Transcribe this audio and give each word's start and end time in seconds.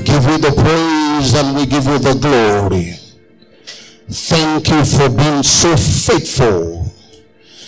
We 0.00 0.06
give 0.06 0.24
you 0.24 0.38
the 0.38 0.52
praise 0.56 1.34
and 1.34 1.54
we 1.54 1.66
give 1.66 1.84
you 1.84 1.98
the 1.98 2.14
glory. 2.14 2.96
Thank 4.08 4.70
you 4.70 4.82
for 4.82 5.10
being 5.10 5.42
so 5.42 5.76
faithful. 5.76 6.90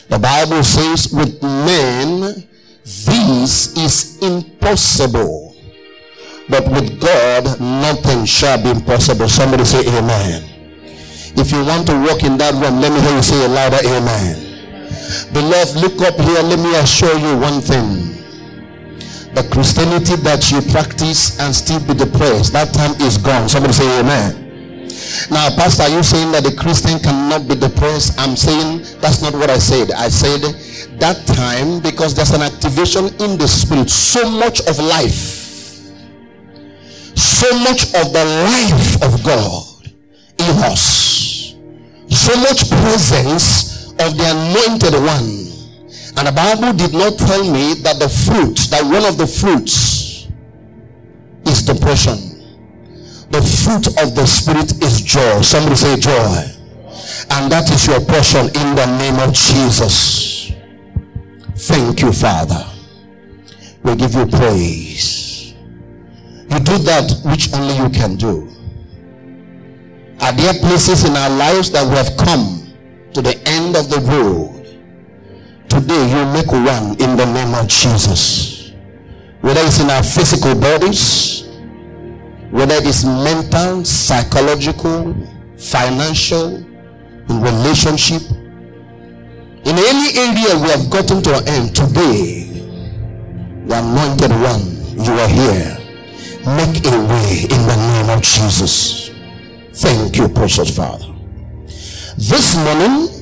The 0.09 0.19
Bible 0.19 0.65
says, 0.65 1.13
with 1.13 1.43
men, 1.43 2.49
this 2.85 3.77
is 3.77 4.19
impossible. 4.23 5.55
But 6.49 6.67
with 6.69 6.99
God, 6.99 7.61
nothing 7.61 8.25
shall 8.25 8.63
be 8.63 8.71
impossible. 8.71 9.29
Somebody 9.29 9.67
say 9.67 9.87
amen. 9.99 10.49
If 11.37 11.53
you 11.53 11.63
want 11.67 11.87
to 11.89 12.01
walk 12.01 12.23
in 12.23 12.39
that 12.39 12.55
room, 12.55 12.81
let 12.81 12.95
me 12.95 13.01
hear 13.03 13.15
you 13.15 13.23
say 13.23 13.45
a 13.45 13.49
louder 13.49 13.85
amen. 13.85 15.35
Beloved, 15.35 15.77
look 15.77 16.01
up 16.01 16.19
here. 16.19 16.41
Let 16.41 16.59
me 16.61 16.77
assure 16.77 17.19
you 17.19 17.37
one 17.37 17.61
thing. 17.61 18.12
The 19.35 19.49
Christianity 19.51 20.17
that 20.29 20.51
you 20.53 20.61
practice 20.71 21.41
and 21.41 21.55
still 21.55 21.81
be 21.81 21.95
depressed, 21.95 22.53
that 22.53 22.75
time 22.75 22.93
is 23.01 23.17
gone. 23.17 23.49
Somebody 23.49 23.73
say 23.73 23.89
amen. 24.01 24.43
Now, 25.31 25.49
Pastor, 25.57 25.89
you 25.89 26.03
saying 26.03 26.33
that 26.33 26.45
the 26.45 26.55
Christian 26.55 27.01
cannot 27.01 27.49
be 27.49 27.55
depressed? 27.57 28.21
I'm 28.21 28.37
saying 28.37 28.85
that's 29.01 29.23
not 29.23 29.33
what 29.35 29.49
I 29.49 29.59
said. 29.59 29.91
I 29.93 30.09
said 30.09 30.43
that 31.01 31.27
time 31.27 31.81
because 31.81 32.15
there's 32.15 32.31
an 32.31 32.43
activation 32.43 33.07
in 33.25 33.39
the 33.39 33.49
spirit. 33.49 33.89
So 33.89 34.29
much 34.31 34.61
of 34.69 34.79
life, 34.79 35.91
so 37.17 37.49
much 37.65 37.89
of 37.97 38.13
the 38.13 38.25
life 38.45 39.03
of 39.03 39.25
God 39.25 39.89
in 40.39 40.55
us, 40.63 41.57
so 42.13 42.37
much 42.45 42.69
presence 42.69 43.91
of 43.97 44.17
the 44.17 44.29
anointed 44.29 44.95
one. 44.95 45.42
And 46.17 46.29
the 46.29 46.33
Bible 46.33 46.73
did 46.73 46.93
not 46.93 47.19
tell 47.19 47.43
me 47.51 47.75
that 47.83 47.99
the 47.99 48.09
fruit, 48.09 48.71
that 48.71 48.85
one 48.85 49.05
of 49.05 49.17
the 49.17 49.27
fruits 49.27 50.29
is 51.47 51.63
depression. 51.63 52.33
The 53.31 53.41
fruit 53.41 53.89
of 54.03 54.15
the 54.15 54.27
spirit 54.27 54.83
is 54.83 55.01
joy. 55.01 55.41
Somebody 55.41 55.77
say 55.77 55.97
joy. 55.97 56.53
And 57.31 57.51
that 57.51 57.71
is 57.73 57.87
your 57.87 58.01
portion 58.01 58.47
in 58.47 58.75
the 58.77 58.87
name 58.99 59.19
of 59.21 59.33
jesus. 59.33 60.53
Thank 61.57 62.03
you 62.03 62.13
father. 62.13 62.67
We 63.83 63.97
give 63.97 64.15
you 64.15 64.27
praise. 64.27 65.55
You 66.51 66.59
do 66.61 66.77
that 66.79 67.23
which 67.25 67.53
only 67.55 67.77
you 67.77 67.89
can 67.89 68.17
do. 68.17 68.49
Are 70.21 70.33
there 70.33 70.53
places 70.55 71.05
in 71.05 71.17
our 71.17 71.31
lives 71.31 71.71
that 71.73 71.89
we 71.89 71.97
have 71.97 72.17
come 72.17 72.73
to 73.15 73.23
the 73.23 73.41
end 73.49 73.77
of 73.77 73.89
the 73.89 74.01
road 74.01 74.62
today 75.73 76.05
you 76.13 76.23
make 76.33 76.53
one 76.53 76.93
in 77.01 77.17
the 77.17 77.27
name 77.33 77.55
of 77.55 77.67
jesus 77.67 78.73
whether 79.41 79.61
it's 79.65 79.81
in 79.81 79.91
our 79.91 80.03
physical 80.03 80.55
bodies 80.55 81.33
whether 82.53 82.75
it 82.75 82.87
is 82.87 83.07
mental, 83.07 83.83
psychological, 83.83 85.17
financial, 85.57 86.57
in 86.57 87.41
relationship, 87.41 88.21
in 89.65 89.75
any 89.79 90.19
area 90.19 90.61
we 90.61 90.69
have 90.69 90.91
gotten 90.91 91.23
to 91.23 91.35
an 91.35 91.49
end 91.49 91.75
today, 91.75 92.45
the 93.65 93.75
anointed 93.75 94.31
one, 94.33 94.69
you 95.03 95.13
are 95.13 95.29
here. 95.29 95.79
Make 96.45 96.85
a 96.85 96.99
way 97.09 97.45
in 97.45 97.61
the 97.67 97.77
name 97.89 98.11
of 98.11 98.21
Jesus. 98.21 99.11
Thank 99.73 100.19
you, 100.19 100.29
precious 100.29 100.77
Father. 100.77 101.07
This 102.19 102.55
morning, 102.57 103.22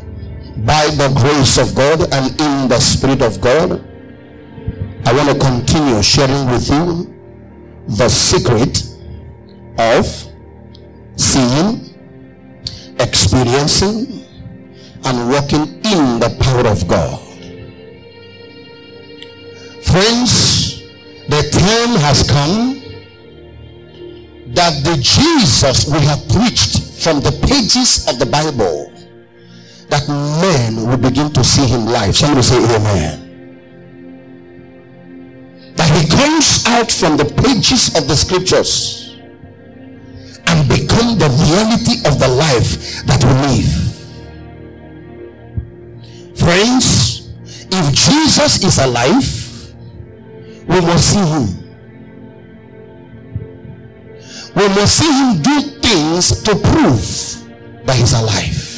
by 0.65 0.87
the 0.91 1.13
grace 1.17 1.59
of 1.59 1.75
God 1.75 2.13
and 2.13 2.31
in 2.41 2.69
the 2.69 2.79
Spirit 2.81 3.23
of 3.23 3.41
God, 3.41 3.85
I 5.07 5.13
want 5.13 5.29
to 5.31 5.39
continue 5.39 6.03
sharing 6.03 6.51
with 6.51 6.69
you 6.69 7.15
the 7.89 8.09
secret 8.09 8.85
of 9.79 10.07
seeing, 11.17 11.95
experiencing, 12.99 14.27
and 15.05 15.31
walking 15.31 15.67
in 15.85 16.21
the 16.21 16.37
power 16.41 16.67
of 16.69 16.87
God. 16.87 17.19
Friends, 19.83 20.83
the 21.29 21.49
time 21.51 21.97
has 22.01 22.23
come 22.29 22.81
that 24.55 24.85
the 24.85 24.97
Jesus 25.01 25.89
we 25.89 26.01
have 26.01 26.29
preached 26.29 27.03
from 27.03 27.21
the 27.21 27.33
pages 27.49 28.07
of 28.09 28.19
the 28.19 28.27
Bible, 28.27 28.90
that 29.91 30.09
men 30.09 30.87
will 30.87 30.97
begin 30.97 31.33
to 31.33 31.43
see 31.45 31.67
him 31.67 31.87
live. 31.87 32.17
Somebody 32.17 32.43
say 32.43 32.59
amen. 32.59 33.27
That 35.75 35.91
he 35.99 36.09
comes 36.09 36.65
out 36.69 36.91
from 36.91 37.17
the 37.17 37.25
pages 37.43 37.97
of 37.99 38.07
the 38.07 38.15
scriptures 38.15 39.19
and 40.47 40.69
become 40.69 41.19
the 41.19 41.29
reality 41.29 42.01
of 42.07 42.19
the 42.19 42.29
life 42.29 43.05
that 43.07 43.23
we 43.25 43.33
live. 43.51 43.73
Friends, 46.39 47.33
if 47.71 47.95
Jesus 47.95 48.63
is 48.65 48.79
alive, 48.79 49.27
we 50.69 50.81
must 50.81 51.11
see 51.11 51.19
him. 51.19 51.61
We 54.55 54.69
must 54.69 54.97
see 54.99 55.13
him 55.13 55.43
do 55.43 55.61
things 55.81 56.43
to 56.43 56.55
prove 56.55 57.87
that 57.87 57.97
he's 57.97 58.13
alive. 58.13 58.70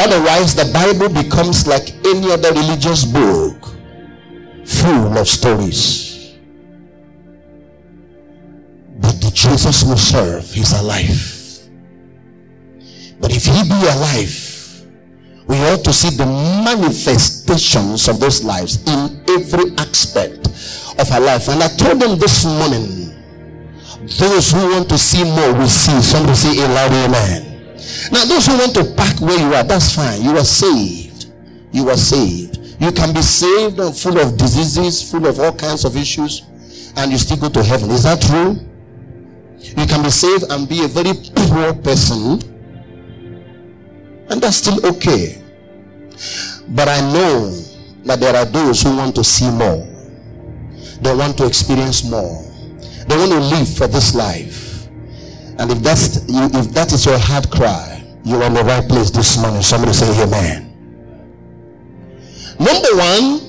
Otherwise, 0.00 0.54
the 0.54 0.70
Bible 0.72 1.08
becomes 1.08 1.66
like 1.66 1.94
any 2.06 2.30
other 2.32 2.52
religious 2.52 3.04
book, 3.04 3.66
full 4.64 5.18
of 5.18 5.28
stories. 5.28 6.34
But 8.98 9.20
the 9.20 9.30
Jesus 9.34 9.84
will 9.84 9.98
serve, 9.98 10.50
he's 10.50 10.72
alive. 10.72 11.36
But 13.20 13.34
if 13.34 13.44
he 13.44 13.62
be 13.68 13.80
alive, 13.88 14.56
we 15.46 15.56
ought 15.70 15.84
to 15.84 15.92
see 15.92 16.10
the 16.16 16.26
manifestations 16.26 18.08
of 18.08 18.18
those 18.18 18.42
lives 18.42 18.82
in 18.86 19.22
every 19.28 19.72
aspect 19.78 20.46
of 20.98 21.10
our 21.12 21.20
life. 21.20 21.48
And 21.48 21.62
I 21.62 21.68
told 21.68 22.00
them 22.00 22.18
this 22.18 22.44
morning, 22.44 23.14
those 24.18 24.52
who 24.52 24.70
want 24.70 24.88
to 24.88 24.98
see 24.98 25.24
more 25.24 25.52
will 25.52 25.68
see. 25.68 26.00
Somebody 26.02 26.34
say 26.34 26.64
a 26.64 26.68
loud 26.68 26.92
amen. 26.92 27.45
Now, 28.10 28.24
those 28.24 28.46
who 28.46 28.58
want 28.58 28.74
to 28.74 28.84
park 28.94 29.20
where 29.20 29.38
you 29.38 29.54
are, 29.54 29.64
that's 29.64 29.94
fine. 29.94 30.22
You 30.22 30.36
are 30.36 30.44
saved. 30.44 31.30
You 31.72 31.88
are 31.90 31.96
saved. 31.96 32.58
You 32.80 32.92
can 32.92 33.14
be 33.14 33.22
saved 33.22 33.80
and 33.80 33.96
full 33.96 34.18
of 34.18 34.36
diseases, 34.36 35.10
full 35.10 35.26
of 35.26 35.40
all 35.40 35.52
kinds 35.54 35.84
of 35.84 35.96
issues, 35.96 36.46
and 36.96 37.10
you 37.10 37.18
still 37.18 37.38
go 37.38 37.48
to 37.48 37.62
heaven. 37.62 37.90
Is 37.90 38.02
that 38.02 38.20
true? 38.20 38.60
You 39.58 39.86
can 39.86 40.02
be 40.02 40.10
saved 40.10 40.44
and 40.50 40.68
be 40.68 40.84
a 40.84 40.88
very 40.88 41.12
poor 41.34 41.74
person, 41.74 42.42
and 44.28 44.40
that's 44.42 44.56
still 44.56 44.84
okay. 44.86 45.42
But 46.68 46.88
I 46.88 47.00
know 47.12 47.50
that 48.04 48.20
there 48.20 48.36
are 48.36 48.44
those 48.44 48.82
who 48.82 48.96
want 48.96 49.14
to 49.16 49.24
see 49.24 49.50
more, 49.50 49.86
they 51.00 51.14
want 51.14 51.38
to 51.38 51.46
experience 51.46 52.04
more, 52.04 52.42
they 53.08 53.16
want 53.16 53.32
to 53.32 53.40
live 53.40 53.68
for 53.68 53.86
this 53.86 54.14
life. 54.14 54.65
And 55.58 55.70
if 55.70 55.78
that's 55.82 56.16
if 56.28 56.70
that 56.72 56.92
is 56.92 57.06
your 57.06 57.18
heart 57.18 57.50
cry, 57.50 58.04
you're 58.24 58.42
in 58.42 58.54
the 58.54 58.64
right 58.64 58.86
place 58.88 59.10
this 59.10 59.40
morning. 59.40 59.62
Somebody 59.62 59.92
say 59.92 60.10
amen. 60.22 60.66
Number 62.58 62.96
one, 62.96 63.46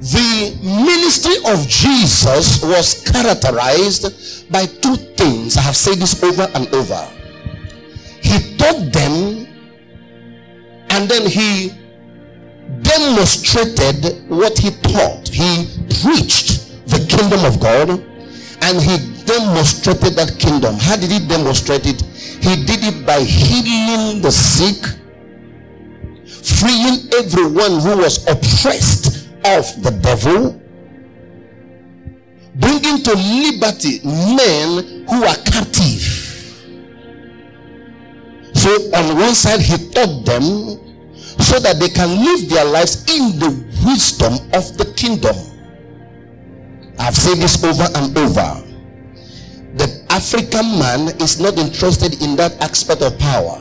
the 0.00 0.58
ministry 0.62 1.36
of 1.52 1.66
Jesus 1.68 2.62
was 2.62 3.02
characterized 3.08 4.50
by 4.50 4.66
two 4.66 4.96
things. 4.96 5.56
I 5.56 5.60
have 5.60 5.76
said 5.76 5.98
this 5.98 6.20
over 6.22 6.48
and 6.54 6.66
over. 6.74 7.08
He 8.20 8.56
taught 8.56 8.92
them 8.92 9.46
and 10.90 11.08
then 11.08 11.28
he 11.28 11.70
demonstrated 12.82 14.28
what 14.28 14.58
he 14.58 14.70
taught. 14.82 15.28
He 15.28 15.66
preached 16.02 16.86
the 16.88 17.06
kingdom 17.08 17.44
of 17.44 17.60
God 17.60 17.90
and 18.62 18.80
he 18.80 19.11
demonstrated 19.24 20.14
that 20.14 20.38
kingdom. 20.38 20.76
How 20.76 20.96
did 20.96 21.10
he 21.10 21.26
demonstrate 21.26 21.86
it? 21.86 22.02
He 22.02 22.64
did 22.64 22.82
it 22.82 23.06
by 23.06 23.20
healing 23.20 24.20
the 24.22 24.30
sick, 24.30 24.82
freeing 26.26 27.08
everyone 27.14 27.80
who 27.80 28.02
was 28.02 28.22
oppressed 28.26 29.28
of 29.44 29.82
the 29.82 29.90
devil, 30.02 30.60
bringing 32.56 33.02
to 33.02 33.14
liberty 33.14 34.00
men 34.04 35.06
who 35.08 35.24
are 35.24 35.36
captive. 35.46 36.02
So, 38.54 38.70
on 38.94 39.16
one 39.16 39.34
side, 39.34 39.60
he 39.60 39.90
taught 39.90 40.24
them 40.24 40.78
so 41.40 41.58
that 41.58 41.78
they 41.80 41.88
can 41.88 42.24
live 42.24 42.48
their 42.48 42.64
lives 42.64 43.04
in 43.12 43.38
the 43.38 43.50
wisdom 43.84 44.34
of 44.54 44.78
the 44.78 44.92
kingdom. 44.96 45.34
I've 46.98 47.16
said 47.16 47.38
this 47.38 47.62
over 47.64 47.88
and 47.96 48.16
over. 48.16 48.61
African 50.12 50.78
man 50.78 51.08
is 51.20 51.40
not 51.40 51.58
interested 51.58 52.22
in 52.22 52.36
that 52.36 52.60
aspect 52.62 53.02
of 53.02 53.18
power. 53.18 53.58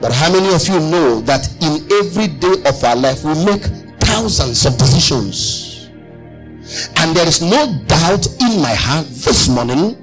But 0.00 0.10
how 0.12 0.32
many 0.32 0.52
of 0.54 0.66
you 0.66 0.80
know 0.80 1.20
that 1.20 1.46
in 1.62 1.86
every 2.00 2.26
day 2.26 2.68
of 2.68 2.82
our 2.82 2.96
life 2.96 3.22
we 3.22 3.34
make 3.44 3.62
thousands 4.12 4.66
of 4.66 4.76
decisions. 4.78 5.88
And 6.96 7.16
there 7.16 7.26
is 7.26 7.42
no 7.42 7.66
doubt 7.86 8.26
in 8.40 8.60
my 8.60 8.74
heart 8.74 9.06
this 9.06 9.48
morning 9.48 9.96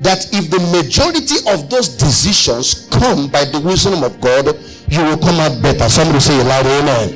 that 0.00 0.28
if 0.32 0.50
the 0.50 0.60
majority 0.72 1.36
of 1.52 1.70
those 1.70 1.88
decisions 1.96 2.88
come 2.92 3.28
by 3.28 3.44
the 3.44 3.60
wisdom 3.60 4.02
of 4.02 4.20
God, 4.20 4.46
you 4.88 5.02
will 5.02 5.18
come 5.18 5.40
out 5.40 5.62
better. 5.62 5.88
Somebody 5.88 6.20
say 6.20 6.36
loud 6.44 6.66
amen. 6.66 7.08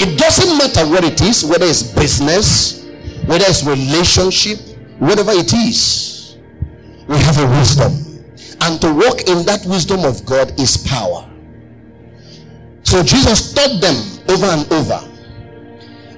It 0.00 0.18
doesn't 0.18 0.56
matter 0.58 0.88
what 0.90 1.04
it 1.04 1.20
is, 1.20 1.44
whether 1.44 1.66
it's 1.66 1.82
business, 1.82 2.84
whether 3.26 3.44
it's 3.48 3.64
relationship, 3.64 4.58
whatever 4.98 5.32
it 5.32 5.52
is. 5.52 6.36
We 7.08 7.16
have 7.18 7.38
a 7.38 7.46
wisdom. 7.58 7.92
And 8.60 8.80
to 8.80 8.92
walk 8.92 9.28
in 9.28 9.46
that 9.46 9.64
wisdom 9.66 10.04
of 10.04 10.24
God 10.26 10.58
is 10.60 10.76
power. 10.76 11.28
So 12.82 13.02
Jesus 13.02 13.52
taught 13.52 13.80
them 13.80 13.96
over 14.28 14.46
and 14.46 14.72
over. 14.72 15.00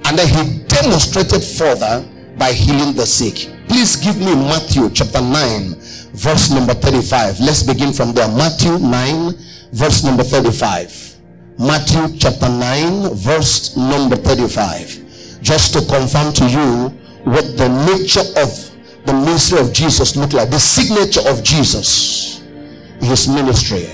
And 0.05 0.17
then 0.17 0.27
he 0.27 0.63
demonstrated 0.67 1.43
further 1.43 2.05
by 2.37 2.51
healing 2.51 2.95
the 2.95 3.05
sick. 3.05 3.51
Please 3.67 3.95
give 3.95 4.17
me 4.17 4.35
Matthew 4.35 4.89
chapter 4.89 5.21
9, 5.21 5.75
verse 6.13 6.51
number 6.51 6.73
35. 6.73 7.39
Let's 7.39 7.63
begin 7.63 7.93
from 7.93 8.13
there. 8.13 8.27
Matthew 8.27 8.79
9, 8.79 9.33
verse 9.71 10.03
number 10.03 10.23
35. 10.23 11.15
Matthew 11.59 12.17
chapter 12.17 12.49
9, 12.49 13.15
verse 13.15 13.77
number 13.77 14.15
35. 14.15 15.41
Just 15.41 15.73
to 15.73 15.79
confirm 15.85 16.33
to 16.33 16.49
you 16.49 16.89
what 17.23 17.57
the 17.57 17.69
nature 17.85 18.25
of 18.41 18.70
the 19.05 19.13
ministry 19.13 19.59
of 19.59 19.73
Jesus 19.73 20.15
looked 20.15 20.33
like, 20.33 20.49
the 20.49 20.59
signature 20.59 21.21
of 21.27 21.43
Jesus, 21.43 22.41
his 22.99 23.27
ministry. 23.27 23.89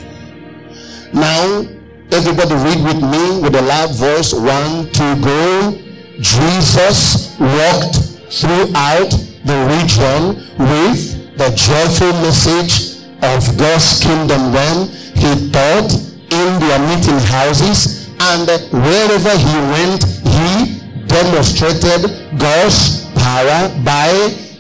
Now, 1.14 1.64
everybody 2.12 2.56
read 2.56 2.84
with 2.84 3.02
me 3.02 3.42
with 3.42 3.56
a 3.56 3.62
loud 3.62 3.96
voice. 3.96 4.34
One, 4.34 4.92
two, 4.92 5.16
go. 5.22 5.78
Jesus 6.20 7.38
walked 7.40 7.96
throughout 8.32 9.12
the 9.46 9.58
region 9.80 10.44
with 10.60 11.38
the 11.38 11.50
joyful 11.56 12.12
message 12.22 12.98
of 13.22 13.58
God's 13.58 14.00
kingdom 14.02 14.52
when 14.52 14.90
he 15.16 15.52
taught 15.52 15.94
in 16.30 16.60
their 16.60 16.80
meeting 16.90 17.20
houses 17.30 18.10
and 18.20 18.48
wherever 18.72 19.34
he 19.38 19.58
went 19.72 20.04
he 20.26 20.82
demonstrated 21.08 22.12
God's 22.38 23.06
power 23.16 23.70
by 23.84 24.12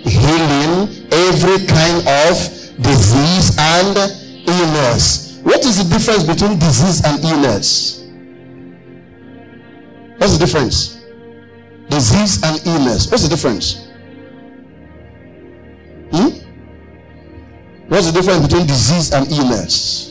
healing 0.08 0.88
every 1.12 1.66
kind 1.68 2.00
of 2.08 2.36
disease 2.82 3.56
and 3.60 3.98
illness. 4.48 5.40
What 5.44 5.66
is 5.66 5.84
the 5.84 5.90
difference 5.94 6.24
between 6.24 6.58
disease 6.60 7.04
and 7.06 7.24
illness? 7.24 8.06
What's 10.18 10.38
the 10.38 10.46
difference? 10.46 10.98
disease 11.90 12.44
and 12.44 12.60
illness. 12.66 13.10
What's 13.10 13.24
the 13.24 13.30
difference? 13.30 13.88
Hmm? 16.12 16.30
What's 17.88 18.08
the 18.08 18.14
difference 18.14 18.46
between 18.46 18.68
disease 18.68 19.14
and 19.14 19.32
illness? 19.32 20.04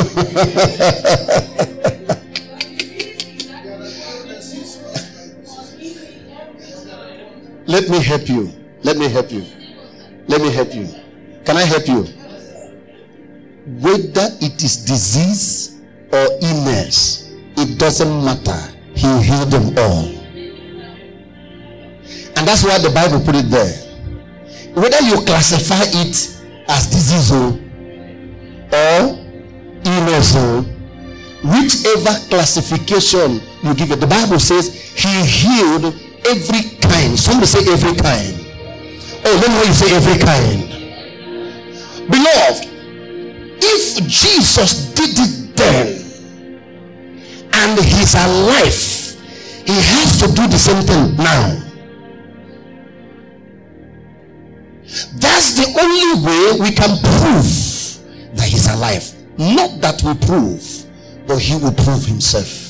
Let 7.70 7.88
me 7.88 8.02
help 8.02 8.28
you. 8.28 8.50
Let 8.82 8.96
me 8.96 9.08
help 9.08 9.30
you. 9.30 9.46
Let 10.26 10.40
me 10.42 10.50
help 10.50 10.74
you. 10.74 10.88
Can 11.44 11.56
I 11.56 11.62
help 11.62 11.86
you? 11.86 12.02
Whether 13.78 14.26
it 14.40 14.60
is 14.60 14.84
disease 14.84 15.78
or 16.12 16.26
illness, 16.42 17.30
it 17.56 17.78
doesn't 17.78 18.24
matter. 18.24 18.58
He 18.92 19.06
healed 19.22 19.52
them 19.52 19.78
all. 19.78 20.08
And 22.34 22.48
that's 22.48 22.64
why 22.64 22.78
the 22.78 22.90
Bible 22.92 23.20
put 23.20 23.36
it 23.36 23.48
there. 23.48 23.72
Whether 24.74 25.02
you 25.06 25.24
classify 25.24 25.84
it 26.02 26.42
as 26.66 26.86
disease 26.90 27.30
or 27.30 27.56
illness, 29.84 30.34
whichever 31.44 32.18
classification 32.30 33.40
you 33.62 33.74
give 33.76 33.92
it, 33.92 34.00
the 34.00 34.08
Bible 34.08 34.40
says 34.40 34.74
he 34.74 35.24
healed 35.24 36.09
every 36.26 36.78
kind. 36.80 37.18
Somebody 37.18 37.46
say 37.46 37.60
every 37.72 37.94
kind. 37.96 38.36
Oh, 39.24 39.34
let 39.40 39.48
me 39.48 39.56
hear 39.56 39.66
you 39.66 39.74
say 39.74 39.94
every 39.94 40.18
kind. 40.18 40.70
Beloved, 42.10 42.66
if 43.62 44.06
Jesus 44.06 44.92
did 44.94 45.10
it 45.18 45.56
then, 45.56 46.00
and 47.52 47.78
he's 47.78 48.14
alive, 48.14 49.16
he 49.66 49.74
has 49.74 50.18
to 50.20 50.26
do 50.32 50.48
the 50.48 50.58
same 50.58 50.82
thing 50.82 51.16
now. 51.16 51.62
That's 55.20 55.52
the 55.54 55.66
only 55.80 56.26
way 56.26 56.68
we 56.68 56.74
can 56.74 56.98
prove 56.98 58.36
that 58.36 58.48
he's 58.48 58.66
alive. 58.68 59.04
Not 59.38 59.80
that 59.80 60.02
we 60.02 60.14
prove, 60.26 60.86
but 61.26 61.38
he 61.38 61.54
will 61.56 61.72
prove 61.72 62.04
himself. 62.06 62.69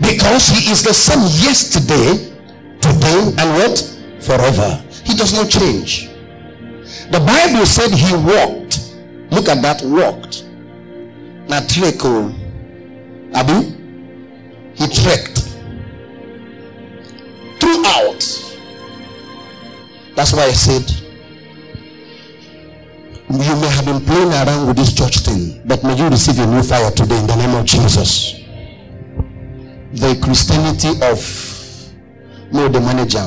Because 0.00 0.48
he 0.48 0.70
is 0.70 0.82
the 0.82 0.94
same 0.94 1.20
yesterday, 1.42 2.32
today, 2.80 3.20
and 3.38 3.48
what? 3.58 3.78
Forever. 4.20 4.82
He 5.04 5.14
does 5.14 5.32
not 5.34 5.48
change. 5.48 6.08
The 7.10 7.20
Bible 7.20 7.66
said 7.66 7.90
he 7.92 8.14
walked. 8.14 8.94
Look 9.30 9.48
at 9.48 9.62
that, 9.62 9.82
walked 9.82 10.46
na 11.48 11.60
trek 11.60 12.04
oh. 12.04 12.26
o 12.26 12.34
abi 13.38 13.58
he 14.74 14.86
trekked 14.88 15.38
throughout 17.60 18.22
that's 20.16 20.32
why 20.32 20.42
i 20.44 20.52
said 20.52 20.82
you 23.28 23.38
may 23.38 23.68
have 23.68 23.84
been 23.84 24.00
playing 24.04 24.32
around 24.32 24.66
with 24.66 24.76
this 24.76 24.92
church 24.92 25.18
thing 25.18 25.60
but 25.64 25.82
may 25.84 25.94
you 25.94 26.08
receive 26.08 26.38
a 26.40 26.46
new 26.46 26.62
fire 26.62 26.90
today 26.90 27.18
in 27.18 27.26
the 27.26 27.36
name 27.36 27.54
of 27.54 27.64
jesus 27.64 28.40
the 29.92 30.18
christianity 30.22 30.90
of 31.02 31.18
no 32.52 32.68
the 32.68 32.80
manager 32.80 33.26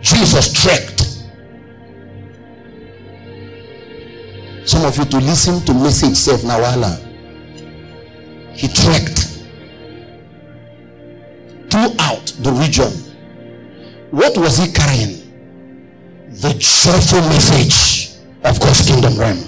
jesus 0.00 0.52
trekked 0.52 1.00
Some 4.70 4.84
of 4.84 4.96
you 4.96 5.04
to 5.06 5.16
listen 5.16 5.58
to 5.66 5.74
message 5.74 6.14
self 6.14 6.42
Nawala. 6.42 6.94
He 8.54 8.68
trekked 8.68 9.42
throughout 11.68 12.26
the 12.38 12.52
region. 12.52 12.92
What 14.12 14.38
was 14.38 14.58
he 14.58 14.70
carrying? 14.70 15.26
The 16.30 16.54
joyful 16.56 17.20
message 17.30 18.20
of 18.44 18.60
God's 18.60 18.86
kingdom 18.86 19.18
realm. 19.18 19.38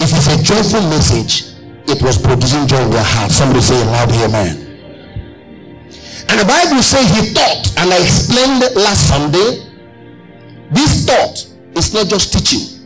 If 0.00 0.10
it's 0.16 0.28
a 0.28 0.42
joyful 0.42 0.88
message, 0.88 1.47
it 1.88 2.02
was 2.02 2.18
producing 2.18 2.66
joy 2.66 2.82
in 2.82 2.90
their 2.90 3.02
heart. 3.02 3.30
Somebody 3.30 3.60
say 3.60 3.82
loud 3.86 4.10
amen. 4.12 4.68
And 6.28 6.40
the 6.40 6.44
Bible 6.44 6.82
says 6.82 7.08
he 7.16 7.32
thought, 7.32 7.72
and 7.78 7.92
I 7.92 8.02
explained 8.02 8.60
last 8.76 9.08
Sunday, 9.08 9.64
this 10.70 11.06
thought 11.06 11.46
is 11.76 11.94
not 11.94 12.08
just 12.08 12.32
teaching. 12.32 12.78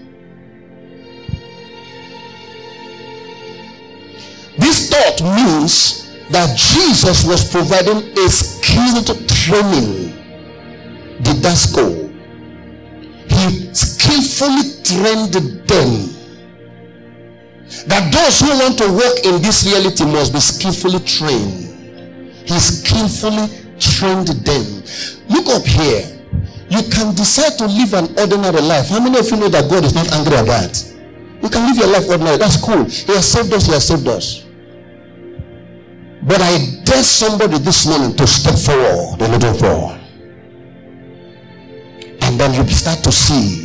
This 4.59 4.90
thought 4.90 5.21
means 5.23 6.02
that 6.30 6.56
Jesus 6.56 7.25
was 7.25 7.50
providing 7.50 8.16
a 8.16 8.28
skilled 8.30 9.28
training. 9.28 10.12
Did 11.23 11.42
that 11.42 11.56
Didasko. 11.56 12.11
He 13.28 13.75
skillfully 13.75 14.82
trained 14.82 15.35
them. 15.68 16.12
That 17.87 18.12
those 18.12 18.41
who 18.41 18.52
want 18.59 18.79
to 18.79 18.93
walk 18.93 19.25
in 19.25 19.43
this 19.43 19.64
reality 19.64 20.05
must 20.05 20.33
be 20.33 20.41
skillfully 20.41 21.00
trained. 21.00 21.73
He 22.47 22.59
skillfully 22.61 23.49
trained 23.79 24.29
them. 24.45 24.83
Look 25.29 25.49
up 25.49 25.67
here. 25.67 26.05
You 26.69 26.83
can 26.88 27.14
decide 27.14 27.59
to 27.59 27.67
live 27.67 27.93
an 27.95 28.19
ordinary 28.19 28.61
life. 28.62 28.88
How 28.88 29.00
many 29.00 29.19
of 29.19 29.29
you 29.31 29.37
know 29.37 29.49
that 29.49 29.69
God 29.69 29.85
is 29.85 29.95
not 29.95 30.12
angry 30.12 30.37
at 30.37 30.47
that? 30.47 30.93
You 31.43 31.49
can 31.49 31.67
live 31.67 31.76
your 31.76 31.88
life 31.88 32.09
ordinary. 32.09 32.37
That's 32.37 32.57
cool. 32.57 32.85
He 32.85 33.12
has 33.12 33.31
saved 33.31 33.52
us. 33.52 33.67
He 33.67 33.73
has 33.73 33.88
saved 33.88 34.07
us. 34.09 34.45
But 36.23 36.41
I 36.41 36.81
dare 36.85 37.02
somebody 37.02 37.59
this 37.59 37.87
morning 37.87 38.17
to 38.17 38.26
step 38.26 38.55
forward 38.55 39.21
a 39.21 39.29
little 39.29 39.59
more. 39.61 39.99
And 42.23 42.41
then 42.41 42.55
you 42.55 42.67
start 42.73 43.02
to 43.05 43.12
see 43.12 43.62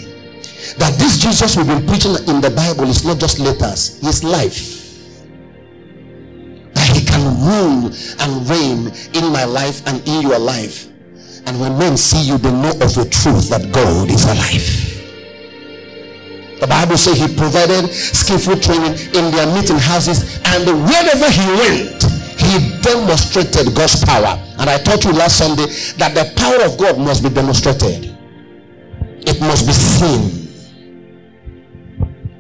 that 0.76 0.98
this 1.00 1.18
Jesus 1.18 1.56
we've 1.56 1.68
been 1.68 1.86
preaching 1.88 2.16
in 2.28 2.42
the 2.42 2.52
Bible 2.52 2.90
is 2.90 3.06
not 3.06 3.20
just 3.20 3.40
letters, 3.40 4.00
his 4.02 4.24
life. 4.24 4.76
That 6.74 6.88
he 6.88 7.06
can 7.06 7.24
rule 7.40 7.92
and 8.20 8.50
reign 8.50 8.92
in 9.14 9.32
my 9.32 9.46
life 9.46 9.86
and 9.88 10.06
in 10.08 10.22
your 10.22 10.40
life. 10.40 10.88
And 11.46 11.60
when 11.62 11.78
men 11.78 11.96
see 11.96 12.22
you, 12.28 12.38
they 12.38 12.52
know 12.52 12.72
of 12.72 12.94
the 12.94 13.08
truth 13.10 13.50
that 13.50 13.72
God 13.72 14.12
is 14.12 14.26
alive. 14.26 14.88
The 16.60 16.68
Bible 16.68 16.98
says 16.98 17.20
he 17.20 17.34
provided 17.36 17.88
skillful 17.94 18.58
training 18.58 18.98
in 19.14 19.32
their 19.32 19.48
meeting 19.54 19.78
houses, 19.78 20.42
and 20.44 20.66
wherever 20.66 21.30
he 21.30 21.46
went, 21.56 22.04
he 22.36 22.82
demonstrated 22.82 23.74
God's 23.76 24.04
power. 24.04 24.42
And 24.60 24.70
I 24.70 24.78
taught 24.82 25.06
you 25.06 25.14
last 25.14 25.38
Sunday 25.38 25.68
that 25.98 26.16
the 26.16 26.34
power 26.36 26.66
of 26.66 26.78
God 26.78 26.98
must 26.98 27.24
be 27.24 27.30
demonstrated, 27.30 28.18
it 29.00 29.40
must 29.40 29.68
be 29.68 29.74
seen 29.74 30.37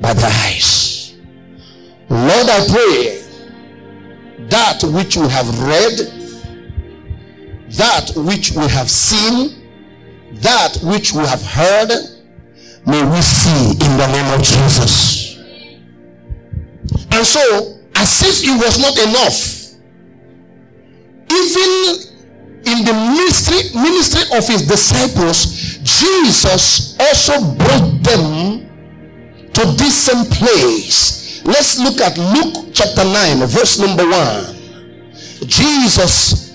by 0.01 0.13
the 0.13 0.25
eyes. 0.25 1.15
Lord, 2.09 2.47
I 2.49 2.67
pray 2.69 3.23
that 4.49 4.83
which 4.83 5.17
we 5.17 5.27
have 5.29 5.47
read, 5.59 5.97
that 7.71 8.11
which 8.15 8.51
we 8.51 8.67
have 8.67 8.89
seen, 8.89 9.67
that 10.35 10.77
which 10.83 11.13
we 11.13 11.25
have 11.25 11.41
heard 11.41 11.89
may 12.85 13.03
we 13.03 13.21
see 13.21 13.71
in 13.71 13.97
the 13.97 14.07
name 14.07 14.33
of 14.33 14.43
Jesus. 14.43 15.37
And 17.11 17.25
so, 17.25 17.79
as 17.95 18.21
if 18.23 18.43
it 18.43 18.63
was 18.63 18.79
not 18.79 18.97
enough, 18.97 19.57
even 21.29 22.07
in 22.65 22.85
the 22.85 22.93
ministry 22.93 23.57
ministry 23.73 24.23
of 24.37 24.47
his 24.47 24.67
disciples, 24.67 25.79
Jesus 25.83 26.97
also 26.99 27.53
brought 27.55 28.03
them 28.03 28.66
to 29.57 29.65
this 29.73 30.05
same 30.05 30.25
place. 30.29 31.41
Let's 31.43 31.79
look 31.81 31.99
at 31.99 32.13
Luke 32.17 32.69
chapter 32.73 33.03
9, 33.03 33.41
verse 33.49 33.79
number 33.81 34.05
1. 34.05 35.49
Jesus 35.49 36.53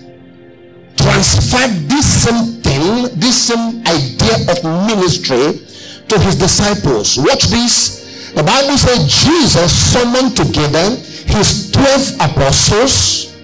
transferred 0.94 1.90
this 1.90 2.06
same 2.06 2.62
thing, 2.62 3.10
this 3.18 3.50
same 3.50 3.82
idea 3.90 4.46
of 4.46 4.62
ministry 4.86 5.66
to 6.06 6.14
his 6.20 6.38
disciples. 6.38 7.18
Watch 7.18 7.50
this. 7.50 8.30
The 8.34 8.42
Bible 8.44 8.78
says 8.78 9.10
Jesus 9.10 9.72
summoned 9.74 10.36
together 10.36 10.94
his 11.26 11.72
12 11.72 12.22
apostles 12.22 13.34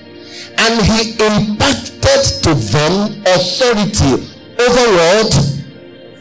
and 0.59 0.79
he 0.87 1.19
imparted 1.19 2.23
to 2.47 2.55
them 2.55 3.23
authority 3.27 4.23
over 4.55 4.87
what? 4.95 5.35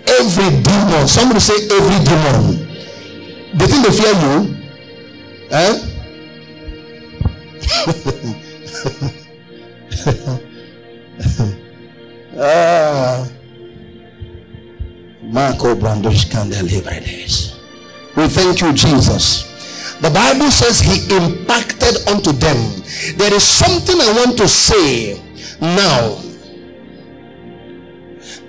Every 0.09 0.49
demon. 0.65 1.07
Somebody 1.07 1.39
say 1.39 1.69
every 1.69 2.01
demon. 2.03 2.66
They 3.53 3.67
think 3.67 3.85
they 3.85 3.91
fear 3.91 4.13
you. 4.23 4.55
Eh? 5.51 5.73
ah. 12.37 13.27
Marco 15.23 15.75
Brandosh 15.75 16.25
Libredes. 16.63 17.55
We 18.15 18.27
thank 18.27 18.61
you, 18.61 18.73
Jesus. 18.73 19.43
The 20.01 20.09
Bible 20.09 20.51
says 20.51 20.79
he 20.79 21.03
impacted 21.15 22.07
unto 22.07 22.31
them. 22.31 22.57
There 23.17 23.33
is 23.33 23.43
something 23.43 23.99
I 23.99 24.13
want 24.25 24.37
to 24.37 24.47
say 24.47 25.21
now. 25.59 26.21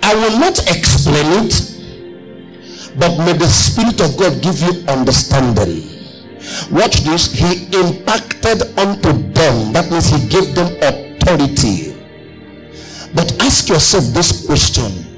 I 0.03 0.15
will 0.15 0.39
not 0.39 0.59
explain 0.71 1.45
it, 1.45 1.78
but 2.99 3.17
may 3.19 3.33
the 3.33 3.47
Spirit 3.47 4.01
of 4.01 4.17
God 4.19 4.43
give 4.43 4.61
you 4.61 4.85
understanding. 4.89 5.87
Watch 6.71 7.01
this. 7.05 7.31
He 7.33 7.67
impacted 7.67 8.63
unto 8.79 9.13
them. 9.33 9.73
That 9.73 9.91
means 9.91 10.09
he 10.09 10.27
gave 10.29 10.55
them 10.55 10.75
authority. 10.83 11.95
But 13.15 13.41
ask 13.43 13.69
yourself 13.69 14.05
this 14.15 14.47
question 14.47 15.09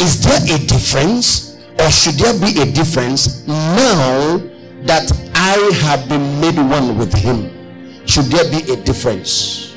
is 0.00 0.22
there 0.22 0.40
a 0.54 0.58
difference 0.66 1.56
or 1.78 1.90
should 1.90 2.14
there 2.14 2.38
be 2.38 2.60
a 2.60 2.66
difference 2.72 3.46
now 3.46 4.38
that 4.82 5.10
I 5.34 5.58
have 5.82 6.08
been 6.08 6.40
made 6.40 6.56
one 6.56 6.96
with 6.98 7.12
him? 7.12 7.50
Should 8.06 8.26
there 8.26 8.48
be 8.50 8.72
a 8.72 8.76
difference? 8.76 9.76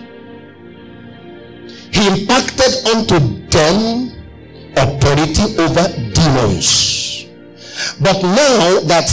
He 1.91 2.07
impacted 2.07 2.87
unto 2.95 3.19
them 3.49 4.11
authority 4.77 5.57
over 5.59 5.87
demons. 6.13 7.00
But 7.99 8.21
now 8.21 8.79
that 8.87 9.09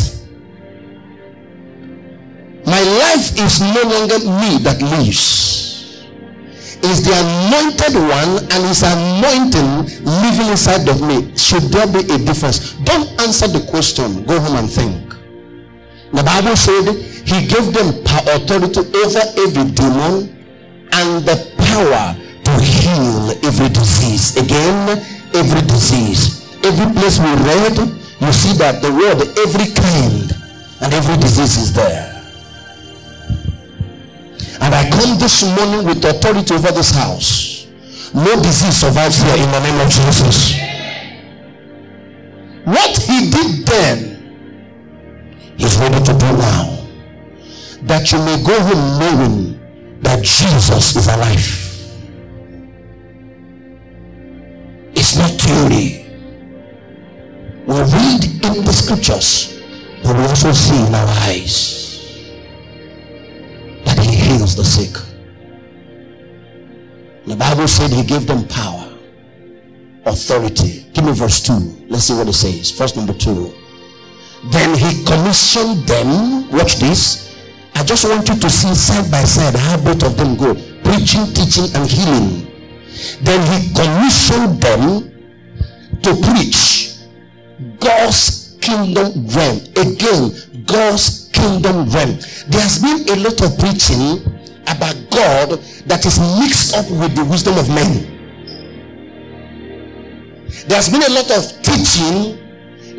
my 2.67 2.83
life 2.83 3.39
is 3.39 3.61
no 3.61 3.83
longer 3.83 4.19
me 4.19 4.59
that 4.65 4.83
lives 4.83 5.39
is 6.83 7.03
the 7.03 7.13
anointed 7.13 7.95
one 7.97 8.39
and 8.55 8.61
his 8.67 8.83
anointing 8.83 9.89
living 10.05 10.49
inside 10.49 10.89
of 10.89 11.03
me. 11.03 11.35
Should 11.37 11.65
there 11.75 11.87
be 11.87 12.01
a 12.13 12.19
difference? 12.19 12.75
Don't 12.85 13.09
answer 13.21 13.49
the 13.49 13.67
question. 13.69 14.25
Go 14.25 14.39
home 14.39 14.57
and 14.57 14.71
think. 14.71 15.09
The 16.13 16.23
Bible 16.23 16.57
said 16.57 16.95
he 17.27 17.47
gave 17.47 17.73
them 17.75 18.03
power 18.05 18.41
authority 18.41 18.81
over 18.81 19.23
every 19.43 19.67
demon 19.73 20.39
and 20.93 21.25
the 21.27 21.37
power 21.59 22.17
to 22.17 22.53
heal 22.63 23.31
every 23.45 23.69
disease. 23.69 24.37
Again, 24.37 25.03
every 25.35 25.61
disease. 25.63 26.39
Every 26.65 26.93
place 26.95 27.19
we 27.19 27.33
read, 27.45 27.77
you 28.21 28.33
see 28.33 28.53
that 28.59 28.83
the 28.83 28.91
word 28.91 29.23
every 29.39 29.73
kind 29.73 30.35
and 30.81 30.95
every 30.95 31.17
disease 31.17 31.57
is 31.57 31.73
there. 31.73 32.19
And 34.61 34.75
I 34.75 34.91
come 34.91 35.19
this 35.19 35.45
morning 35.45 35.87
with 35.87 36.05
authority 36.05 36.55
over 36.55 36.73
this 36.73 36.91
house. 36.91 37.67
No 38.15 38.35
disease 38.43 38.77
survives 38.77 39.23
here 39.23 39.37
in 39.37 39.51
the 39.51 39.61
name 39.61 39.81
of 39.81 39.89
Jesus. 39.89 40.59
What 42.65 42.97
he 42.99 43.31
did 43.31 43.67
then, 43.67 45.55
he's 45.57 45.77
ready 45.79 46.05
to 46.05 46.13
do 46.13 46.33
now. 46.37 46.87
That 47.83 48.11
you 48.13 48.19
may 48.19 48.43
go 48.43 48.61
home 48.61 48.99
knowing 48.99 50.01
that 50.03 50.25
Jesus 50.25 50.97
is 50.97 51.07
alive. 51.07 51.69
It's 54.95 55.17
not 55.17 55.31
theory. 55.31 56.08
We 57.69 57.75
read 57.75 58.25
in 58.25 58.65
the 58.65 58.73
scriptures, 58.73 59.61
but 60.03 60.17
we 60.17 60.23
also 60.23 60.53
see 60.53 60.87
in 60.87 60.95
our 60.95 61.07
eyes 61.29 62.25
that 63.85 63.99
he 63.99 64.17
heals 64.17 64.57
the 64.57 64.65
sick. 64.65 64.97
The 67.27 67.37
Bible 67.37 67.69
said 67.69 67.91
he 67.91 68.05
gave 68.05 68.27
them 68.27 68.49
power, 68.49 68.89
authority. 70.07 70.87
Give 70.95 71.05
me 71.05 71.13
verse 71.13 71.43
2. 71.43 71.89
Let's 71.91 72.05
see 72.05 72.15
what 72.15 72.27
it 72.29 72.33
says. 72.33 72.71
Verse 72.71 72.97
number 72.97 73.13
2. 73.13 73.53
Then 74.51 74.75
he 74.75 75.05
commissioned 75.05 75.87
them. 75.87 76.51
Watch 76.51 76.77
this. 76.77 77.37
I 77.75 77.85
just 77.85 78.09
want 78.09 78.27
you 78.31 78.37
to 78.37 78.49
see 78.49 78.75
side 78.75 79.11
by 79.11 79.25
side 79.25 79.55
how 79.55 79.77
both 79.77 80.03
of 80.05 80.17
them 80.17 80.39
go 80.39 80.55
preaching, 80.85 81.27
teaching, 81.35 81.69
and 81.77 81.87
healing. 81.87 82.49
Then 83.21 83.45
he 83.53 83.75
commissioned 83.75 84.59
them 84.59 85.13
to 86.01 86.17
preach 86.33 86.78
God's 87.89 88.59
kingdom 88.61 89.27
realm. 89.33 89.59
Again, 89.81 90.37
God's 90.67 91.31
kingdom 91.33 91.89
realm. 91.89 92.21
There 92.53 92.61
has 92.61 92.77
been 92.85 93.01
a 93.09 93.17
lot 93.25 93.41
of 93.41 93.57
preaching 93.57 94.21
about 94.69 94.93
God 95.09 95.57
that 95.89 96.05
is 96.05 96.21
mixed 96.37 96.77
up 96.77 96.85
with 97.01 97.17
the 97.17 97.25
wisdom 97.25 97.57
of 97.57 97.67
men. 97.73 98.05
There's 100.69 100.93
been 100.93 101.01
a 101.01 101.09
lot 101.17 101.33
of 101.33 101.49
teaching 101.65 102.37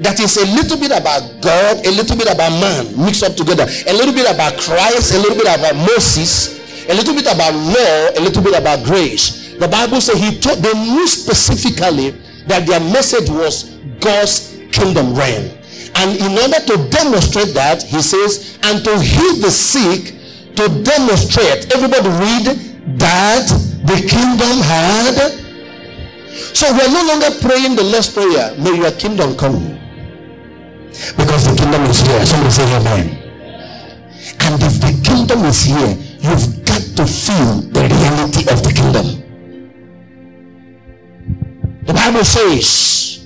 that 0.01 0.17
is 0.19 0.38
a 0.41 0.46
little 0.58 0.79
bit 0.81 0.89
about 0.89 1.22
God, 1.38 1.86
a 1.86 1.91
little 1.91 2.17
bit 2.17 2.34
about 2.34 2.50
man 2.58 2.89
mixed 2.98 3.22
up 3.22 3.36
together, 3.36 3.69
a 3.69 3.93
little 3.93 4.13
bit 4.13 4.25
about 4.25 4.58
Christ, 4.58 5.13
a 5.13 5.19
little 5.19 5.38
bit 5.38 5.53
about 5.53 5.75
Moses, 5.86 6.58
a 6.89 6.96
little 6.96 7.13
bit 7.13 7.29
about 7.29 7.53
law, 7.53 8.17
a 8.17 8.22
little 8.25 8.41
bit 8.41 8.58
about 8.58 8.84
grace. 8.84 9.53
The 9.53 9.67
Bible 9.67 10.01
says 10.01 10.17
he 10.17 10.39
taught 10.39 10.58
knew 10.74 11.05
specifically 11.05 12.17
that 12.48 12.65
their 12.65 12.79
message 12.79 13.29
was 13.29 13.77
God's 14.00 14.49
kingdom 14.80 15.14
reign. 15.14 15.60
And 15.96 16.16
in 16.16 16.32
order 16.32 16.60
to 16.66 16.90
demonstrate 16.90 17.54
that, 17.54 17.84
he 17.84 18.02
says, 18.02 18.58
and 18.64 18.84
to 18.86 19.00
heal 19.00 19.36
the 19.42 19.52
sick, 19.52 20.16
to 20.56 20.68
demonstrate. 20.84 21.74
Everybody 21.76 22.10
read 22.10 22.46
that 23.00 23.48
the 23.84 24.00
kingdom 24.08 24.64
had. 24.64 25.36
So 26.56 26.72
we're 26.72 26.92
no 26.92 27.04
longer 27.08 27.32
praying 27.42 27.76
the 27.76 27.84
last 27.84 28.14
prayer. 28.14 28.56
May 28.58 28.78
your 28.78 28.92
kingdom 28.92 29.36
come. 29.36 29.80
Because 31.16 31.48
the 31.48 31.56
kingdom 31.56 31.84
is 31.86 32.02
here. 32.02 32.26
Somebody 32.26 32.52
say 32.52 32.76
amen. 32.76 33.20
And 34.42 34.64
if 34.64 34.80
the 34.80 34.92
kingdom 35.04 35.46
is 35.46 35.64
here, 35.64 35.98
you've 36.20 36.66
got 36.66 36.82
to 36.98 37.06
feel 37.06 37.62
the 37.72 37.88
reality 37.88 38.48
of 38.52 38.64
the 38.64 38.74
kingdom. 38.74 39.24
The 41.86 41.94
Bible 41.94 42.24
says 42.24 43.19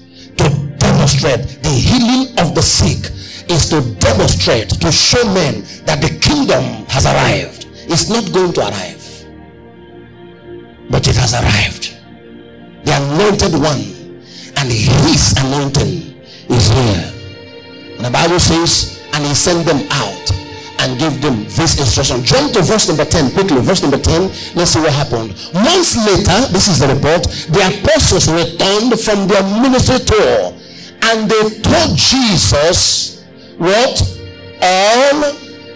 demonstrate 1.03 1.61
the 1.61 1.69
healing 1.69 2.31
of 2.39 2.55
the 2.55 2.61
sick 2.61 3.11
is 3.51 3.67
to 3.67 3.81
demonstrate, 3.99 4.69
to 4.69 4.89
show 4.89 5.21
men 5.33 5.59
that 5.83 5.99
the 5.99 6.07
kingdom 6.23 6.63
has 6.87 7.05
arrived. 7.05 7.67
It's 7.91 8.07
not 8.07 8.31
going 8.31 8.53
to 8.53 8.61
arrive, 8.61 9.03
but 10.89 11.05
it 11.05 11.15
has 11.17 11.33
arrived. 11.33 11.99
The 12.85 12.95
anointed 12.95 13.51
one 13.51 13.83
and 14.55 14.71
his 14.71 15.35
anointing 15.43 16.23
is 16.47 16.71
here. 16.71 17.11
And 17.97 18.05
The 18.05 18.11
Bible 18.11 18.39
says, 18.39 19.03
and 19.13 19.25
he 19.25 19.35
sent 19.35 19.65
them 19.65 19.83
out 19.91 20.31
and 20.79 20.97
gave 20.97 21.21
them 21.21 21.43
this 21.51 21.77
instruction. 21.79 22.23
Jump 22.23 22.53
to 22.53 22.61
verse 22.61 22.87
number 22.87 23.03
10 23.03 23.31
quickly. 23.33 23.59
Verse 23.59 23.81
number 23.81 23.99
10. 23.99 24.55
Let's 24.55 24.71
see 24.71 24.79
what 24.79 24.93
happened. 24.93 25.35
Months 25.53 25.99
later, 25.99 26.47
this 26.53 26.69
is 26.71 26.79
the 26.79 26.87
report, 26.87 27.23
the 27.51 27.59
apostles 27.59 28.31
returned 28.31 28.95
from 28.99 29.27
their 29.27 29.43
ministry 29.43 29.99
tour 29.99 30.62
and 31.09 31.29
they 31.29 31.49
told 31.61 31.97
Jesus 31.97 33.23
what? 33.57 34.01
All 34.61 35.19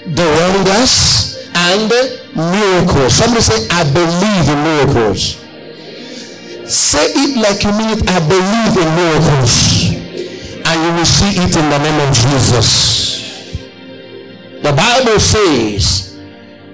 the 0.08 0.28
wonders 0.40 1.50
and 1.54 1.90
miracles. 2.36 3.14
Somebody 3.14 3.42
say, 3.42 3.68
I 3.72 3.84
believe 3.92 4.48
in 4.50 4.64
miracles. 4.64 5.44
Say 6.72 7.12
it 7.16 7.38
like 7.38 7.64
you 7.64 7.72
mean 7.72 7.98
it. 7.98 8.10
I 8.10 8.20
believe 8.28 8.76
in 8.76 8.90
miracles. 8.96 9.92
And 10.68 10.78
you 10.84 10.92
will 10.98 11.06
see 11.06 11.32
it 11.40 11.56
in 11.56 11.70
the 11.70 11.80
name 11.80 12.00
of 12.08 12.14
Jesus. 12.16 12.88
The 14.64 14.74
Bible 14.74 15.20
says 15.20 16.18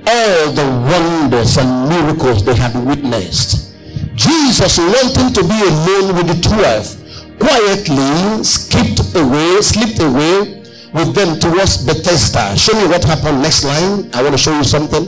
all 0.08 0.52
the 0.52 0.66
wonders 0.90 1.58
and 1.58 1.90
miracles 1.90 2.44
they 2.44 2.56
had 2.56 2.74
witnessed. 2.86 3.74
Jesus 4.16 4.78
wanting 4.78 5.34
to 5.34 5.42
be 5.44 5.62
alone 5.62 6.16
with 6.16 6.28
the 6.28 6.50
twelve 6.50 7.03
quietly 7.44 8.44
skipped 8.44 9.16
away, 9.16 9.62
slipped 9.62 10.00
away 10.00 10.64
with 10.94 11.14
them 11.14 11.40
towards 11.40 11.84
Bethsaida. 11.84 12.56
Show 12.58 12.74
me 12.80 12.88
what 12.88 13.04
happened 13.04 13.42
next 13.42 13.64
line. 13.66 14.10
I 14.14 14.24
want 14.24 14.34
to 14.34 14.38
show 14.38 14.56
you 14.56 14.64
something. 14.64 15.06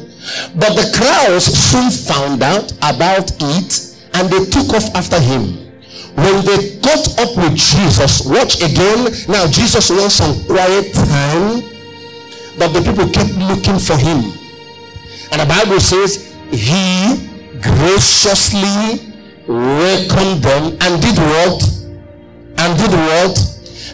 But 0.56 0.75
the 0.75 0.92
crowds 0.92 1.46
soon 1.46 1.89
found 1.92 2.44
out 2.44 2.72
about 2.84 3.32
it 3.39 3.96
and 4.15 4.30
they 4.30 4.44
took 4.50 4.74
off 4.74 4.94
after 4.96 5.20
him. 5.20 5.62
When 6.15 6.44
they 6.46 6.80
caught 6.80 7.08
up 7.20 7.36
with 7.38 7.56
Jesus, 7.56 8.25
watch 8.25 8.62
again. 8.63 9.12
Now, 9.27 9.48
Jesus 9.48 9.89
wants 9.89 10.15
some 10.15 10.46
quiet 10.46 10.94
time, 10.94 11.62
but 12.58 12.72
the 12.72 12.82
people 12.82 13.10
kept 13.10 13.36
looking 13.36 13.80
for 13.80 13.98
him. 13.98 14.32
And 15.32 15.42
the 15.42 15.46
Bible 15.48 15.80
says, 15.80 16.34
He 16.51 17.27
graciously 17.62 19.12
welcomed 19.48 20.42
them 20.42 20.77
and 20.82 21.01
did 21.01 21.18
what? 21.18 21.75
And 22.57 22.77
did 22.77 22.91
what? 22.91 23.35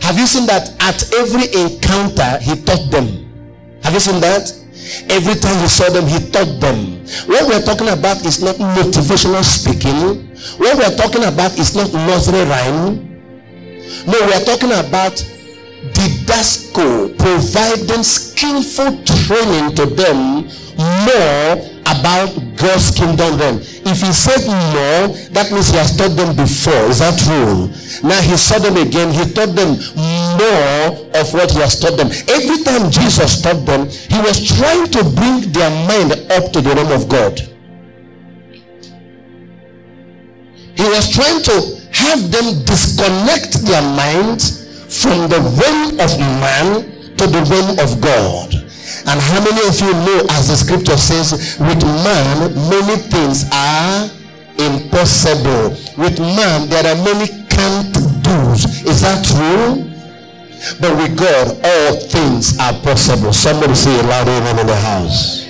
Have 0.01 0.17
you 0.17 0.25
seen 0.27 0.45
that 0.47 0.69
at 0.81 1.13
every 1.13 1.45
encounter 1.53 2.37
he 2.41 2.55
taught 2.63 2.89
them? 2.91 3.27
Have 3.83 3.93
you 3.93 3.99
seen 3.99 4.21
that? 4.21 4.51
Every 5.09 5.35
time 5.35 5.59
he 5.61 5.67
saw 5.67 5.89
them, 5.89 6.07
he 6.07 6.19
taught 6.31 6.59
them. 6.59 7.05
What 7.27 7.47
we're 7.47 7.61
talking 7.61 7.89
about 7.89 8.25
is 8.25 8.41
not 8.41 8.55
motivational 8.55 9.43
speaking. 9.43 10.27
What 10.57 10.77
we're 10.77 10.95
talking 10.97 11.23
about 11.23 11.57
is 11.59 11.75
not 11.75 11.93
nursery 11.93 12.43
rhyme. 12.45 13.07
No, 14.07 14.17
we're 14.25 14.43
talking 14.43 14.71
about 14.71 15.13
didasko, 15.93 17.17
providing 17.17 18.03
skillful 18.03 19.03
training 19.03 19.75
to 19.75 19.85
them 19.85 20.47
more 21.05 21.51
about 21.85 22.33
God's 22.61 22.91
kingdom 22.91 23.37
then. 23.37 23.55
If 23.83 24.01
he 24.01 24.13
said 24.13 24.45
more, 24.45 25.17
that 25.33 25.51
means 25.51 25.69
he 25.69 25.77
has 25.77 25.97
taught 25.97 26.15
them 26.15 26.35
before. 26.35 26.85
Is 26.93 26.99
that 26.99 27.17
true? 27.17 27.67
Now 28.07 28.21
he 28.21 28.37
saw 28.37 28.59
them 28.59 28.77
again. 28.77 29.11
He 29.11 29.25
taught 29.33 29.57
them 29.57 29.81
more 30.37 31.01
of 31.17 31.25
what 31.33 31.49
he 31.51 31.59
has 31.59 31.79
taught 31.79 31.97
them. 31.97 32.13
Every 32.29 32.63
time 32.63 32.91
Jesus 32.91 33.41
taught 33.41 33.65
them, 33.65 33.89
he 33.89 34.19
was 34.21 34.37
trying 34.37 34.87
to 34.93 35.01
bring 35.03 35.51
their 35.51 35.69
mind 35.89 36.13
up 36.29 36.53
to 36.53 36.61
the 36.61 36.73
realm 36.77 36.91
of 36.93 37.09
God. 37.09 37.41
He 40.77 40.87
was 40.87 41.09
trying 41.09 41.41
to 41.43 41.55
have 41.91 42.31
them 42.31 42.63
disconnect 42.65 43.65
their 43.65 43.81
minds 43.81 44.61
from 45.01 45.29
the 45.29 45.39
realm 45.57 45.99
of 45.99 46.11
man 46.39 47.15
to 47.17 47.27
the 47.27 47.41
realm 47.49 47.79
of 47.79 48.01
God. 48.01 48.70
And 49.07 49.19
how 49.19 49.43
many 49.43 49.62
of 49.67 49.79
you 49.79 49.93
know, 49.93 50.25
as 50.31 50.48
the 50.48 50.57
scripture 50.57 50.98
says, 50.98 51.57
with 51.60 51.83
man, 51.83 52.53
many 52.69 52.98
things 52.98 53.45
are 53.51 54.10
impossible. 54.57 55.75
With 55.98 56.19
man, 56.19 56.69
there 56.69 56.86
are 56.86 57.00
many 57.03 57.27
can't 57.50 57.94
do's. 58.24 58.65
Is 58.85 59.01
that 59.01 59.25
true? 59.25 59.89
But 60.79 60.96
with 60.98 61.18
God, 61.18 61.57
all 61.63 62.00
things 62.07 62.57
are 62.59 62.74
possible. 62.81 63.33
Somebody 63.33 63.75
say 63.75 64.00
a 64.00 64.03
loud 64.03 64.27
amen 64.27 64.59
in 64.59 64.68
the 64.68 64.75
house. 64.75 65.48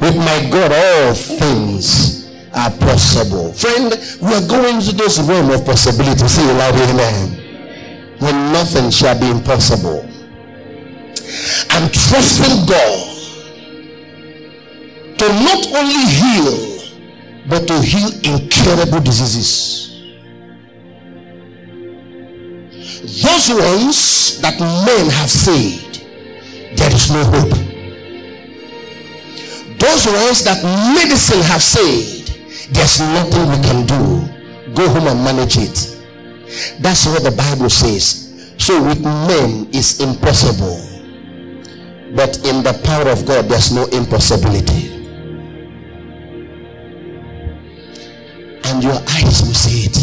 With 0.00 0.16
my 0.16 0.48
God, 0.50 0.72
all 0.72 1.14
things 1.14 2.28
are 2.54 2.70
possible. 2.70 3.52
Friend, 3.52 3.92
we 4.20 4.34
are 4.34 4.46
going 4.46 4.80
to 4.80 4.92
this 4.92 5.18
realm 5.20 5.50
of 5.50 5.64
possibility. 5.64 6.28
Say 6.28 6.44
a 6.44 6.54
loud 6.54 6.74
amen. 6.74 8.16
When 8.18 8.52
nothing 8.52 8.90
shall 8.90 9.18
be 9.18 9.30
impossible. 9.30 10.08
I'm 11.70 11.90
trusting 11.90 12.66
God 12.66 13.16
to 15.18 15.28
not 15.28 15.66
only 15.74 16.04
heal, 16.06 16.76
but 17.48 17.66
to 17.66 17.80
heal 17.80 18.10
incurable 18.22 19.00
diseases. 19.00 19.82
Those 23.22 23.48
ones 23.50 24.40
that 24.42 24.58
men 24.60 25.10
have 25.10 25.30
said, 25.30 26.02
there 26.76 26.94
is 26.94 27.10
no 27.10 27.24
hope. 27.24 27.50
Those 29.78 30.06
ones 30.06 30.44
that 30.44 30.62
medicine 30.94 31.42
have 31.42 31.62
said, 31.62 32.26
there's 32.72 33.00
nothing 33.00 33.48
we 33.48 33.58
can 33.62 33.86
do. 33.86 34.74
Go 34.74 34.88
home 34.88 35.06
and 35.06 35.24
manage 35.24 35.56
it. 35.56 35.96
That's 36.80 37.06
what 37.06 37.22
the 37.22 37.30
Bible 37.30 37.70
says. 37.70 38.54
So 38.58 38.82
with 38.82 39.00
men 39.02 39.68
it's 39.72 40.00
impossible. 40.00 40.95
But 42.14 42.38
in 42.46 42.62
the 42.62 42.80
power 42.84 43.08
of 43.10 43.26
God, 43.26 43.48
there's 43.48 43.72
no 43.72 43.84
impossibility. 43.86 44.92
And 48.64 48.82
your 48.82 48.94
eyes 48.94 49.42
will 49.42 49.54
see 49.54 49.86
it. 49.86 49.96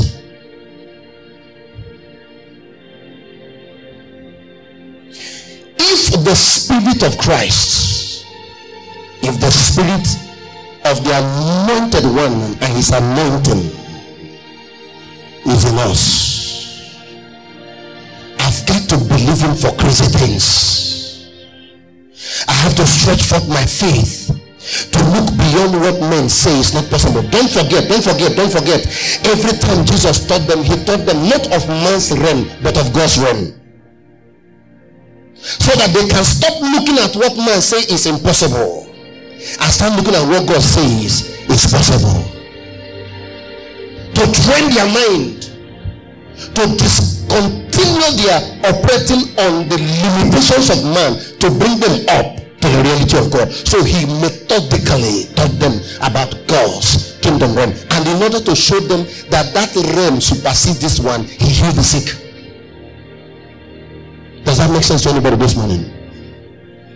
If 5.80 6.24
the 6.24 6.36
Spirit 6.36 7.04
of 7.04 7.18
Christ, 7.18 8.26
if 9.22 9.40
the 9.40 9.52
Spirit 9.52 10.08
of 10.86 11.04
the 11.04 11.14
anointed 11.16 12.06
one 12.06 12.58
and 12.62 12.74
his 12.74 12.92
anointing 12.92 13.72
is 15.46 15.66
in 15.72 15.78
us, 15.80 17.00
I've 18.40 18.66
got 18.68 18.90
to 18.90 18.98
believe 18.98 19.40
him 19.40 19.56
for 19.56 19.72
crazy 19.78 20.06
things. 20.06 21.03
I 22.48 22.54
have 22.54 22.76
to 22.76 22.86
stretch 22.88 23.24
forth 23.24 23.48
my 23.48 23.66
faith 23.66 24.32
to 24.64 25.00
look 25.12 25.28
beyond 25.36 25.76
what 25.76 26.00
men 26.10 26.30
say 26.30 26.60
is 26.60 26.74
not 26.74 26.90
possible. 26.90 27.22
Don't 27.22 27.52
forget, 27.52 27.90
don't 27.90 28.04
forget, 28.04 28.36
don't 28.36 28.52
forget. 28.52 28.88
Every 29.28 29.60
time 29.60 29.86
Jesus 29.86 30.26
taught 30.26 30.48
them, 30.48 30.64
he 30.64 30.76
taught 30.86 31.04
them 31.06 31.28
not 31.28 31.52
of 31.52 31.68
man's 31.68 32.16
realm, 32.16 32.48
but 32.64 32.78
of 32.80 32.94
God's 32.94 33.20
realm. 33.20 33.60
So 35.36 35.76
that 35.76 35.92
they 35.92 36.08
can 36.08 36.24
stop 36.24 36.56
looking 36.62 36.98
at 37.04 37.16
what 37.16 37.36
man 37.36 37.60
say 37.62 37.84
is 37.94 38.06
impossible 38.08 38.88
and 38.88 39.70
start 39.72 40.00
looking 40.00 40.16
at 40.16 40.24
what 40.24 40.48
God 40.48 40.64
says 40.64 41.28
is 41.52 41.68
possible. 41.68 42.24
To 44.16 44.24
train 44.32 44.72
their 44.72 44.88
mind 44.88 45.52
to 46.56 46.64
discontinue 46.78 47.63
their 47.92 48.40
operating 48.64 49.34
on 49.40 49.68
the 49.68 49.78
limitations 49.78 50.70
of 50.70 50.84
man 50.84 51.20
to 51.40 51.48
bring 51.52 51.80
them 51.80 52.06
up 52.10 52.38
to 52.62 52.68
the 52.68 52.80
reality 52.84 53.18
of 53.18 53.32
God. 53.32 53.52
So 53.52 53.84
he 53.84 54.06
methodically 54.06 55.28
taught 55.36 55.56
them 55.60 55.82
about 56.00 56.32
God's 56.48 57.20
kingdom 57.20 57.56
realm. 57.56 57.74
And 57.92 58.08
in 58.08 58.22
order 58.22 58.40
to 58.40 58.56
show 58.56 58.80
them 58.80 59.06
that 59.30 59.54
that 59.54 59.76
realm 59.96 60.22
supersedes 60.22 60.80
this 60.80 61.00
one, 61.00 61.24
he 61.24 61.50
healed 61.50 61.76
the 61.76 61.84
sick. 61.84 62.20
Does 64.46 64.58
that 64.58 64.72
make 64.72 64.84
sense 64.84 65.04
to 65.04 65.10
anybody 65.10 65.36
this 65.38 65.56
morning? 65.56 65.92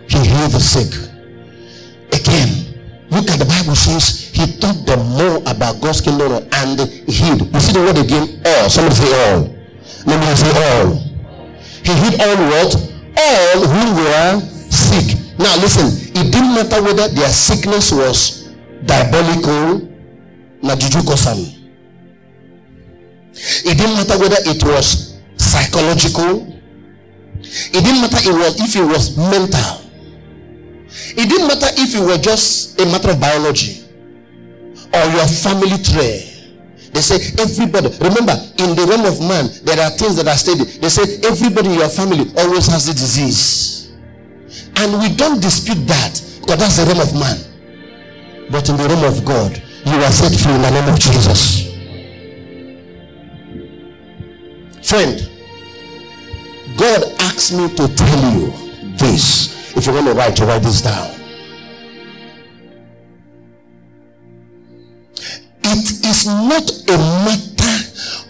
He 0.08 0.18
healed 0.24 0.52
the 0.52 0.60
sick. 0.60 0.92
Again, 2.12 3.04
look 3.10 3.28
at 3.30 3.38
the 3.38 3.44
Bible 3.44 3.76
says 3.76 4.30
he 4.32 4.56
taught 4.58 4.86
them 4.86 5.00
more 5.08 5.38
about 5.44 5.80
God's 5.80 6.00
kingdom 6.00 6.32
and 6.32 6.80
healed. 7.08 7.52
You 7.52 7.60
see 7.60 7.72
the 7.72 7.80
word 7.80 7.98
again? 7.98 8.40
All. 8.44 8.70
Somebody 8.70 8.94
say 8.94 9.32
all. 9.32 9.57
Let 10.06 10.20
me 10.20 10.34
say 10.34 10.52
all. 10.54 10.94
He 11.84 11.92
healed 11.94 12.20
all 12.20 12.36
what? 12.52 12.70
All 13.16 13.66
who 13.66 13.82
were 13.96 14.40
sick. 14.70 15.16
Now 15.38 15.54
listen, 15.56 15.88
it 16.14 16.32
didn't 16.32 16.54
matter 16.54 16.82
whether 16.82 17.08
their 17.08 17.28
sickness 17.30 17.92
was 17.92 18.48
diabolical, 18.84 19.88
najuju 20.62 21.02
It 23.64 23.78
didn't 23.78 23.94
matter 23.94 24.18
whether 24.18 24.38
it 24.44 24.62
was 24.64 25.18
psychological. 25.36 26.54
It 27.40 27.84
didn't 27.84 28.00
matter 28.00 28.30
it 28.30 28.34
was 28.34 28.60
if 28.60 28.76
it 28.76 28.84
was 28.84 29.16
mental. 29.16 29.84
It 31.16 31.28
didn't 31.28 31.48
matter 31.48 31.68
if 31.76 31.94
it 31.94 32.00
was 32.00 32.18
just 32.18 32.80
a 32.80 32.86
matter 32.86 33.10
of 33.10 33.20
biology 33.20 33.84
or 34.92 35.04
your 35.12 35.26
family 35.26 35.78
tree. 35.82 36.27
They 36.92 37.00
say 37.00 37.16
everybody, 37.40 37.88
remember, 37.98 38.34
in 38.58 38.74
the 38.74 38.86
realm 38.88 39.04
of 39.04 39.20
man, 39.20 39.50
there 39.62 39.78
are 39.80 39.90
things 39.90 40.16
that 40.16 40.26
are 40.26 40.36
steady. 40.36 40.64
They 40.64 40.88
say 40.88 41.20
everybody 41.26 41.68
in 41.68 41.78
your 41.78 41.88
family 41.88 42.32
always 42.36 42.66
has 42.66 42.86
the 42.86 42.92
disease. 42.92 43.92
And 44.76 45.00
we 45.00 45.14
don't 45.14 45.40
dispute 45.40 45.86
that 45.86 46.20
because 46.40 46.58
that's 46.58 46.76
the 46.76 46.86
realm 46.86 47.00
of 47.00 47.12
man. 47.14 47.38
But 48.50 48.68
in 48.68 48.76
the 48.76 48.88
realm 48.88 49.04
of 49.04 49.24
God, 49.24 49.62
you 49.84 49.94
are 49.94 50.12
set 50.12 50.32
free 50.38 50.54
in 50.54 50.62
the 50.62 50.70
name 50.70 50.88
of 50.88 50.98
Jesus. 50.98 51.68
Friend, 54.88 55.28
God 56.78 57.02
asked 57.20 57.52
me 57.52 57.68
to 57.74 57.88
tell 57.94 58.32
you 58.32 58.52
this. 58.96 59.76
If 59.76 59.86
you 59.86 59.92
want 59.92 60.06
to 60.06 60.14
write, 60.14 60.36
to 60.36 60.46
write 60.46 60.62
this 60.62 60.80
down. 60.80 61.17
It 65.70 66.06
is 66.06 66.24
not 66.26 66.64
a 66.88 66.96
matter 67.28 67.76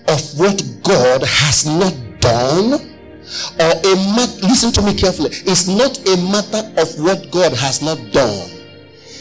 of 0.09 0.38
what 0.40 0.59
God 0.83 1.22
has 1.22 1.66
not 1.66 1.94
done 2.20 2.72
or 3.61 3.72
a 3.79 3.94
matter 4.16 4.42
listen 4.42 4.72
to 4.72 4.83
me 4.83 4.92
carefully. 4.92 5.31
It's 5.46 5.68
not 5.68 6.03
a 6.09 6.16
matter 6.33 6.66
of 6.83 6.98
what 6.98 7.31
god 7.31 7.53
has 7.53 7.81
not 7.81 7.98
done. 8.11 8.51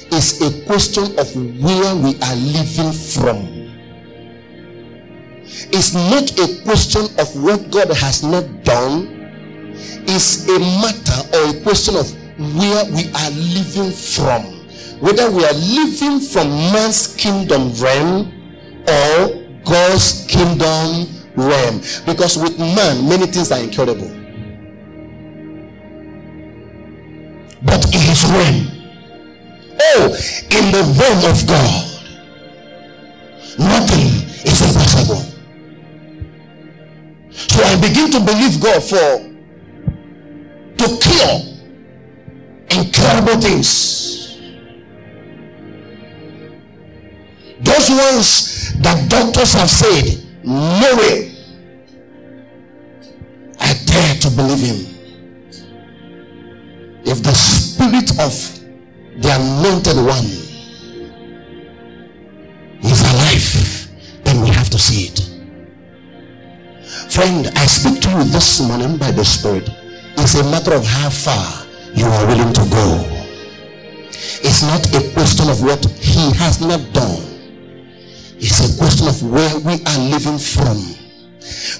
It's 0.09 0.41
a 0.41 0.65
question 0.65 1.13
of 1.19 1.29
where 1.61 1.93
we 1.93 2.17
are 2.25 2.35
living 2.35 2.91
from. 2.91 3.37
It's 5.69 5.93
not 5.93 6.31
a 6.39 6.63
question 6.63 7.05
of 7.19 7.29
what 7.43 7.69
god 7.69 7.93
has 7.97 8.23
not 8.23 8.63
done. 8.63 9.13
It's 10.09 10.49
a 10.49 10.57
matter 10.57 11.21
or 11.37 11.53
a 11.55 11.61
question 11.61 11.95
of 11.95 12.09
where 12.57 12.85
we 12.89 13.11
are 13.13 13.29
living 13.29 13.91
from 13.91 14.56
whether 14.99 15.29
we 15.29 15.45
are 15.45 15.53
living 15.53 16.19
from 16.19 16.49
man's 16.73 17.15
kingdom 17.15 17.71
realm 17.73 18.33
or 18.87 19.45
god's 19.63 20.25
kingdom 20.27 21.07
realm. 21.35 21.81
Because 22.05 22.37
with 22.37 22.57
man 22.57 23.07
many 23.07 23.27
things 23.27 23.51
are 23.51 23.59
incurable. 23.59 24.09
But 27.61 27.85
in 27.93 28.01
his 28.01 28.23
realm. 28.25 28.67
Oh 29.79 30.07
in 30.49 30.71
the 30.71 30.83
realm 30.97 31.31
of 31.31 31.47
god 31.47 31.83
nothing 33.59 34.07
is 34.45 34.61
impossible. 34.61 35.23
So 37.31 37.63
i 37.63 37.79
begin 37.79 38.09
to 38.11 38.19
believe 38.19 38.59
god 38.59 38.81
for 38.81 39.27
to 40.77 40.97
cure 41.01 41.41
incurable 42.69 43.41
things 43.41 44.16
those 47.61 47.89
ones 47.89 48.73
that 48.81 49.09
doctors 49.09 49.53
have 49.53 49.69
said 49.69 50.23
no 50.43 50.95
way. 50.97 51.35
I 53.59 53.73
dare 53.85 54.15
to 54.21 54.29
believe 54.29 54.61
him. 54.61 54.93
If 57.03 57.23
the 57.23 57.33
spirit 57.33 58.11
of 58.19 58.33
the 59.21 59.29
anointed 59.33 59.97
one 59.97 60.25
is 62.83 63.01
alive, 63.01 64.23
then 64.23 64.41
we 64.41 64.49
have 64.49 64.69
to 64.69 64.77
see 64.77 65.07
it. 65.07 65.27
Friend, 67.11 67.47
I 67.55 67.65
speak 67.65 68.01
to 68.01 68.09
you 68.11 68.23
this 68.25 68.61
morning 68.61 68.97
by 68.97 69.11
the 69.11 69.25
Spirit. 69.25 69.69
It's 70.17 70.35
a 70.35 70.43
matter 70.43 70.73
of 70.73 70.85
how 70.85 71.09
far 71.09 71.65
you 71.95 72.05
are 72.05 72.27
willing 72.27 72.53
to 72.53 72.61
go. 72.69 73.03
It's 74.43 74.61
not 74.61 74.85
a 74.93 75.11
question 75.13 75.49
of 75.49 75.63
what 75.63 75.83
he 75.99 76.31
has 76.37 76.61
not 76.61 76.93
done 76.93 77.26
it's 78.39 78.61
a 78.61 78.77
question 78.77 79.07
of 79.07 79.17
where 79.23 79.57
we 79.59 79.81
are 79.83 79.99
living 80.09 80.37
from. 80.37 80.77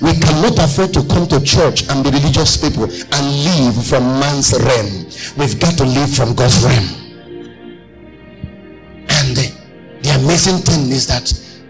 We 0.02 0.14
cannot 0.18 0.58
afford 0.58 0.94
to 0.94 1.04
come 1.06 1.28
to 1.28 1.42
church 1.44 1.88
and 1.90 2.04
be 2.04 2.10
religious 2.10 2.58
people 2.58 2.86
and 2.86 3.26
live 3.46 3.86
from 3.86 4.04
man's 4.20 4.54
realm. 4.58 5.06
We've 5.38 5.60
got 5.60 5.78
to 5.78 5.86
live 5.86 6.14
from 6.14 6.34
God's 6.34 6.64
realm. 6.64 6.88
And 9.10 9.36
the, 9.36 9.58
amazing 10.18 10.58
thing 10.66 10.90
is 10.90 11.06
that 11.08 11.26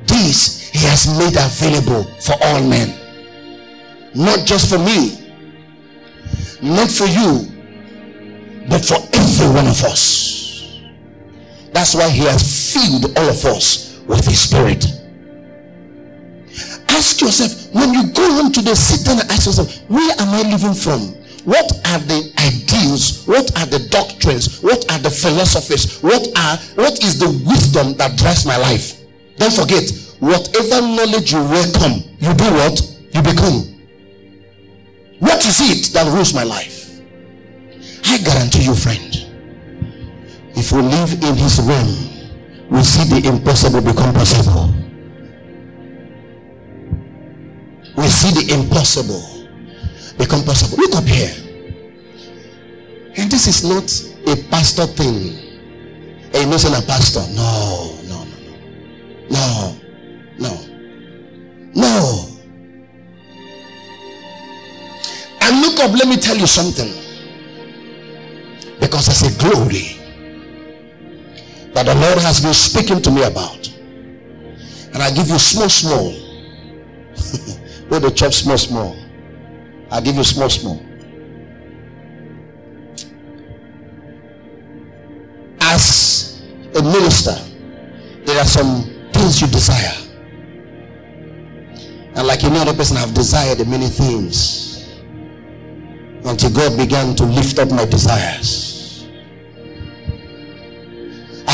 this 0.08 0.70
he 0.70 0.80
has 0.88 1.08
made 1.18 1.36
available 1.36 2.04
for 2.22 2.36
all 2.42 2.64
men. 2.64 2.96
Not 4.16 4.46
just 4.46 4.70
for 4.70 4.80
me, 4.80 5.20
not 6.62 6.90
for 6.90 7.06
you, 7.06 7.52
but 8.70 8.86
for 8.86 8.98
every 9.14 9.48
one 9.48 9.68
of 9.68 9.84
us. 9.84 10.80
That's 11.74 11.94
why 11.94 12.10
he 12.10 12.24
has 12.24 12.74
filled 12.74 13.18
all 13.18 13.30
of 13.30 13.46
us 13.46 13.87
with 14.08 14.26
his 14.26 14.42
spirit. 14.42 14.86
Ask 16.90 17.22
yourself 17.22 17.74
when 17.74 17.94
you 17.94 18.12
go 18.14 18.24
home 18.34 18.52
today, 18.52 18.74
sit 18.74 19.06
down 19.06 19.20
and 19.20 19.30
ask 19.30 19.46
yourself, 19.46 19.78
where 19.90 20.16
am 20.20 20.30
I 20.30 20.50
living 20.50 20.74
from? 20.74 21.14
What 21.46 21.72
are 21.88 22.00
the 22.00 22.34
ideals? 22.44 23.26
What 23.28 23.56
are 23.58 23.66
the 23.66 23.88
doctrines? 23.90 24.62
What 24.62 24.90
are 24.92 25.00
the 25.00 25.10
philosophies? 25.10 26.02
What 26.02 26.28
are 26.38 26.58
what 26.76 27.04
is 27.04 27.20
the 27.20 27.30
wisdom 27.48 27.96
that 27.98 28.18
drives 28.18 28.46
my 28.46 28.58
life? 28.58 29.00
Don't 29.38 29.54
forget, 29.54 29.88
whatever 30.20 30.82
knowledge 30.82 31.32
you 31.32 31.40
welcome, 31.40 32.04
you 32.20 32.34
do 32.34 32.52
what? 32.52 32.82
You 33.14 33.22
become. 33.22 33.78
What 35.20 35.46
is 35.46 35.62
it 35.62 35.94
that 35.94 36.12
rules 36.14 36.34
my 36.34 36.44
life? 36.44 37.00
I 38.06 38.18
guarantee 38.18 38.64
you, 38.64 38.76
friend, 38.76 39.26
if 40.56 40.72
we 40.72 40.82
live 40.82 41.14
in 41.14 41.36
his 41.36 41.62
realm, 41.62 42.17
we 42.70 42.84
see 42.84 43.04
the 43.06 43.28
impossible 43.28 43.82
become 43.82 44.14
possible. 44.14 44.74
We 47.96 48.08
see 48.08 48.32
the 48.32 48.54
impossible 48.54 49.48
become 50.18 50.44
possible. 50.44 50.78
Look 50.78 50.96
up 50.96 51.06
here. 51.06 51.34
And 53.18 53.32
this 53.32 53.48
is 53.48 53.64
not 53.64 53.88
a 54.32 54.50
pastor 54.50 54.86
thing. 54.86 55.46
A 56.34 56.46
notion 56.46 56.74
a 56.74 56.82
pastor. 56.82 57.22
No, 57.34 57.98
no, 58.08 58.26
no, 58.26 58.38
no. 59.30 59.78
No. 59.78 59.78
No. 60.38 60.68
No. 61.74 62.28
And 65.42 65.62
look 65.62 65.80
up, 65.80 65.92
let 65.98 66.08
me 66.08 66.18
tell 66.18 66.36
you 66.36 66.48
something. 66.48 66.94
Because 68.80 69.08
there's 69.08 69.36
a 69.36 69.40
glory 69.40 69.97
that 71.78 71.86
the 71.86 71.94
Lord 71.94 72.18
has 72.18 72.42
been 72.42 72.56
speaking 72.56 73.04
to 73.04 73.12
me 73.12 73.22
about. 73.22 73.68
And 74.94 74.98
I 74.98 75.12
give 75.12 75.28
you 75.28 75.38
small, 75.38 75.70
small. 75.70 76.12
Where 77.88 78.00
the 78.00 78.10
chop 78.10 78.34
small, 78.34 78.58
small. 78.58 78.98
I 79.92 80.02
give 80.02 80.16
you 80.16 80.24
small, 80.24 80.50
small. 80.50 80.84
As 85.62 86.42
a 86.76 86.82
minister, 86.82 87.38
there 88.26 88.40
are 88.40 88.46
some 88.46 88.84
things 89.14 89.40
you 89.40 89.46
desire. 89.46 89.94
And 92.16 92.26
like 92.26 92.44
any 92.44 92.58
other 92.58 92.74
person, 92.74 92.98
I've 92.98 93.14
desired 93.14 93.60
many 93.68 93.88
things 93.88 94.98
until 96.26 96.50
God 96.50 96.76
began 96.76 97.14
to 97.18 97.24
lift 97.24 97.60
up 97.60 97.70
my 97.70 97.86
desires. 97.86 98.67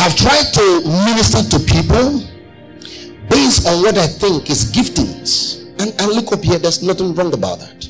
I've 0.03 0.17
tried 0.17 0.51
to 0.55 0.81
minister 1.05 1.41
to 1.49 1.59
people 1.63 2.27
based 3.29 3.65
on 3.65 3.83
what 3.83 3.97
I 3.97 4.05
think 4.07 4.49
is 4.49 4.69
giftings. 4.69 5.63
And, 5.79 5.95
and 6.01 6.11
look 6.11 6.33
up 6.33 6.43
here, 6.43 6.59
there's 6.59 6.83
nothing 6.83 7.15
wrong 7.15 7.33
about 7.33 7.59
that. 7.59 7.89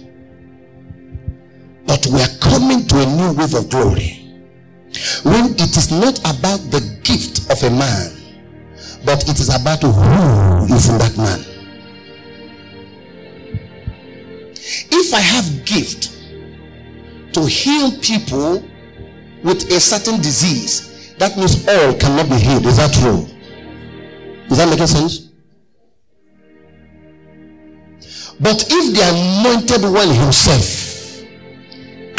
But 1.88 2.06
we 2.14 2.22
are 2.22 2.30
coming 2.40 2.86
to 2.86 3.02
a 3.02 3.06
new 3.08 3.34
wave 3.34 3.56
of 3.56 3.68
glory 3.68 4.30
when 5.24 5.56
it 5.56 5.76
is 5.76 5.90
not 5.90 6.20
about 6.20 6.60
the 6.70 6.82
gift 7.02 7.52
of 7.52 7.64
a 7.64 7.72
man, 7.72 8.12
but 9.04 9.28
it 9.28 9.40
is 9.40 9.50
about 9.50 9.82
who 9.82 10.72
is 10.72 10.90
in 10.90 11.00
that 11.00 11.18
man. 11.18 11.40
If 14.92 15.16
I 15.16 15.20
have 15.20 15.66
gift 15.66 16.16
to 17.34 17.48
heal 17.48 17.92
people 18.02 18.64
with 19.44 19.64
a 19.72 19.80
certain 19.80 20.18
disease, 20.22 20.93
that 21.24 21.38
means 21.38 21.64
all 21.72 21.96
cannot 21.96 22.28
be 22.28 22.36
healed. 22.36 22.66
Is 22.66 22.76
that 22.76 22.92
true? 22.92 23.24
Is 24.52 24.58
that 24.60 24.68
making 24.68 24.92
sense? 24.92 25.32
But 28.44 28.60
if 28.68 28.86
the 28.92 29.04
anointed 29.08 29.88
one 29.88 30.12
himself 30.12 31.24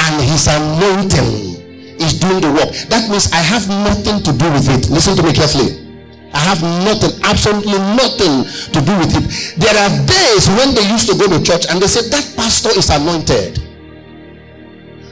and 0.00 0.14
his 0.24 0.48
anointing 0.48 2.00
is 2.00 2.16
doing 2.16 2.40
the 2.40 2.48
work, 2.56 2.72
that 2.88 3.10
means 3.12 3.28
I 3.28 3.44
have 3.44 3.68
nothing 3.68 4.24
to 4.24 4.32
do 4.32 4.48
with 4.48 4.72
it. 4.72 4.88
Listen 4.88 5.16
to 5.16 5.22
me 5.22 5.34
carefully. 5.34 5.84
I 6.32 6.40
have 6.40 6.62
nothing, 6.88 7.12
absolutely 7.28 7.76
nothing 8.00 8.48
to 8.72 8.80
do 8.80 8.94
with 8.96 9.12
it. 9.20 9.60
There 9.60 9.76
are 9.76 9.92
days 10.08 10.48
when 10.48 10.72
they 10.72 10.88
used 10.88 11.12
to 11.12 11.14
go 11.20 11.28
to 11.28 11.44
church 11.44 11.68
and 11.68 11.76
they 11.76 11.88
said 11.88 12.08
that 12.08 12.24
pastor 12.40 12.72
is 12.72 12.88
anointed. 12.88 13.60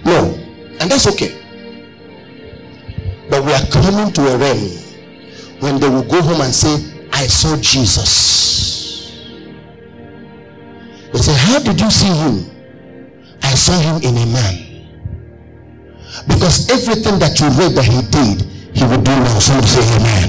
No, 0.06 0.32
and 0.80 0.90
that's 0.90 1.06
okay. 1.12 1.41
But 3.32 3.46
we 3.46 3.52
are 3.54 3.66
coming 3.72 4.12
to 4.12 4.20
a 4.28 4.36
realm 4.36 4.68
when 5.60 5.80
they 5.80 5.88
will 5.88 6.04
go 6.04 6.20
home 6.20 6.42
and 6.42 6.52
say, 6.54 6.92
I 7.14 7.26
saw 7.26 7.56
Jesus. 7.56 9.24
They 11.14 11.18
say, 11.18 11.32
How 11.34 11.58
did 11.60 11.80
you 11.80 11.90
see 11.90 12.12
him? 12.12 12.50
I 13.42 13.54
saw 13.54 13.72
him 13.80 14.02
in 14.02 14.18
a 14.18 14.26
man. 14.26 14.54
Because 16.28 16.68
everything 16.70 17.18
that 17.20 17.40
you 17.40 17.48
read 17.56 17.72
that 17.72 17.86
he 17.86 18.02
did, 18.12 18.42
he 18.76 18.84
would 18.84 19.02
do 19.02 19.16
now. 19.16 19.38
Somebody 19.38 19.66
say 19.66 19.80
amen. 19.96 20.28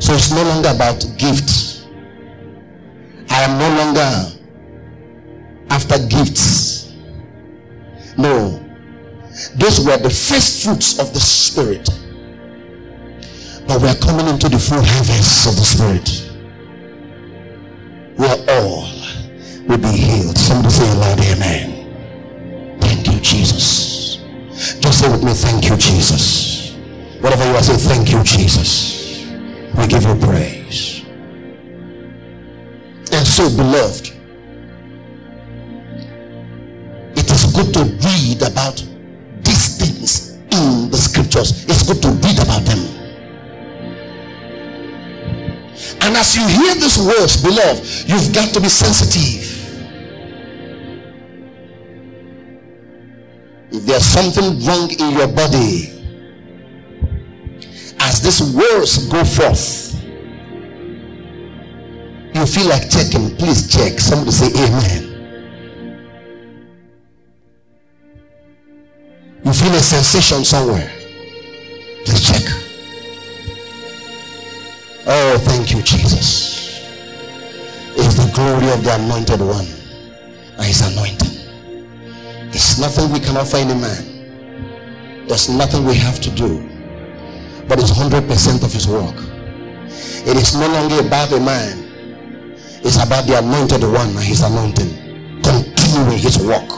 So 0.00 0.14
it's 0.14 0.30
no 0.32 0.42
longer 0.42 0.70
about 0.70 1.04
gifts. 1.18 1.86
I 3.28 3.42
am 3.42 3.58
no 3.58 3.68
longer 3.76 4.40
after 5.68 5.98
gifts. 6.08 6.94
No. 8.16 8.61
Those 9.56 9.84
were 9.84 9.96
the 9.96 10.10
first 10.10 10.64
fruits 10.64 10.98
of 10.98 11.12
the 11.14 11.20
Spirit. 11.20 11.88
But 13.66 13.80
we 13.80 13.88
are 13.88 13.96
coming 13.96 14.28
into 14.28 14.48
the 14.48 14.58
full 14.58 14.82
harvest 14.82 15.46
of 15.48 15.56
the 15.56 15.64
Spirit. 15.64 16.28
We 18.18 18.26
are 18.26 18.60
all 18.60 18.92
will 19.66 19.78
be 19.78 19.96
healed. 19.96 20.36
Somebody 20.36 20.74
say 20.74 20.90
aloud, 20.92 21.20
Amen. 21.20 22.78
Thank 22.80 23.06
you, 23.06 23.20
Jesus. 23.20 24.16
Just 24.80 25.00
say 25.00 25.10
with 25.10 25.24
me, 25.24 25.32
Thank 25.32 25.68
you, 25.68 25.76
Jesus. 25.76 26.74
Whatever 27.20 27.44
you 27.46 27.56
are, 27.56 27.62
say, 27.62 27.76
Thank 27.76 28.10
you, 28.10 28.22
Jesus. 28.22 29.26
We 29.76 29.86
give 29.86 30.02
you 30.02 30.14
praise. 30.16 31.04
And 33.12 33.26
so, 33.26 33.48
beloved, 33.56 34.12
it 37.16 37.30
is 37.30 37.44
good 37.52 37.72
to 37.74 37.84
read 38.06 38.42
about 38.42 38.82
Good 41.86 42.00
to 42.02 42.08
read 42.08 42.38
about 42.38 42.64
them. 42.64 42.78
And 46.00 46.16
as 46.16 46.36
you 46.36 46.46
hear 46.46 46.74
these 46.74 46.98
words, 46.98 47.42
beloved, 47.42 48.08
you've 48.08 48.32
got 48.34 48.54
to 48.54 48.60
be 48.60 48.68
sensitive. 48.68 49.48
If 53.72 53.84
there's 53.86 54.04
something 54.04 54.64
wrong 54.64 54.90
in 54.90 55.16
your 55.16 55.28
body, 55.28 55.88
as 58.00 58.20
these 58.22 58.54
words 58.54 59.08
go 59.08 59.24
forth, 59.24 59.94
you 62.34 62.46
feel 62.46 62.68
like 62.68 62.90
checking, 62.90 63.36
please 63.36 63.68
check. 63.68 63.98
Somebody 63.98 64.30
say 64.30 64.48
amen. 64.64 65.08
You 69.44 69.52
feel 69.52 69.74
a 69.74 69.80
sensation 69.80 70.44
somewhere. 70.44 71.01
Oh, 75.04 75.36
thank 75.38 75.74
you, 75.74 75.82
Jesus. 75.82 76.78
It's 77.96 78.14
the 78.14 78.30
glory 78.34 78.70
of 78.70 78.84
the 78.84 78.94
anointed 78.94 79.40
one 79.40 79.66
and 80.56 80.64
his 80.64 80.80
anointing. 80.92 81.42
It's 82.54 82.78
nothing 82.78 83.10
we 83.10 83.18
can 83.18 83.36
offer 83.36 83.56
any 83.56 83.74
man. 83.74 85.26
There's 85.26 85.48
nothing 85.48 85.84
we 85.84 85.96
have 85.96 86.20
to 86.20 86.30
do. 86.30 86.68
But 87.66 87.80
it's 87.80 87.90
100% 87.90 88.62
of 88.62 88.72
his 88.72 88.86
work. 88.86 89.16
It 90.24 90.36
is 90.36 90.54
no 90.54 90.68
longer 90.68 91.04
about 91.04 91.32
a 91.32 91.40
man. 91.40 91.90
It's 92.84 93.02
about 93.02 93.26
the 93.26 93.38
anointed 93.38 93.82
one 93.82 94.10
and 94.10 94.22
his 94.22 94.42
anointing. 94.42 95.42
Continuing 95.42 96.18
his 96.18 96.38
work. 96.38 96.70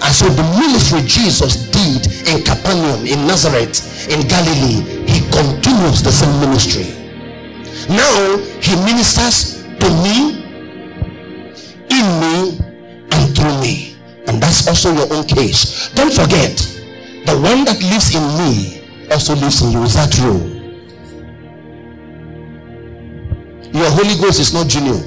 And 0.00 0.14
so 0.16 0.28
the 0.30 0.44
ministry 0.56 1.02
Jesus 1.02 1.68
did 1.68 2.06
in 2.26 2.42
Capernaum, 2.42 3.04
in 3.04 3.26
Nazareth, 3.26 4.08
in 4.08 4.26
Galilee, 4.26 5.04
he 5.04 5.20
continues 5.28 6.02
the 6.02 6.10
same 6.10 6.40
ministry. 6.40 6.97
Now 7.88 8.36
he 8.60 8.76
ministers 8.84 9.62
to 9.80 9.88
me, 10.02 10.44
in 11.90 12.06
me, 12.20 12.58
and 13.12 13.36
through 13.36 13.60
me. 13.60 13.96
And 14.26 14.42
that's 14.42 14.68
also 14.68 14.92
your 14.92 15.10
own 15.12 15.24
case. 15.24 15.88
Don't 15.94 16.12
forget, 16.12 16.56
the 17.24 17.32
one 17.40 17.64
that 17.64 17.82
lives 17.82 18.14
in 18.14 18.22
me 18.36 19.08
also 19.10 19.34
lives 19.34 19.62
in 19.62 19.72
you. 19.72 19.82
Is 19.84 19.94
that 19.94 20.12
true? 20.12 20.56
Your 23.72 23.90
Holy 23.90 24.16
Ghost 24.20 24.40
is 24.40 24.52
not 24.52 24.66
junior. 24.68 25.00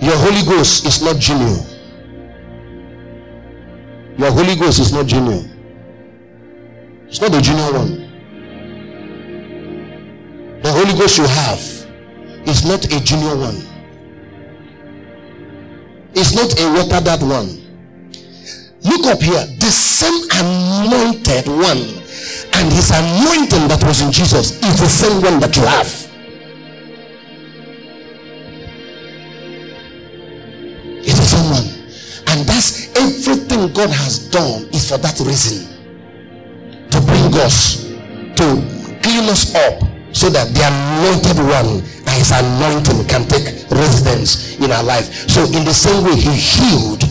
Your 0.00 0.16
Holy 0.16 0.42
Ghost 0.42 0.86
is 0.86 1.02
not 1.02 1.18
junior. 1.18 1.64
Your 4.16 4.32
Holy 4.32 4.56
Ghost 4.56 4.80
is 4.80 4.92
not 4.92 5.06
junior. 5.06 5.48
It's 7.06 7.20
not 7.20 7.30
the 7.30 7.40
junior 7.40 7.72
one. 7.72 8.07
Ghost 10.98 11.18
you 11.18 11.26
have 11.28 11.60
is 12.48 12.64
not 12.66 12.84
a 12.84 13.04
junior 13.04 13.36
one. 13.36 13.62
It's 16.12 16.34
not 16.34 16.58
a 16.58 16.66
water 16.74 17.00
that 17.04 17.22
one. 17.22 17.62
Look 18.82 19.06
up 19.06 19.22
here. 19.22 19.46
The 19.60 19.70
same 19.70 20.26
anointed 20.42 21.46
one 21.46 22.02
and 22.58 22.72
his 22.72 22.90
anointing 22.90 23.68
that 23.68 23.84
was 23.86 24.00
in 24.02 24.10
Jesus 24.10 24.60
is 24.60 24.80
the 24.80 24.88
same 24.88 25.22
one 25.22 25.38
that 25.38 25.56
you 25.56 25.62
have. 25.62 25.86
It's 31.06 31.14
the 31.14 31.28
same 31.30 31.50
one. 31.52 31.68
And 32.26 32.48
that's 32.48 32.88
everything 32.98 33.72
God 33.72 33.90
has 33.90 34.28
done 34.30 34.64
is 34.74 34.90
for 34.90 34.98
that 34.98 35.20
reason. 35.20 35.68
To 36.90 37.00
bring 37.02 37.32
us, 37.34 37.84
to 37.86 38.98
clean 39.00 39.28
us 39.30 39.54
up 39.54 39.87
so 40.18 40.26
that 40.30 40.50
the 40.50 40.66
anointed 40.66 41.38
one 41.38 41.78
and 41.78 42.16
his 42.18 42.34
anointing 42.34 43.06
can 43.06 43.22
take 43.30 43.54
residence 43.70 44.58
in 44.58 44.72
our 44.74 44.82
life. 44.82 45.06
So, 45.30 45.46
in 45.46 45.62
the 45.62 45.70
same 45.70 46.02
way, 46.02 46.18
he 46.18 46.34
healed, 46.34 47.06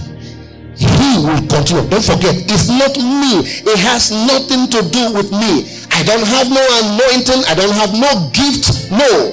he 0.75 1.23
will 1.23 1.39
continue. 1.47 1.87
Don't 1.87 2.03
forget, 2.03 2.35
it's 2.35 2.67
not 2.67 2.99
me, 2.99 3.47
it 3.63 3.79
has 3.79 4.11
nothing 4.11 4.67
to 4.75 4.83
do 4.91 5.15
with 5.15 5.31
me. 5.31 5.71
I 5.95 6.03
don't 6.03 6.27
have 6.27 6.51
no 6.51 6.59
anointing, 6.83 7.47
I 7.47 7.55
don't 7.55 7.71
have 7.79 7.95
no 7.95 8.27
gift. 8.35 8.91
No, 8.91 9.31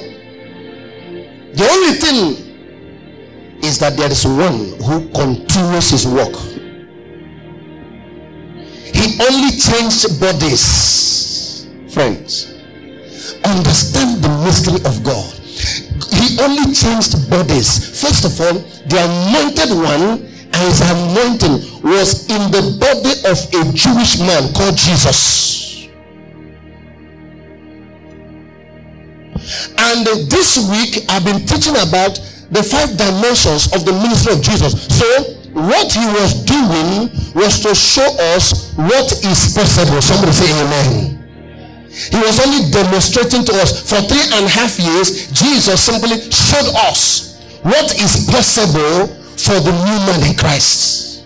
the 1.51 1.67
only 1.67 1.99
thing 1.99 3.59
is 3.59 3.77
that 3.79 3.97
there 3.97 4.09
is 4.09 4.23
one 4.23 4.79
who 4.87 5.11
continues 5.11 5.91
his 5.91 6.07
work. 6.07 6.31
He 8.95 9.19
only 9.19 9.51
changed 9.59 10.15
bodies, 10.21 11.67
friends. 11.91 12.54
Understand 13.45 14.23
the 14.23 14.29
mystery 14.43 14.81
of 14.85 15.03
God. 15.03 15.31
He 16.13 16.37
only 16.41 16.73
changed 16.73 17.29
bodies. 17.29 17.99
First 18.01 18.25
of 18.25 18.33
all, 18.41 18.59
the 18.87 18.97
anointed 19.01 19.71
one 19.75 20.25
and 20.55 20.63
his 20.67 20.81
anointing 20.81 21.81
was 21.83 22.29
in 22.29 22.51
the 22.51 22.63
body 22.79 23.13
of 23.27 23.37
a 23.53 23.73
Jewish 23.73 24.19
man 24.19 24.53
called 24.53 24.77
Jesus. 24.77 25.89
And 29.77 30.05
this 30.29 30.57
week 30.69 31.05
I've 31.09 31.25
been 31.25 31.45
teaching 31.45 31.75
about 31.75 32.19
the 32.51 32.63
five 32.63 32.97
dimensions 32.97 33.73
of 33.73 33.85
the 33.85 33.93
ministry 33.93 34.33
of 34.33 34.41
Jesus. 34.41 34.87
So, 34.87 35.07
what 35.53 35.91
he 35.91 36.05
was 36.05 36.33
doing 36.43 37.09
was 37.33 37.59
to 37.61 37.73
show 37.73 38.05
us 38.35 38.73
what 38.75 39.11
is 39.23 39.53
possible. 39.53 40.01
Somebody 40.01 40.31
say 40.31 40.51
amen. 40.51 41.24
He 41.95 42.17
was 42.17 42.39
only 42.43 42.69
demonstrating 42.71 43.45
to 43.45 43.53
us 43.63 43.87
for 43.89 44.01
three 44.03 44.27
and 44.35 44.45
a 44.45 44.49
half 44.49 44.77
years. 44.77 45.31
Jesus 45.31 45.79
simply 45.81 46.19
showed 46.29 46.67
us 46.91 47.39
what 47.63 47.95
is 47.95 48.27
possible 48.29 49.07
for 49.39 49.59
the 49.63 49.71
new 49.71 49.99
man 50.05 50.29
in 50.29 50.35
Christ. 50.35 51.25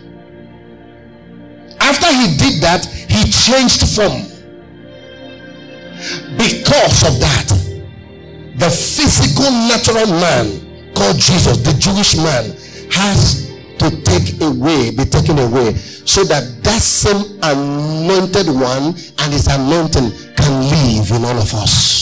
After 1.82 2.08
he 2.14 2.38
did 2.38 2.62
that, 2.62 2.86
he 2.86 3.32
changed 3.32 3.82
form. 3.96 4.30
Because 6.38 7.04
of 7.04 7.20
that, 7.20 7.50
the 8.56 8.70
physical 8.70 9.50
natural 9.68 10.08
man 10.08 10.94
called 10.94 11.18
Jesus, 11.18 11.58
the 11.58 11.74
Jewish 11.80 12.16
man, 12.16 12.56
has 12.92 13.49
to 13.80 13.90
take 14.04 14.42
away, 14.42 14.92
be 14.92 15.06
taken 15.06 15.40
away, 15.40 15.74
so 15.76 16.24
that 16.26 16.64
that 16.64 16.82
same 16.82 17.40
anointed 17.44 18.48
one 18.48 18.94
and 18.94 19.34
his 19.34 19.48
anointing 19.48 20.12
can 20.36 20.54
live 20.70 21.12
in 21.12 21.26
all 21.26 21.38
of 21.38 21.54
us. 21.54 22.00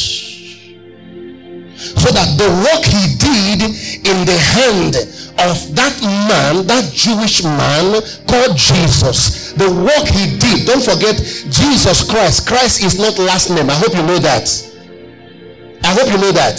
So 1.77 2.09
that 2.09 2.37
the 2.37 2.49
work 2.65 2.83
he 2.85 3.15
did 3.21 3.61
in 4.01 4.25
the 4.25 4.37
hand 4.37 4.95
of 5.37 5.75
that 5.75 5.93
man, 6.01 6.65
that 6.65 6.91
Jewish 6.93 7.43
man 7.43 8.01
called 8.27 8.57
Jesus, 8.57 9.53
the 9.53 9.69
work 9.69 10.07
he 10.09 10.37
did, 10.37 10.65
don't 10.65 10.83
forget 10.83 11.15
Jesus 11.53 12.09
Christ. 12.09 12.47
Christ 12.47 12.83
is 12.83 12.99
not 12.99 13.17
last 13.19 13.49
name. 13.49 13.69
I 13.69 13.75
hope 13.75 13.93
you 13.93 14.03
know 14.03 14.17
that. 14.19 14.49
I 15.83 15.93
hope 15.93 16.11
you 16.11 16.17
know 16.17 16.31
that. 16.31 16.57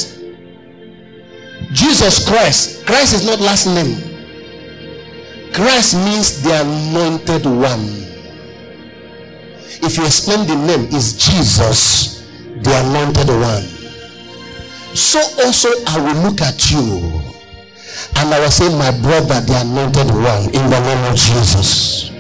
Jesus 1.73 2.27
Christ. 2.27 2.87
Christ 2.87 3.15
is 3.15 3.27
not 3.27 3.41
last 3.41 3.67
name. 3.67 4.08
Christ 5.53 5.97
means 6.05 6.43
the 6.43 6.61
anointed 6.61 7.45
one. 7.45 8.09
If 9.81 9.97
you 9.97 10.05
explain 10.07 10.47
the 10.47 10.57
name, 10.57 10.87
is 10.95 11.17
Jesus 11.17 12.27
the 12.63 12.75
anointed 12.85 13.29
one. 13.29 13.63
so 14.95 15.21
also 15.45 15.69
I 15.87 16.01
will 16.01 16.23
look 16.29 16.41
at 16.43 16.71
you 16.71 17.23
and 18.17 18.35
I 18.35 18.41
will 18.41 18.51
say, 18.51 18.69
My 18.77 18.91
brother, 18.91 19.41
the 19.41 19.61
anointed 19.63 20.11
one, 20.11 20.51
in 20.55 20.65
the 20.71 20.81
name 20.81 21.05
of 21.11 21.17
Jesus. 21.17 22.11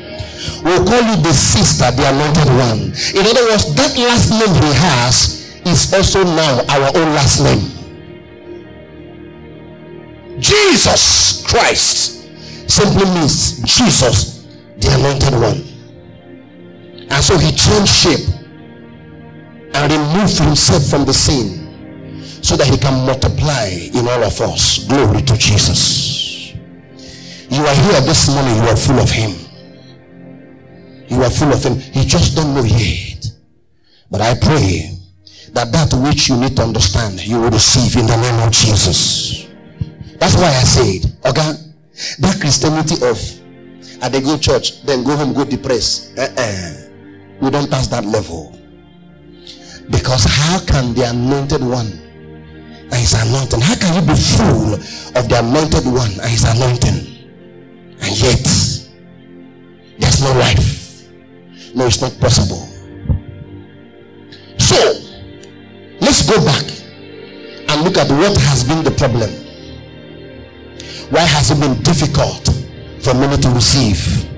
We'll 0.62 0.84
call 0.84 1.02
you 1.02 1.16
the 1.22 1.32
sister, 1.32 1.90
the 1.90 2.08
anointed 2.08 2.48
one. 2.54 2.92
In 3.14 3.26
other 3.26 3.44
words, 3.50 3.74
that 3.74 3.94
last 3.96 4.30
name 4.30 4.54
he 4.62 4.72
has 4.74 5.38
is 5.66 5.92
also 5.94 6.24
now 6.24 6.64
our 6.68 6.88
own 6.96 7.14
last 7.14 7.42
name. 7.42 7.62
Jesus 10.40 11.44
Christ 11.46 12.17
simply 12.68 13.04
means 13.10 13.58
Jesus, 13.64 14.46
the 14.76 14.94
anointed 14.94 15.34
one. 15.34 15.64
And 17.10 17.24
so 17.24 17.36
he 17.38 17.50
changed 17.50 17.90
shape 17.90 18.28
and 19.74 19.92
removed 19.92 20.38
himself 20.38 20.86
from 20.86 21.04
the 21.04 21.14
scene 21.14 21.66
so 22.42 22.56
that 22.56 22.66
he 22.66 22.76
can 22.76 23.06
multiply 23.06 23.66
in 23.68 24.06
all 24.06 24.22
of 24.22 24.40
us. 24.40 24.86
Glory 24.86 25.22
to 25.22 25.36
Jesus. 25.36 26.52
You 27.50 27.64
are 27.64 27.74
here 27.74 28.00
this 28.02 28.28
morning, 28.28 28.56
you 28.56 28.68
are 28.68 28.76
full 28.76 28.98
of 28.98 29.10
him. 29.10 29.32
You 31.08 31.22
are 31.22 31.30
full 31.30 31.52
of 31.52 31.64
him. 31.64 31.80
You 31.94 32.04
just 32.04 32.36
don't 32.36 32.54
know 32.54 32.64
yet. 32.64 33.32
But 34.10 34.20
I 34.20 34.34
pray 34.38 34.94
that 35.52 35.72
that 35.72 35.94
which 36.04 36.28
you 36.28 36.36
need 36.36 36.56
to 36.56 36.62
understand, 36.62 37.26
you 37.26 37.40
will 37.40 37.50
receive 37.50 37.96
in 37.98 38.06
the 38.06 38.16
name 38.16 38.46
of 38.46 38.52
Jesus. 38.52 39.48
That's 40.18 40.34
why 40.34 40.48
I 40.48 40.64
said, 40.64 41.16
okay, 41.24 41.52
that 42.18 42.38
Christianity 42.40 42.94
of 43.02 43.18
ah, 43.18 44.06
at 44.06 44.12
the 44.12 44.20
go 44.20 44.38
church, 44.38 44.82
then 44.82 45.02
go 45.02 45.16
home, 45.16 45.32
go 45.32 45.44
depressed. 45.44 46.16
Uh-uh. 46.18 46.88
We 47.40 47.50
don't 47.50 47.70
pass 47.70 47.88
that 47.88 48.04
level. 48.04 48.54
Because 49.90 50.24
how 50.24 50.60
can 50.64 50.94
the 50.94 51.08
anointed 51.10 51.62
one 51.62 51.90
ah, 51.90 52.94
and 52.94 52.94
his 52.94 53.14
anointing, 53.14 53.60
how 53.60 53.74
can 53.74 53.94
you 53.94 54.02
be 54.06 54.14
full 54.14 54.74
of 55.18 55.28
the 55.28 55.38
anointed 55.38 55.86
one 55.86 56.10
ah, 56.18 56.22
and 56.22 56.30
his 56.30 56.44
anointing? 56.44 57.18
And 58.00 58.12
yet, 58.20 58.44
there's 59.98 60.22
no 60.22 60.32
life. 60.38 61.08
No, 61.74 61.86
it's 61.86 62.00
not 62.00 62.18
possible. 62.20 62.68
So, 64.58 64.76
let's 66.00 66.22
go 66.28 66.44
back 66.44 66.64
and 67.70 67.82
look 67.82 67.98
at 67.98 68.10
what 68.10 68.36
has 68.42 68.64
been 68.64 68.84
the 68.84 68.92
problem. 68.92 69.47
Why 71.10 71.20
has 71.24 71.50
it 71.50 71.58
been 71.58 71.82
difficult 71.82 72.44
for 73.00 73.14
many 73.14 73.40
to 73.40 73.48
receive 73.50 74.28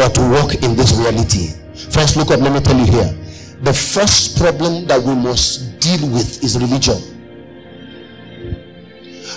or 0.00 0.08
to 0.10 0.20
walk 0.30 0.54
in 0.54 0.74
this 0.74 0.92
reality? 0.98 1.54
First, 1.90 2.16
look 2.16 2.32
up. 2.32 2.40
let 2.40 2.52
me 2.52 2.60
tell 2.60 2.76
you 2.76 2.90
here. 2.90 3.14
The 3.62 3.72
first 3.72 4.36
problem 4.36 4.86
that 4.86 5.00
we 5.00 5.14
must 5.14 5.78
deal 5.78 6.08
with 6.10 6.42
is 6.42 6.58
religion. 6.58 6.98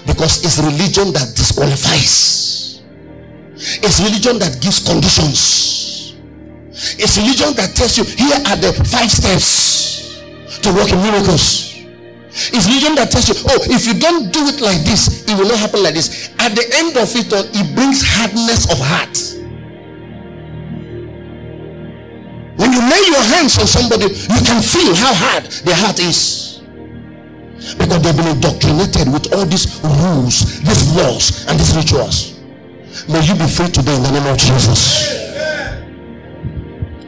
Because 0.08 0.44
it's 0.44 0.58
religion 0.58 1.14
that 1.14 1.36
disqualifies, 1.36 2.82
it's 3.54 4.00
religion 4.02 4.40
that 4.40 4.60
gives 4.60 4.80
conditions, 4.82 6.16
it's 6.98 7.18
religion 7.18 7.54
that 7.56 7.76
tells 7.76 7.98
you 7.98 8.04
here 8.04 8.34
are 8.50 8.58
the 8.58 8.74
five 8.90 9.12
steps 9.12 10.20
to 10.62 10.74
work 10.74 10.92
in 10.92 11.02
miracles. 11.04 11.73
It's 12.34 12.65
religion 12.65 12.96
that 12.98 13.13
tells 13.13 13.30
you, 13.30 13.38
oh, 13.46 13.62
if 13.69 13.86
you 13.86 13.93
don't 13.93 14.34
do 14.34 14.41
it 14.50 14.58
like 14.58 14.82
this, 14.82 15.22
it 15.30 15.38
will 15.38 15.46
not 15.46 15.60
happen 15.62 15.84
like 15.86 15.93
this. 15.93 16.34
At 16.41 16.58
the 16.58 16.65
end 16.82 16.98
of 16.98 17.06
it 17.13 17.30
all, 17.30 17.46
it 17.46 17.67
brings 17.78 18.02
hardness 18.02 18.65
of 18.74 18.82
heart. 18.82 19.13
When 22.58 22.74
you 22.74 22.82
lay 22.82 23.04
your 23.06 23.22
hands 23.38 23.62
on 23.62 23.69
somebody, 23.69 24.10
you 24.10 24.41
can 24.41 24.65
feel 24.65 24.98
how 24.98 25.13
hard 25.13 25.46
their 25.62 25.78
heart 25.78 26.00
is. 26.02 26.62
Because 27.78 28.02
they've 28.02 28.17
been 28.17 28.34
indoctrinated 28.34 29.13
with 29.13 29.30
all 29.34 29.46
these 29.46 29.78
rules, 29.86 30.62
these 30.65 30.89
laws, 30.98 31.46
and 31.46 31.60
these 31.60 31.78
rituals. 31.78 32.34
May 33.08 33.22
you 33.22 33.38
be 33.38 33.46
free 33.46 33.69
today 33.69 33.93
in 33.96 34.02
the 34.02 34.12
name 34.12 34.26
of 34.26 34.38
Jesus. 34.41 35.22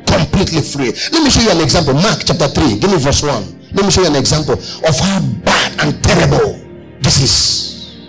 Completely 0.05 0.61
free. 0.61 0.93
Let 1.11 1.23
me 1.23 1.29
show 1.33 1.41
you 1.41 1.49
an 1.49 1.61
example. 1.61 1.93
Mark 1.95 2.21
chapter 2.25 2.47
3. 2.47 2.77
Give 2.77 2.91
me 2.91 2.97
verse 2.97 3.23
1. 3.23 3.64
Let 3.75 3.85
me 3.85 3.91
show 3.91 4.01
you 4.01 4.07
an 4.07 4.15
example 4.15 4.53
of 4.53 4.99
how 4.99 5.19
bad 5.43 5.85
and 5.85 6.01
terrible 6.01 6.59
this 7.01 7.21
is. 7.21 8.07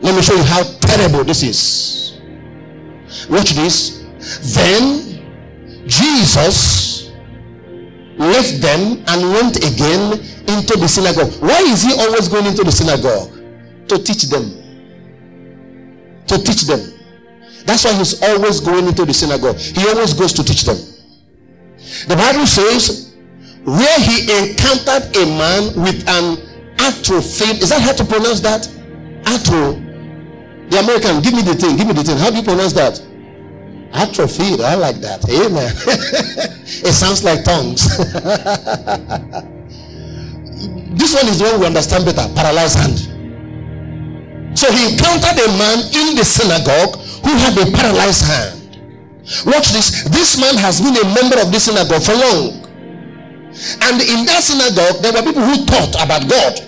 Let 0.00 0.14
me 0.14 0.22
show 0.22 0.34
you 0.34 0.44
how 0.44 0.62
terrible 0.78 1.24
this 1.24 1.42
is. 1.42 2.20
Watch 3.28 3.50
this. 3.50 4.06
Then 4.54 5.20
Jesus 5.86 7.10
left 8.16 8.60
them 8.60 9.02
and 9.08 9.32
went 9.32 9.56
again 9.56 10.12
into 10.46 10.78
the 10.78 10.86
synagogue. 10.86 11.32
Why 11.42 11.58
is 11.66 11.82
he 11.82 11.92
always 11.98 12.28
going 12.28 12.46
into 12.46 12.62
the 12.62 12.70
synagogue? 12.70 13.32
To 13.88 13.98
teach 13.98 14.30
them. 14.30 14.44
To 16.28 16.38
teach 16.38 16.62
them. 16.62 16.80
That's 17.64 17.84
why 17.84 17.94
he's 17.94 18.22
always 18.22 18.60
going 18.60 18.86
into 18.86 19.04
the 19.04 19.12
synagogue. 19.12 19.58
He 19.58 19.86
always 19.88 20.14
goes 20.14 20.32
to 20.34 20.44
teach 20.44 20.62
them. 20.62 20.76
The 22.06 22.14
Bible 22.14 22.46
says 22.46 23.09
where 23.64 23.98
he 24.00 24.24
encountered 24.30 25.14
a 25.16 25.26
man 25.36 25.74
with 25.82 26.08
an 26.08 26.38
atrophy. 26.78 27.60
Is 27.60 27.68
that 27.70 27.82
how 27.82 27.92
to 27.92 28.04
pronounce 28.04 28.40
that? 28.40 28.68
Atro. 29.24 29.88
The 30.70 30.78
American, 30.78 31.20
give 31.20 31.34
me 31.34 31.42
the 31.42 31.54
thing, 31.54 31.76
give 31.76 31.86
me 31.86 31.92
the 31.92 32.04
thing. 32.04 32.16
How 32.16 32.30
do 32.30 32.36
you 32.36 32.42
pronounce 32.42 32.72
that? 32.74 33.02
Atrophy. 33.92 34.62
I 34.62 34.76
like 34.76 34.96
that. 35.02 35.28
Amen. 35.28 35.66
it 36.86 36.94
sounds 36.94 37.24
like 37.24 37.42
tongues. 37.42 37.88
this 40.94 41.14
one 41.14 41.26
is 41.26 41.38
the 41.38 41.44
one 41.50 41.60
we 41.60 41.66
understand 41.66 42.04
better. 42.04 42.32
Paralyzed 42.34 42.78
hand. 42.78 42.98
So 44.56 44.70
he 44.70 44.94
encountered 44.94 45.38
a 45.42 45.48
man 45.58 45.78
in 45.90 46.14
the 46.14 46.24
synagogue 46.24 47.02
who 47.26 47.34
had 47.34 47.58
a 47.58 47.66
paralyzed 47.76 48.24
hand. 48.26 48.78
Watch 49.46 49.70
this. 49.70 50.04
This 50.04 50.38
man 50.40 50.56
has 50.56 50.80
been 50.80 50.96
a 50.96 51.04
member 51.14 51.40
of 51.40 51.50
this 51.50 51.64
synagogue 51.66 52.02
for 52.02 52.14
long. 52.14 52.59
And 53.82 54.00
in 54.00 54.26
that 54.26 54.42
synagogue, 54.42 55.02
there 55.02 55.12
were 55.12 55.22
people 55.22 55.42
who 55.42 55.66
taught 55.66 55.94
about 56.02 56.28
God. 56.28 56.60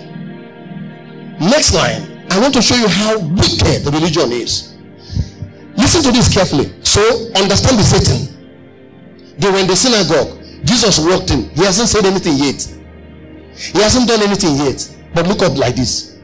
Next 1.39 1.73
line. 1.73 2.25
I 2.29 2.39
want 2.39 2.53
to 2.55 2.61
show 2.61 2.75
you 2.75 2.87
how 2.87 3.19
wicked 3.19 3.85
the 3.85 3.91
religion 3.93 4.31
is. 4.31 4.75
Listen 5.77 6.03
to 6.03 6.11
this 6.11 6.33
carefully. 6.33 6.73
So 6.83 7.01
understand 7.35 7.79
the 7.79 7.83
setting. 7.83 8.33
They 9.37 9.49
were 9.49 9.59
in 9.59 9.67
the 9.67 9.75
synagogue. 9.75 10.41
Jesus 10.65 10.99
walked 10.99 11.31
in. 11.31 11.49
He 11.51 11.63
hasn't 11.63 11.89
said 11.89 12.05
anything 12.05 12.37
yet. 12.37 12.61
He 13.55 13.81
hasn't 13.81 14.07
done 14.07 14.21
anything 14.21 14.55
yet. 14.57 14.89
But 15.13 15.27
look 15.27 15.41
up 15.41 15.57
like 15.57 15.75
this. 15.75 16.17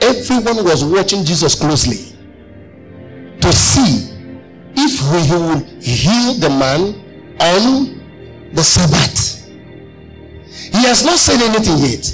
Everyone 0.00 0.64
was 0.64 0.84
watching 0.84 1.24
Jesus 1.24 1.54
closely 1.54 2.16
to 3.40 3.52
see 3.52 4.10
if 4.74 4.98
he 4.98 5.34
will 5.34 5.58
heal 5.80 6.34
the 6.34 6.48
man 6.50 6.80
on 7.40 8.50
the 8.52 8.64
Sabbath. 8.64 9.41
He 10.72 10.82
has 10.88 11.04
not 11.04 11.18
said 11.18 11.40
anything 11.40 11.78
yet. 11.78 12.04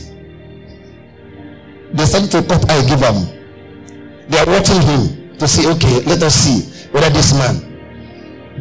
They 1.95 2.05
started 2.05 2.31
to 2.33 2.43
cut 2.43 2.71
I 2.71 2.85
give 2.87 3.01
him. 3.01 4.29
They 4.29 4.39
are 4.39 4.47
watching 4.47 4.83
him 4.83 5.39
to 5.39 5.49
see, 5.49 5.67
okay, 5.69 6.03
let 6.05 6.23
us 6.23 6.35
see 6.35 6.89
whether 6.91 7.09
this 7.11 7.33
man. 7.33 7.65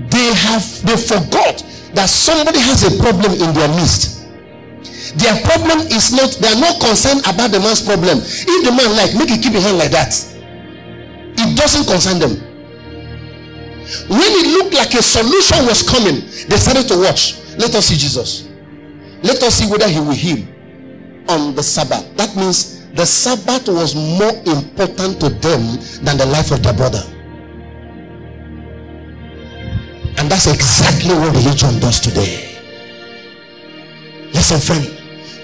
They 0.10 0.34
have 0.34 0.64
they 0.86 0.96
forgot 0.96 1.66
that 1.94 2.08
somebody 2.08 2.60
has 2.60 2.86
a 2.86 2.94
problem 3.02 3.34
in 3.34 3.54
their 3.54 3.68
midst. 3.70 4.18
Their 5.18 5.36
problem 5.44 5.80
is 5.88 6.14
not, 6.14 6.38
they 6.40 6.48
are 6.48 6.60
not 6.62 6.80
concerned 6.80 7.22
about 7.26 7.52
the 7.52 7.60
man's 7.60 7.82
problem. 7.82 8.20
If 8.22 8.60
the 8.64 8.72
man 8.72 8.96
like, 8.96 9.16
make 9.16 9.32
it 9.32 9.42
keep 9.42 9.54
his 9.54 9.64
hand 9.64 9.78
like 9.78 9.92
that. 9.92 10.14
It 11.38 11.58
doesn't 11.58 11.86
concern 11.86 12.20
them. 12.20 12.44
When 14.10 14.20
it 14.22 14.48
looked 14.52 14.76
like 14.76 14.94
a 14.94 15.02
solution 15.02 15.66
was 15.66 15.82
coming, 15.88 16.22
they 16.50 16.58
started 16.58 16.88
to 16.90 17.00
watch. 17.00 17.40
Let 17.58 17.74
us 17.76 17.88
see 17.88 17.96
Jesus. 17.96 18.47
Let 19.24 19.42
us 19.44 19.56
see 19.56 19.70
whether 19.70 19.88
he 19.88 20.00
will 20.00 20.12
heal 20.12 20.46
on 21.30 21.56
the 21.56 21.64
Sabbath. 21.64 22.16
That 22.18 22.36
means 22.36 22.86
the 22.94 23.06
Sabbath 23.06 23.68
was 23.68 23.96
more 23.96 24.34
important 24.46 25.20
to 25.22 25.30
them 25.30 25.78
than 26.04 26.18
the 26.18 26.26
life 26.26 26.52
of 26.52 26.64
their 26.64 26.74
brother. 26.74 27.04
And 30.18 30.32
that's 30.32 30.48
exactly 30.48 31.14
what 31.14 31.36
religion 31.36 31.80
does 31.80 32.00
today. 32.00 32.58
Listen, 34.34 34.60
friend. 34.60 34.94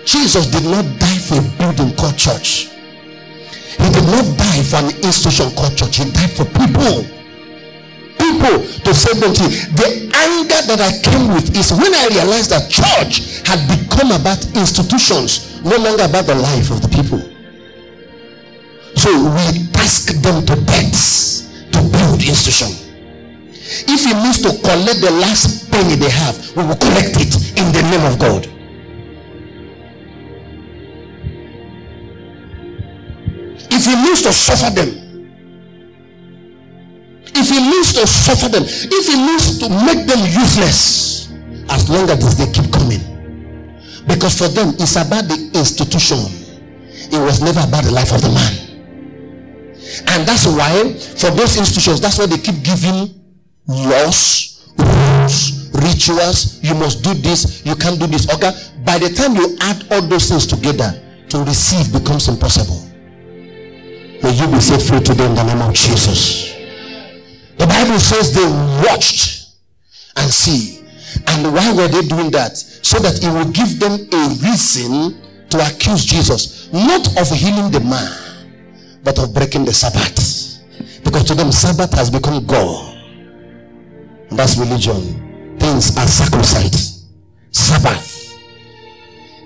Jesus 0.05 0.47
did 0.47 0.65
not 0.65 0.83
die 0.99 1.17
for 1.17 1.39
a 1.39 1.41
building 1.57 1.95
called 1.95 2.17
church. 2.17 2.69
He 3.79 3.89
did 3.89 4.03
not 4.05 4.37
die 4.37 4.63
for 4.63 4.77
an 4.77 4.89
institution 5.03 5.49
called 5.55 5.77
church. 5.77 5.97
He 5.97 6.11
died 6.11 6.31
for 6.31 6.45
people 6.45 7.05
people 8.17 8.55
to 8.83 8.91
save 8.93 9.19
them 9.19 9.33
to 9.33 9.45
the 9.77 9.89
anger 10.13 10.61
that 10.67 10.79
i 10.81 10.91
came 11.01 11.33
with 11.33 11.55
is 11.55 11.71
when 11.71 11.93
i 11.93 12.07
realized 12.11 12.49
that 12.49 12.69
church 12.69 13.41
had 13.47 13.59
become 13.67 14.11
about 14.11 14.39
institutions 14.55 15.53
no 15.63 15.77
longer 15.77 16.03
about 16.03 16.25
the 16.25 16.35
life 16.35 16.69
of 16.71 16.81
the 16.81 16.89
people. 16.89 17.19
So 18.95 19.09
we 19.09 19.67
task 19.71 20.13
them 20.21 20.45
to 20.45 20.55
death 20.65 21.71
to 21.71 21.79
build 21.81 22.21
institution. 22.21 22.67
If 23.87 24.05
it 24.05 24.15
means 24.15 24.41
to 24.43 24.51
collect 24.61 25.01
the 25.01 25.11
last 25.11 25.71
penny 25.71 25.95
they 25.95 26.09
have 26.09 26.35
we 26.55 26.63
will 26.63 26.75
collect 26.75 27.15
it 27.17 27.33
in 27.57 27.71
the 27.71 27.81
name 27.89 28.05
of 28.05 28.19
god. 28.19 28.45
If 33.71 33.87
it 33.87 33.95
means 34.03 34.21
to 34.23 34.33
suffer 34.33 34.69
them, 34.73 35.02
if 37.35 37.49
he 37.49 37.59
needs 37.61 37.93
to 37.93 38.07
suffer 38.07 38.49
them, 38.49 38.63
if 38.65 39.05
he 39.07 39.15
needs 39.17 39.57
to 39.59 39.69
make 39.69 40.05
them 40.07 40.19
useless, 40.31 41.31
as 41.69 41.89
long 41.89 42.09
as 42.09 42.37
they 42.37 42.51
keep 42.51 42.71
coming. 42.71 43.01
Because 44.07 44.37
for 44.37 44.49
them, 44.49 44.75
it's 44.79 44.95
about 44.95 45.25
the 45.27 45.51
institution, 45.55 46.19
it 47.11 47.19
was 47.19 47.41
never 47.41 47.61
about 47.61 47.83
the 47.83 47.91
life 47.91 48.11
of 48.13 48.21
the 48.21 48.29
man. 48.29 48.53
And 50.07 50.27
that's 50.27 50.47
why, 50.47 50.93
for 51.17 51.31
those 51.31 51.57
institutions, 51.57 52.01
that's 52.01 52.17
why 52.17 52.25
they 52.25 52.37
keep 52.37 52.63
giving 52.63 53.13
laws, 53.67 54.73
rules, 54.77 55.69
rituals. 55.73 56.63
You 56.63 56.75
must 56.75 57.03
do 57.03 57.13
this, 57.13 57.65
you 57.65 57.75
can't 57.75 57.99
do 57.99 58.07
this. 58.07 58.27
Okay, 58.33 58.51
by 58.83 58.97
the 58.97 59.09
time 59.09 59.35
you 59.35 59.57
add 59.61 59.85
all 59.91 60.01
those 60.01 60.29
things 60.29 60.47
together, 60.47 60.99
to 61.29 61.43
receive 61.43 61.91
becomes 61.91 62.27
impossible. 62.27 62.79
May 64.21 64.31
you 64.33 64.47
be 64.47 64.61
set 64.61 64.81
free 64.81 64.99
today 65.01 65.25
in 65.25 65.35
the 65.35 65.43
name 65.43 65.61
of 65.61 65.73
Jesus. 65.73 66.52
The 67.57 67.67
Bible 67.67 67.99
says 67.99 68.33
they 68.33 68.45
watched 68.87 69.55
and 70.17 70.29
see. 70.29 70.79
And 71.27 71.53
why 71.53 71.73
were 71.73 71.87
they 71.87 72.01
doing 72.07 72.31
that? 72.31 72.57
So 72.57 72.99
that 72.99 73.23
it 73.23 73.31
will 73.31 73.51
give 73.51 73.79
them 73.79 73.93
a 74.11 74.29
reason 74.41 75.21
to 75.49 75.57
accuse 75.59 76.03
Jesus, 76.03 76.71
not 76.73 77.07
of 77.19 77.29
healing 77.29 77.71
the 77.71 77.79
man, 77.79 78.11
but 79.03 79.19
of 79.19 79.33
breaking 79.33 79.65
the 79.65 79.73
Sabbath. 79.73 80.59
Because 81.03 81.23
to 81.25 81.35
them, 81.35 81.51
Sabbath 81.51 81.93
has 81.93 82.09
become 82.09 82.45
God. 82.45 82.97
And 84.29 84.39
that's 84.39 84.57
religion. 84.57 85.57
Things 85.59 85.95
are 85.97 86.07
sacrosanct. 86.07 87.05
Sabbath. 87.51 88.39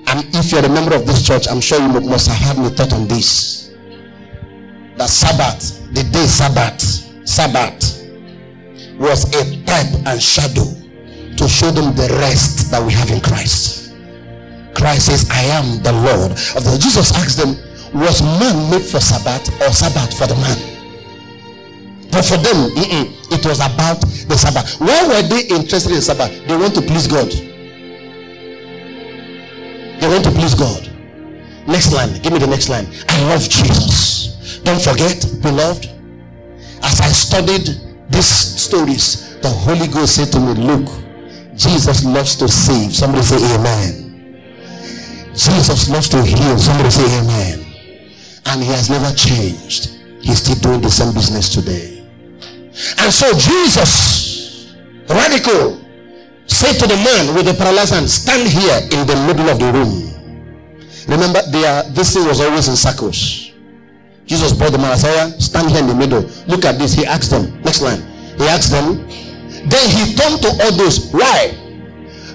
And 0.07 0.23
if 0.33 0.51
you're 0.51 0.63
a 0.63 0.69
member 0.69 0.95
of 0.95 1.05
this 1.05 1.25
church, 1.27 1.47
I'm 1.49 1.59
sure 1.59 1.79
you 1.79 1.87
must 1.87 2.29
have 2.29 2.37
had 2.37 2.57
me 2.57 2.69
thought 2.69 2.93
on 2.93 3.07
this. 3.07 3.71
That 4.95 5.09
Sabbath, 5.09 5.93
the 5.93 6.03
day 6.03 6.25
Sabbath, 6.25 7.06
Sabbath 7.27 8.07
was 8.97 9.27
a 9.35 9.43
type 9.65 9.93
and 10.07 10.21
shadow 10.21 10.63
to 11.35 11.47
show 11.47 11.69
them 11.71 11.93
the 11.93 12.07
rest 12.19 12.71
that 12.71 12.81
we 12.81 12.93
have 12.93 13.11
in 13.11 13.19
Christ. 13.19 13.93
Christ 14.73 15.07
says, 15.07 15.29
I 15.29 15.43
am 15.59 15.83
the 15.83 15.91
Lord 15.91 16.31
of 16.31 16.63
the 16.63 16.79
Jesus 16.81 17.11
asked 17.13 17.37
them, 17.37 17.57
was 17.93 18.21
man 18.21 18.71
made 18.71 18.83
for 18.83 18.99
Sabbath 18.99 19.49
or 19.61 19.71
Sabbath 19.73 20.17
for 20.17 20.25
the 20.25 20.35
man? 20.35 20.57
But 22.11 22.23
for 22.23 22.37
them, 22.37 22.71
it 23.29 23.45
was 23.45 23.59
about 23.59 24.01
the 24.01 24.37
Sabbath. 24.37 24.79
Why 24.79 25.07
were 25.07 25.21
they 25.27 25.47
interested 25.53 25.91
in 25.91 26.01
Sabbath? 26.01 26.31
They 26.47 26.55
want 26.55 26.75
to 26.75 26.81
please 26.81 27.07
God. 27.07 27.29
They 29.99 30.07
want 30.07 30.23
to 30.23 30.31
please 30.31 30.55
God. 30.55 30.89
Next 31.67 31.91
line. 31.91 32.21
Give 32.21 32.31
me 32.31 32.39
the 32.39 32.47
next 32.47 32.69
line. 32.69 32.87
I 33.09 33.23
love 33.27 33.41
Jesus. 33.49 34.61
Don't 34.63 34.81
forget, 34.81 35.25
beloved, 35.41 35.89
as 36.83 37.01
I 37.01 37.09
studied 37.09 37.79
these 38.09 38.27
stories, 38.27 39.37
the 39.41 39.49
Holy 39.49 39.87
Ghost 39.87 40.15
said 40.15 40.31
to 40.33 40.39
me, 40.39 40.53
Look, 40.53 40.89
Jesus 41.55 42.05
loves 42.05 42.35
to 42.37 42.47
save. 42.47 42.95
Somebody 42.95 43.23
say 43.23 43.37
amen. 43.55 44.07
Jesus 45.33 45.89
loves 45.89 46.09
to 46.09 46.23
heal. 46.23 46.57
Somebody 46.57 46.89
say 46.89 47.05
amen. 47.19 47.59
And 48.45 48.63
he 48.63 48.69
has 48.69 48.89
never 48.89 49.13
changed. 49.13 49.97
He's 50.21 50.37
still 50.39 50.55
doing 50.55 50.81
the 50.81 50.89
same 50.89 51.13
business 51.13 51.49
today. 51.49 52.05
And 52.99 53.11
so 53.11 53.31
Jesus, 53.37 54.73
radical, 55.09 55.81
said 56.47 56.73
to 56.73 56.87
the 56.87 56.95
man 56.95 57.35
with 57.35 57.45
the 57.45 57.53
paralyzed 57.53 57.93
hand, 57.93 58.09
stand 58.09 58.47
here 58.47 58.79
in 58.99 59.05
the 59.05 59.15
middle 59.27 59.49
of 59.49 59.59
the 59.59 59.71
room. 59.71 60.07
Remember, 61.07 61.41
this 61.91 62.13
thing 62.13 62.25
was 62.25 62.41
always 62.41 62.67
in 62.67 62.75
circles. 62.75 63.46
Jesus 64.27 64.51
brought 64.51 64.73
the 64.73 64.77
man 64.77 64.91
Isaiah, 64.91 65.31
stand 65.39 65.71
here 65.71 65.79
in 65.79 65.87
the 65.87 65.95
middle. 65.95 66.21
Look 66.47 66.65
at 66.65 66.77
this. 66.77 66.93
He 66.93 67.05
asked 67.05 67.31
them, 67.31 67.61
next 67.63 67.81
line. 67.81 68.01
He 68.37 68.43
asked 68.45 68.71
them, 68.71 69.07
then 69.69 69.89
he 69.89 70.13
turned 70.15 70.41
to 70.43 70.49
all 70.63 70.71
those. 70.75 71.11
Why? 71.11 71.55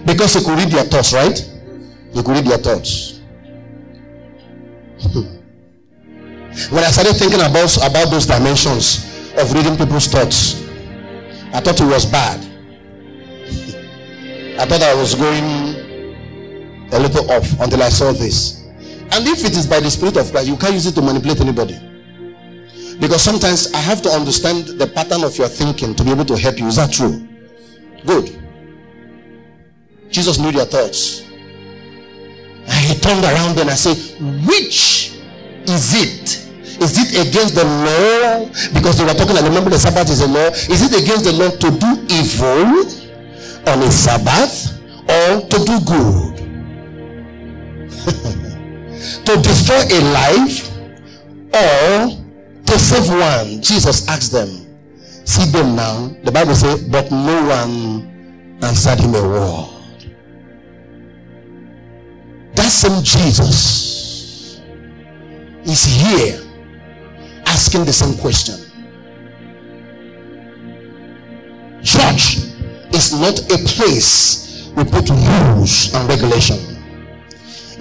Because 0.06 0.34
he 0.34 0.40
could 0.42 0.58
read 0.58 0.70
their 0.70 0.84
thoughts, 0.84 1.12
right? 1.12 1.38
He 2.12 2.22
could 2.22 2.34
read 2.34 2.46
their 2.46 2.58
thoughts. 2.58 3.20
Hmm. 5.02 5.26
when 6.70 6.84
I 6.84 6.90
started 6.94 7.14
thinking 7.14 7.40
about, 7.40 7.76
about 7.76 8.08
those 8.10 8.24
dimensions 8.24 9.04
of 9.36 9.52
reading 9.52 9.76
people's 9.76 10.06
thoughts, 10.06 10.62
I 11.52 11.60
thought 11.60 11.80
it 11.80 11.84
was 11.84 12.06
bad. 12.06 12.40
I 14.58 14.64
thought 14.64 14.80
I 14.82 14.94
was 14.94 15.14
going 15.14 15.44
a 16.92 16.98
little 17.00 17.30
off 17.32 17.60
until 17.60 17.82
I 17.82 17.88
saw 17.88 18.12
this. 18.12 18.61
And 19.12 19.28
if 19.28 19.44
it 19.44 19.54
is 19.56 19.66
by 19.66 19.78
the 19.80 19.90
Spirit 19.90 20.16
of 20.16 20.30
Christ, 20.30 20.48
you 20.48 20.56
can't 20.56 20.72
use 20.72 20.86
it 20.86 20.94
to 20.94 21.02
manipulate 21.02 21.40
anybody. 21.40 21.78
Because 22.98 23.22
sometimes 23.22 23.72
I 23.74 23.78
have 23.78 24.00
to 24.02 24.08
understand 24.08 24.78
the 24.80 24.86
pattern 24.86 25.22
of 25.22 25.36
your 25.36 25.48
thinking 25.48 25.94
to 25.94 26.04
be 26.04 26.10
able 26.10 26.24
to 26.24 26.36
help 26.36 26.58
you. 26.58 26.66
Is 26.66 26.76
that 26.76 26.92
true? 26.92 27.28
Good. 28.06 28.40
Jesus 30.08 30.38
knew 30.38 30.50
their 30.50 30.64
thoughts. 30.64 31.22
And 32.64 32.84
he 32.86 32.94
turned 33.00 33.24
around 33.24 33.58
and 33.58 33.68
I 33.68 33.74
said, 33.74 33.96
Which 34.46 35.18
is 35.66 35.94
it? 35.94 36.38
Is 36.80 36.96
it 36.96 37.28
against 37.28 37.54
the 37.54 37.64
law? 37.64 38.46
Because 38.72 38.96
they 38.98 39.04
were 39.04 39.14
talking, 39.14 39.36
I 39.36 39.42
remember 39.46 39.70
the 39.70 39.78
Sabbath 39.78 40.08
is 40.08 40.20
a 40.22 40.28
law. 40.28 40.48
Is 40.48 40.82
it 40.82 40.92
against 41.02 41.24
the 41.24 41.32
law 41.32 41.50
to 41.50 41.70
do 41.70 42.06
evil 42.08 42.86
on 43.68 43.82
a 43.82 43.90
Sabbath 43.90 44.80
or 45.08 45.40
to 45.48 45.64
do 45.64 45.80
good? 45.84 46.32
to 49.24 49.36
destroy 49.42 49.82
a 49.90 50.00
life 50.12 50.70
or 51.54 52.08
to 52.64 52.78
save 52.78 53.08
one. 53.08 53.62
Jesus 53.62 54.08
asked 54.08 54.32
them. 54.32 54.66
See 55.24 55.44
them 55.50 55.76
now. 55.76 56.08
The 56.24 56.32
Bible 56.32 56.54
says, 56.54 56.82
but 56.88 57.10
no 57.10 57.46
one 57.46 58.58
answered 58.62 59.00
him 59.00 59.14
a 59.14 59.22
word. 59.22 59.68
That 62.54 62.70
same 62.70 63.02
Jesus 63.02 64.60
is 65.64 65.84
here 65.84 66.40
asking 67.46 67.84
the 67.84 67.92
same 67.92 68.18
question. 68.18 68.56
Church 71.82 72.36
is 72.94 73.12
not 73.18 73.40
a 73.50 73.58
place 73.66 74.70
we 74.76 74.84
put 74.84 75.08
rules 75.10 75.92
and 75.94 76.08
regulation. 76.08 76.71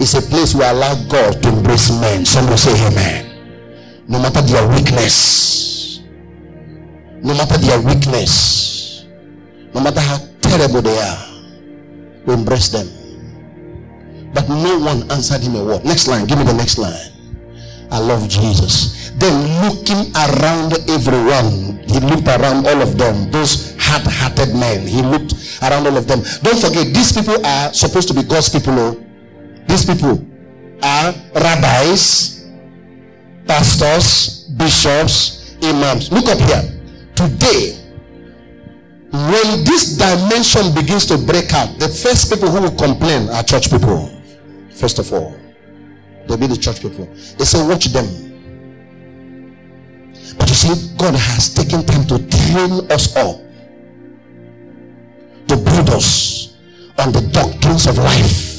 It's 0.02 0.18
a 0.18 0.22
place 0.22 0.56
we 0.58 0.66
allow 0.66 0.98
God 1.06 1.44
to 1.44 1.50
embrace 1.50 1.94
men. 2.02 2.26
Somebody 2.26 2.58
say 2.58 2.74
amen. 2.90 3.22
No 4.10 4.18
matter 4.18 4.42
their 4.42 4.68
weakness, 4.68 6.02
no 7.22 7.38
matter 7.38 7.62
their 7.62 7.80
weakness, 7.80 9.06
no 9.76 9.80
matter 9.80 10.02
how 10.02 10.18
terrible 10.42 10.82
they 10.82 10.98
are, 10.98 11.22
we 12.26 12.34
embrace 12.34 12.70
them. 12.70 12.90
But 14.34 14.50
no 14.50 14.80
one 14.80 15.06
answered 15.12 15.42
him 15.42 15.54
a 15.54 15.64
word. 15.64 15.86
Next 15.86 16.08
line, 16.08 16.26
give 16.26 16.40
me 16.40 16.46
the 16.46 16.58
next 16.58 16.80
line. 16.80 17.14
I 17.92 18.00
love 18.00 18.28
Jesus. 18.28 19.12
Then 19.22 19.38
looking 19.62 20.10
around 20.18 20.82
everyone, 20.90 21.78
he 21.86 22.00
looked 22.02 22.26
around 22.26 22.66
all 22.66 22.82
of 22.82 22.98
them, 22.98 23.30
those 23.30 23.78
hard 23.78 24.02
hearted 24.10 24.56
men. 24.56 24.88
He 24.88 25.04
looked 25.04 25.38
around 25.62 25.86
all 25.86 25.96
of 25.96 26.08
them. 26.08 26.24
Don't 26.42 26.58
forget, 26.58 26.90
these 26.90 27.14
people 27.14 27.38
are 27.46 27.72
supposed 27.72 28.08
to 28.08 28.16
be 28.16 28.24
God's 28.24 28.50
people. 28.50 28.74
Oh. 28.80 29.11
These 29.72 29.86
people 29.86 30.20
are 30.84 31.14
rabbis, 31.34 32.44
pastors, 33.48 34.44
bishops, 34.58 35.56
imams. 35.64 36.12
Look 36.12 36.28
up 36.28 36.40
here. 36.40 36.76
Today, 37.16 37.80
when 39.14 39.64
this 39.64 39.96
dimension 39.96 40.76
begins 40.76 41.06
to 41.06 41.18
break 41.18 41.54
out, 41.54 41.80
the 41.80 41.88
first 41.88 42.30
people 42.30 42.52
who 42.52 42.64
will 42.64 42.76
complain 42.76 43.30
are 43.30 43.44
church 43.44 43.72
people. 43.72 44.12
First 44.72 45.00
of 45.00 45.14
all, 45.14 45.40
they'll 46.28 46.36
be 46.36 46.48
the 46.48 46.58
church 46.58 46.82
people. 46.82 47.06
They 47.38 47.46
say, 47.46 47.66
Watch 47.66 47.86
them. 47.86 48.08
But 50.38 50.50
you 50.50 50.56
see, 50.56 50.98
God 50.98 51.16
has 51.16 51.54
taken 51.54 51.86
time 51.86 52.06
to 52.08 52.20
train 52.28 52.92
us 52.92 53.16
all, 53.16 53.38
to 55.48 55.56
build 55.56 55.90
us 55.92 56.58
on 57.00 57.14
the 57.14 57.22
doctrines 57.32 57.88
of 57.88 57.98
life. 57.98 58.51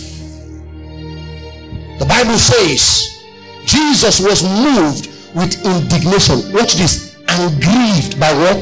The 1.98 2.06
Bible 2.06 2.38
says 2.38 3.22
Jesus 3.64 4.20
was 4.20 4.42
moved 4.42 5.08
with 5.34 5.54
indignation. 5.64 6.52
Watch 6.52 6.74
this. 6.74 7.16
And 7.28 7.62
grieved 7.62 8.20
by 8.20 8.32
what? 8.34 8.60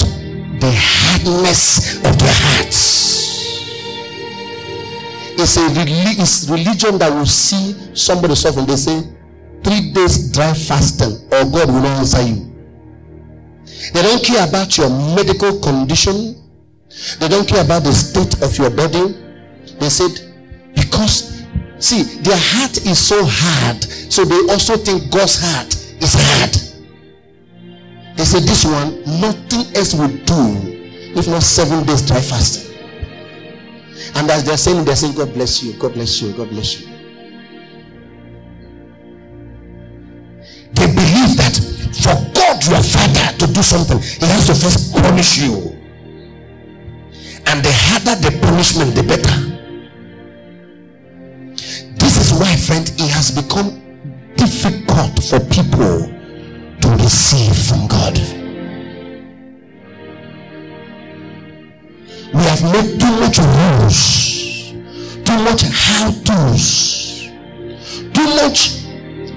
The 0.61 0.73
hardness 0.77 1.97
of 1.97 2.19
their 2.19 2.33
hearts. 2.33 3.11
It's 5.43 5.57
a 5.57 5.67
it's 6.21 6.49
religion 6.51 6.99
that 6.99 7.11
will 7.13 7.25
see 7.25 7.75
somebody 7.95 8.35
suffering. 8.35 8.67
They 8.67 8.77
say, 8.77 9.01
three 9.65 9.91
days 9.93 10.31
dry 10.31 10.53
fasting, 10.53 11.17
or 11.33 11.45
God 11.51 11.69
will 11.69 11.81
not 11.81 11.99
answer 11.99 12.23
you. 12.23 12.53
They 13.95 14.03
don't 14.03 14.23
care 14.23 14.47
about 14.47 14.77
your 14.77 14.91
medical 14.91 15.59
condition. 15.61 16.37
They 17.19 17.29
don't 17.29 17.49
care 17.49 17.65
about 17.65 17.85
the 17.85 17.93
state 17.93 18.43
of 18.43 18.57
your 18.59 18.71
body. 18.71 19.17
They 19.79 19.89
said, 19.89 20.13
because 20.75 21.40
See, 21.81 22.03
their 22.21 22.37
heart 22.37 22.77
is 22.87 22.99
so 22.99 23.25
hard, 23.25 23.83
so 23.85 24.25
they 24.25 24.53
also 24.53 24.77
think 24.77 25.11
God's 25.11 25.41
heart 25.41 25.75
is 26.03 26.13
hard. 26.15 26.53
They 28.17 28.25
said, 28.25 28.43
This 28.43 28.67
one, 28.67 29.01
nothing 29.19 29.75
else 29.75 29.95
will 29.95 30.09
do 30.09 30.79
if 31.17 31.27
not 31.27 31.43
seven 31.43 31.87
days 31.87 32.07
dry 32.07 32.21
fasting. 32.21 32.77
And 34.15 34.31
as 34.31 34.45
they're 34.45 34.59
saying, 34.59 34.85
they're 34.85 34.95
saying, 34.95 35.15
God 35.15 35.33
bless 35.33 35.63
you, 35.63 35.73
God 35.73 35.95
bless 35.95 36.21
you, 36.21 36.33
God 36.35 36.51
bless 36.51 36.83
you. 36.83 36.87
They 40.75 40.87
believe 40.87 41.37
that 41.41 41.57
for 41.97 42.17
God, 42.35 42.61
your 42.67 42.83
father, 42.83 43.39
to 43.39 43.53
do 43.53 43.63
something, 43.63 43.99
he 43.99 44.27
has 44.27 44.47
to 44.47 44.55
first 44.55 44.93
punish 44.93 45.39
you. 45.39 45.77
And 47.47 47.65
the 47.65 47.73
harder 47.73 48.21
the 48.21 48.39
punishment, 48.43 48.95
the 48.95 49.03
better. 49.03 49.60
Is 52.21 52.35
why, 52.35 52.55
friend, 52.55 52.87
it 52.87 53.11
has 53.17 53.31
become 53.31 53.81
difficult 54.37 55.25
for 55.25 55.41
people 55.41 56.05
to 56.83 56.89
receive 57.01 57.57
from 57.57 57.89
God. 57.89 58.19
We 62.35 62.43
have 62.45 62.63
made 62.63 63.01
too 63.01 63.13
much 63.19 63.39
rules, 63.39 64.73
too 65.25 65.39
much 65.49 65.63
how 65.73 66.11
to's, 66.29 67.31
too 68.13 68.29
much 68.37 68.85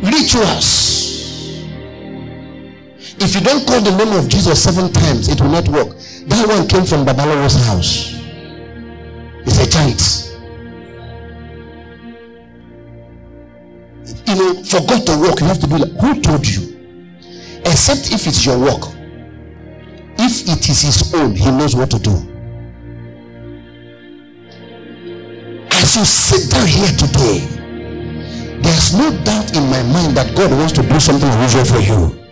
rituals. 0.03 0.91
If 3.17 3.34
you 3.36 3.41
don't 3.41 3.65
call 3.65 3.79
the 3.79 3.95
name 3.97 4.11
of 4.11 4.27
Jesus 4.27 4.61
seven 4.61 4.91
times, 4.91 5.29
it 5.29 5.39
will 5.39 5.49
not 5.49 5.69
work. 5.69 5.95
That 6.27 6.47
one 6.49 6.67
came 6.67 6.84
from 6.84 7.05
Babalawo's 7.05 7.55
house. 7.65 8.19
It's 9.47 9.57
a 9.57 9.69
chant. 9.69 10.32
You 14.26 14.36
know, 14.36 14.64
for 14.64 14.82
God 14.86 15.05
to 15.05 15.18
work, 15.20 15.39
you 15.39 15.47
have 15.47 15.59
to 15.59 15.68
do 15.68 15.78
like 15.78 15.91
who 15.99 16.22
told 16.22 16.47
you? 16.47 16.74
Except 17.66 18.11
if 18.11 18.28
it's 18.28 18.45
your 18.45 18.59
work. 18.59 18.93
If 20.18 20.47
it 20.47 20.70
is 20.70 20.82
his 20.82 21.14
own, 21.14 21.36
he 21.36 21.49
knows 21.51 21.76
what 21.76 21.91
to 21.91 21.99
do. 21.99 22.11
As 25.72 25.95
you 25.95 26.05
sit 26.05 26.51
down 26.51 26.68
here 26.68 26.91
today, 26.97 27.39
there's 28.61 28.93
no 28.95 29.11
doubt 29.24 29.55
in 29.55 29.64
my 29.70 29.84
mind 29.84 30.16
that 30.16 30.34
God 30.36 30.51
wants 30.51 30.74
to 30.74 30.84
do 30.84 30.99
something 30.99 31.30
unusual 31.30 31.66
for 31.66 31.80
you. 31.80 32.24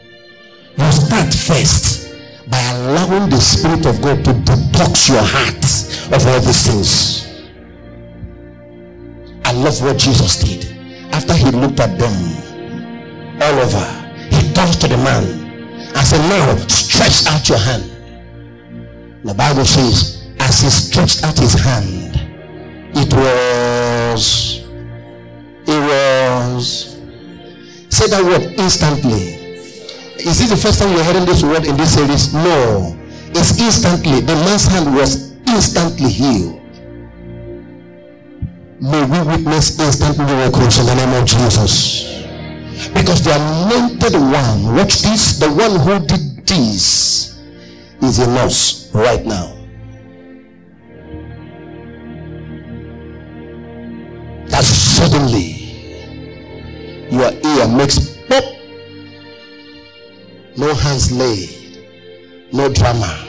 You 0.78 0.92
start 0.92 1.34
first 1.34 2.14
by 2.50 2.62
allowing 2.72 3.30
the 3.30 3.40
Spirit 3.40 3.86
of 3.86 4.02
God 4.02 4.24
to 4.26 4.32
detox 4.32 5.10
your 5.10 5.22
heart 5.22 5.64
of 6.14 6.28
all 6.28 6.40
these 6.40 6.68
things. 6.68 7.28
I 9.44 9.52
love 9.54 9.82
what 9.82 9.98
Jesus 9.98 10.38
did. 10.38 10.71
After 11.14 11.34
he 11.34 11.52
looked 11.52 11.80
at 11.80 11.98
them 11.98 12.16
all 13.42 13.60
over, 13.60 13.86
he 14.30 14.54
turned 14.54 14.80
to 14.82 14.88
the 14.88 14.98
man 14.98 15.24
and 15.96 16.08
said, 16.08 16.22
Now 16.30 16.56
stretch 16.68 17.28
out 17.28 17.48
your 17.50 17.58
hand. 17.58 17.92
The 19.24 19.34
Bible 19.34 19.66
says, 19.66 20.28
as 20.40 20.62
he 20.62 20.70
stretched 20.70 21.24
out 21.24 21.38
his 21.38 21.54
hand, 21.54 22.16
it 22.96 23.14
was, 23.14 24.64
it 25.68 25.82
was, 25.90 27.00
say 27.90 28.08
that 28.08 28.24
word 28.24 28.42
instantly. 28.60 29.38
Is 30.18 30.40
this 30.40 30.50
the 30.50 30.58
first 30.58 30.80
time 30.80 30.92
you're 30.94 31.04
hearing 31.04 31.26
this 31.26 31.44
word 31.44 31.66
in 31.66 31.78
this 31.78 31.94
series? 31.94 32.34
No. 32.34 32.98
It's 33.34 33.60
instantly. 33.60 34.22
The 34.22 34.36
man's 34.36 34.68
hand 34.68 34.94
was 34.94 35.32
instantly 35.48 36.10
healed. 36.10 36.61
May 38.82 39.06
we 39.06 39.22
witness 39.22 39.80
instant 39.80 40.18
miracles 40.18 40.80
in 40.80 40.88
the 40.88 40.96
name 40.96 41.22
of 41.22 41.28
Jesus. 41.28 42.26
Because 42.96 43.24
the 43.24 43.36
anointed 43.36 44.14
one, 44.14 44.76
watch 44.76 45.04
this, 45.04 45.38
the 45.38 45.52
one 45.52 45.80
who 45.80 46.04
did 46.04 46.48
this 46.48 47.40
is 48.02 48.18
in 48.18 48.30
us 48.32 48.92
right 48.92 49.24
now. 49.24 49.54
That 54.48 54.64
suddenly 54.64 55.62
your 57.12 57.32
ear 57.34 57.68
makes 57.68 58.18
pop. 58.28 58.44
No 60.58 60.74
hands 60.74 61.12
laid, 61.12 61.86
no 62.52 62.74
drama. 62.74 63.28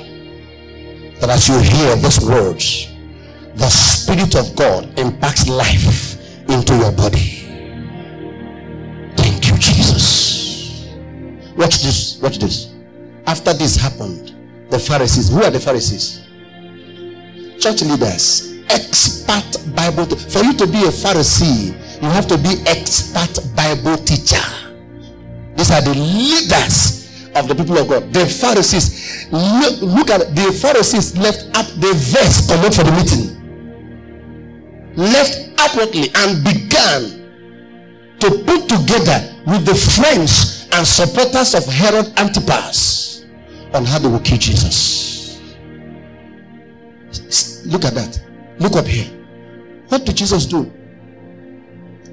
That 1.20 1.28
as 1.28 1.46
you 1.46 1.58
hear 1.58 1.94
these 1.96 2.24
words, 2.24 2.88
the 3.54 3.68
Spirit 4.12 4.34
of 4.34 4.54
God 4.56 4.98
impacts 4.98 5.48
life 5.48 6.20
into 6.46 6.76
your 6.76 6.92
body. 6.92 7.48
Thank 9.16 9.48
you, 9.48 9.56
Jesus. 9.56 10.86
Watch 11.56 11.80
this. 11.82 12.20
Watch 12.20 12.36
this. 12.36 12.74
After 13.26 13.54
this 13.54 13.74
happened, 13.76 14.34
the 14.68 14.78
Pharisees, 14.78 15.30
who 15.30 15.42
are 15.42 15.50
the 15.50 15.58
Pharisees? 15.58 16.26
Church 17.58 17.80
leaders, 17.84 18.60
expert 18.68 19.74
Bible. 19.74 20.04
For 20.04 20.44
you 20.44 20.52
to 20.58 20.66
be 20.66 20.82
a 20.82 20.92
Pharisee, 20.92 21.68
you 22.02 22.08
have 22.10 22.26
to 22.26 22.36
be 22.36 22.62
expert 22.66 23.40
Bible 23.56 23.96
teacher. 23.96 24.44
These 25.56 25.70
are 25.70 25.80
the 25.80 25.94
leaders 25.94 27.08
of 27.34 27.48
the 27.48 27.54
people 27.54 27.78
of 27.78 27.88
God. 27.88 28.12
The 28.12 28.26
Pharisees, 28.26 29.32
look, 29.32 29.80
look 29.80 30.10
at 30.10 30.36
the 30.36 30.52
Pharisees 30.52 31.16
left 31.16 31.46
up 31.56 31.64
the 31.80 31.94
verse 31.94 32.50
up 32.50 32.74
for 32.74 32.84
the 32.84 32.92
meeting 32.92 33.31
left 34.96 35.50
outwardly 35.58 36.10
and 36.14 36.44
began 36.44 37.22
to 38.20 38.30
put 38.44 38.68
together 38.68 39.34
with 39.46 39.64
the 39.66 39.74
friends 39.74 40.68
and 40.72 40.86
supporters 40.86 41.54
of 41.54 41.64
Herod 41.66 42.12
Antipas 42.18 43.24
on 43.74 43.84
how 43.84 43.98
they 43.98 44.08
will 44.08 44.20
kill 44.20 44.38
Jesus. 44.38 45.40
Look 47.66 47.84
at 47.84 47.94
that. 47.94 48.20
Look 48.58 48.76
up 48.76 48.86
here. 48.86 49.10
What 49.88 50.04
did 50.04 50.16
Jesus 50.16 50.46
do? 50.46 50.70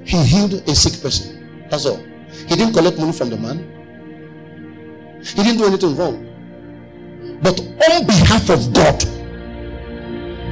He 0.04 0.22
healed 0.24 0.54
a 0.54 0.74
sick 0.74 1.00
person. 1.02 1.68
That's 1.70 1.86
all. 1.86 2.02
He 2.48 2.56
didn't 2.56 2.72
collect 2.72 2.98
money 2.98 3.12
from 3.12 3.30
the 3.30 3.36
man. 3.36 3.58
He 5.22 5.42
didn't 5.42 5.58
do 5.58 5.66
anything 5.66 5.96
wrong. 5.96 6.26
But 7.42 7.60
on 7.60 8.06
behalf 8.06 8.48
of 8.50 8.72
God, 8.72 9.00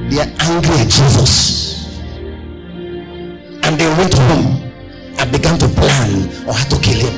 they 0.09 0.19
are 0.19 0.31
angry 0.39 0.75
at 0.75 0.89
Jesus 0.89 1.78
and 3.69 3.79
they 3.79 3.87
went 4.01 4.13
home 4.17 4.65
and 5.19 5.31
began 5.31 5.53
to 5.59 5.67
plan 5.77 6.25
on 6.49 6.55
how 6.57 6.65
to 6.73 6.77
kill 6.81 7.05
him. 7.05 7.15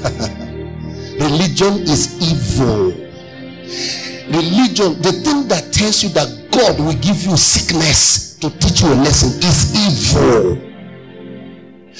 Religion 1.20 1.84
is 1.84 2.16
evil. 2.16 2.96
Religion, 4.32 4.96
the 5.02 5.12
thing 5.20 5.48
that 5.48 5.68
tells 5.70 6.02
you 6.02 6.08
that 6.16 6.48
God 6.50 6.80
will 6.80 6.96
give 7.04 7.28
you 7.28 7.36
sickness 7.36 8.38
to 8.40 8.48
teach 8.56 8.80
you 8.80 8.88
a 8.88 8.96
lesson 9.04 9.36
is 9.44 9.76
evil. 9.76 10.56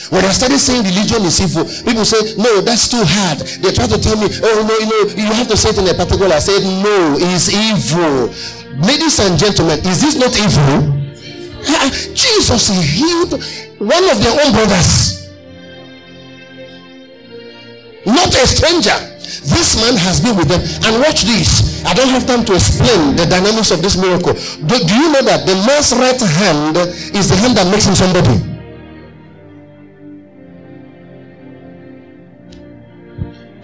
When 0.09 0.25
I 0.25 0.33
started 0.33 0.59
saying 0.59 0.85
religion 0.85 1.21
is 1.29 1.37
evil, 1.41 1.65
people 1.85 2.05
say, 2.07 2.35
No, 2.41 2.63
that's 2.63 2.89
too 2.89 3.05
hard. 3.05 3.41
They 3.61 3.73
try 3.73 3.87
to 3.89 4.01
tell 4.01 4.17
me, 4.17 4.29
Oh, 4.41 4.65
no, 4.65 4.73
you 4.81 4.89
know, 4.89 5.29
you 5.29 5.35
have 5.37 5.49
to 5.49 5.57
say 5.57 5.69
it 5.69 5.79
in 5.79 5.89
a 5.89 5.93
particular. 5.93 6.35
I 6.35 6.39
said, 6.39 6.65
No, 6.65 7.17
it's 7.21 7.53
evil. 7.53 8.33
Ladies 8.81 9.21
and 9.21 9.39
gentlemen, 9.39 9.81
is 9.85 10.01
this 10.01 10.17
not 10.17 10.33
evil? 10.33 11.06
Jesus 12.15 12.69
healed 12.71 13.43
one 13.79 14.05
of 14.11 14.23
their 14.23 14.35
own 14.45 14.53
brothers. 14.53 15.17
Not 18.07 18.31
a 18.35 18.47
stranger. 18.47 18.95
This 19.51 19.75
man 19.83 19.97
has 19.99 20.21
been 20.21 20.37
with 20.37 20.49
them. 20.49 20.63
And 20.87 21.03
watch 21.03 21.23
this. 21.23 21.85
I 21.85 21.95
don't 21.95 22.09
have 22.09 22.27
time 22.27 22.45
to 22.45 22.55
explain 22.55 23.17
the 23.17 23.27
dynamics 23.27 23.71
of 23.71 23.83
this 23.83 23.97
miracle. 23.97 24.35
But 24.67 24.87
do 24.87 24.95
you 24.95 25.11
know 25.13 25.23
that 25.23 25.47
the 25.47 25.55
man's 25.67 25.93
right 25.93 26.21
hand 26.21 26.77
is 27.15 27.29
the 27.29 27.37
hand 27.37 27.57
that 27.57 27.67
makes 27.71 27.87
him 27.87 27.95
somebody? 27.95 28.39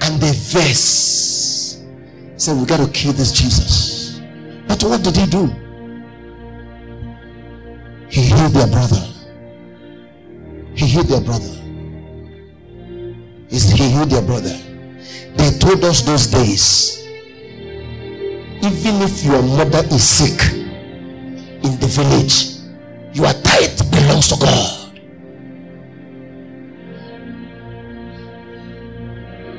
And 0.02 0.20
the 0.20 0.32
verse 0.50 1.80
said, 2.36 2.58
We 2.58 2.66
got 2.66 2.84
to 2.84 2.90
kill 2.92 3.12
this 3.12 3.30
Jesus. 3.30 4.20
But 4.66 4.82
what 4.82 5.04
did 5.04 5.16
he 5.16 5.26
do? 5.26 5.71
He 8.12 8.22
healed 8.22 8.52
their 8.52 8.66
brother. 8.66 9.02
He 10.74 10.86
healed 10.86 11.08
their 11.08 11.20
brother. 11.22 11.54
He 13.48 13.58
healed 13.58 14.10
their 14.10 14.22
brother. 14.22 14.56
They 15.36 15.50
told 15.58 15.82
us 15.84 16.02
those 16.02 16.26
days 16.26 17.02
even 18.62 19.02
if 19.02 19.24
your 19.24 19.42
mother 19.42 19.84
is 19.90 20.08
sick 20.08 20.52
in 20.54 21.80
the 21.80 21.88
village, 21.88 22.62
your 23.12 23.32
tithe 23.42 23.90
belongs 23.90 24.28
to 24.28 24.36
God. 24.36 25.00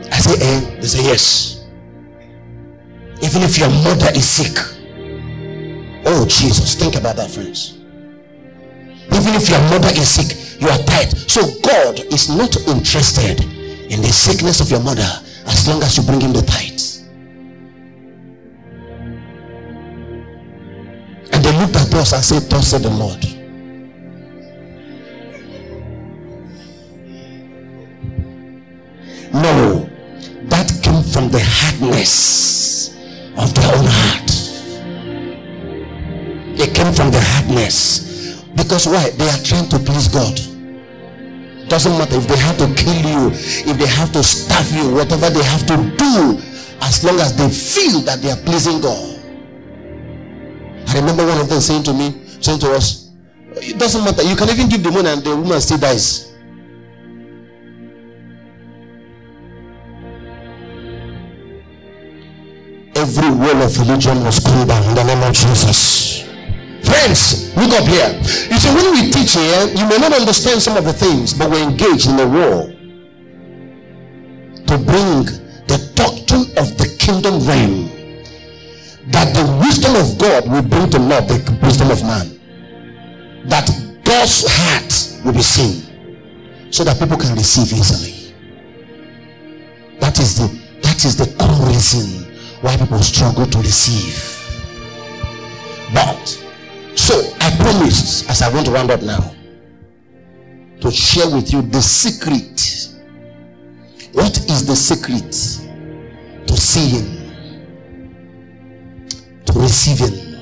I 0.10 0.20
say, 0.20 0.36
eh? 0.40 0.80
They 0.80 0.88
say, 0.88 1.04
yes. 1.04 1.66
Even 3.22 3.42
if 3.44 3.58
your 3.58 3.70
mother 3.70 4.08
is 4.16 4.26
sick. 4.26 4.58
Oh, 6.06 6.26
Jesus. 6.26 6.76
Think 6.76 6.96
about 6.96 7.18
that, 7.18 7.30
friends. 7.30 7.83
Even 9.24 9.36
if 9.36 9.50
your 9.50 9.62
mother 9.70 9.88
is 9.96 10.10
sick, 10.10 10.60
you 10.60 10.68
are 10.68 10.78
tired. 10.80 11.16
So 11.32 11.40
God 11.62 11.98
is 12.12 12.28
not 12.28 12.58
interested 12.68 13.40
in 13.40 14.02
the 14.02 14.12
sickness 14.12 14.60
of 14.60 14.70
your 14.70 14.82
mother 14.82 15.08
as 15.48 15.66
long 15.66 15.82
as 15.82 15.96
you 15.96 16.04
bring 16.04 16.20
him 16.20 16.34
the 16.34 16.42
tithe. 16.42 16.74
And 21.32 21.42
they 21.42 21.58
looked 21.58 21.78
at 21.78 21.94
us 21.94 22.12
and 22.12 22.22
said, 22.22 22.50
Thus 22.50 22.68
said 22.68 22.82
the 22.82 22.90
Lord. 22.90 23.24
No, 29.32 29.90
that 30.50 30.70
came 30.84 31.02
from 31.02 31.30
the 31.30 31.40
hardness 31.42 32.90
of 33.38 33.54
their 33.56 33.74
own 33.74 33.86
heart. 33.88 34.32
It 36.60 36.76
came 36.76 36.92
from 36.94 37.10
the 37.10 37.22
hardness. 37.22 38.13
Because 38.56 38.88
why? 38.88 39.10
They 39.12 39.30
are 39.30 39.44
trying 39.44 39.70
to 39.70 39.80
please 39.80 40.08
God. 40.08 40.40
Doesn't 41.70 41.98
matter 41.98 42.18
if 42.18 42.28
they 42.28 42.38
have 42.38 42.58
to 42.58 42.68
kill 42.76 43.02
you, 43.02 43.32
if 43.32 43.78
they 43.78 43.88
have 43.88 44.12
to 44.14 44.24
starve 44.24 44.72
you, 44.72 44.94
whatever 44.94 45.30
they 45.30 45.44
have 45.44 45.66
to 45.68 45.78
do, 45.98 46.38
as 46.82 47.04
long 47.04 47.20
as 47.20 47.36
they 47.36 47.50
feel 47.50 48.02
that 48.02 48.22
they 48.22 48.30
are 48.30 48.38
pleasing 48.46 48.82
God. 48.82 49.20
I 50.90 51.00
remember 51.00 51.26
one 51.26 51.40
of 51.40 51.50
them 51.50 51.62
saying 51.62 51.84
to 51.84 51.94
me, 51.94 52.22
saying 52.42 52.60
to 52.60 52.74
us, 52.74 53.12
it 53.56 53.80
doesn't 53.80 54.04
matter. 54.04 54.24
You 54.24 54.36
can 54.36 54.50
even 54.50 54.70
give 54.70 54.84
the 54.84 54.92
money 54.92 55.10
and 55.10 55.24
the 55.24 55.36
woman 55.36 55.60
still 55.62 55.78
dies. 55.78 56.34
Every 62.96 63.30
wall 63.32 63.62
of 63.64 63.78
religion 63.80 64.24
was 64.24 64.40
pulled 64.40 64.68
down 64.68 64.84
in 64.84 64.96
the 64.96 65.04
name 65.04 65.24
of 65.24 65.34
Jesus. 65.34 66.33
Friends, 66.84 67.56
look 67.56 67.72
up 67.72 67.88
here. 67.88 68.12
You 68.52 68.58
see, 68.60 68.74
when 68.74 68.92
we 68.92 69.12
teach 69.12 69.34
here, 69.34 69.68
you 69.68 69.88
may 69.88 69.98
not 69.98 70.14
understand 70.14 70.62
some 70.62 70.78
of 70.78 70.86
the 70.86 70.94
things, 70.94 71.34
but 71.34 71.50
we're 71.50 71.64
engaged 71.64 72.10
in 72.10 72.20
a 72.20 72.28
war 72.28 72.68
to 74.68 74.78
bring 74.78 75.26
the 75.68 75.92
doctrine 75.96 76.46
of 76.58 76.78
the 76.78 76.96
kingdom 77.00 77.46
reign 77.48 77.90
that 79.12 79.34
the 79.36 79.44
wisdom 79.60 79.96
of 79.96 80.18
God 80.18 80.50
will 80.50 80.64
bring 80.64 80.90
to 80.92 81.00
naught 81.00 81.28
the 81.28 81.60
wisdom 81.62 81.92
of 81.92 82.02
man. 82.04 82.40
That 83.46 83.68
God's 84.04 84.46
heart 84.48 85.26
will 85.26 85.34
be 85.34 85.42
seen 85.42 86.72
so 86.72 86.84
that 86.84 87.00
people 87.00 87.18
can 87.18 87.36
receive 87.36 87.78
easily. 87.78 88.34
That 90.00 90.20
is 90.20 90.38
the 90.38 90.48
that 90.82 91.06
is 91.06 91.16
the 91.16 91.28
core 91.38 91.68
reason 91.68 92.34
why 92.62 92.78
people 92.78 93.00
struggle 93.00 93.46
to 93.46 93.58
receive. 93.60 94.18
But 95.94 96.43
so 96.96 97.16
I 97.40 97.56
promised, 97.58 98.30
as 98.30 98.42
I 98.42 98.54
want 98.54 98.66
to 98.68 98.72
round 98.72 98.92
up 98.92 99.02
now, 99.02 99.34
to 100.82 100.92
share 100.92 101.30
with 101.30 101.54
you 101.54 101.62
the 101.62 101.82
secret. 101.82 102.90
What 104.14 104.38
is 104.50 104.66
the 104.66 104.76
secret 104.76 105.32
to 106.48 106.58
seeing? 106.58 107.24
to 109.54 109.60
receiving, 109.60 110.42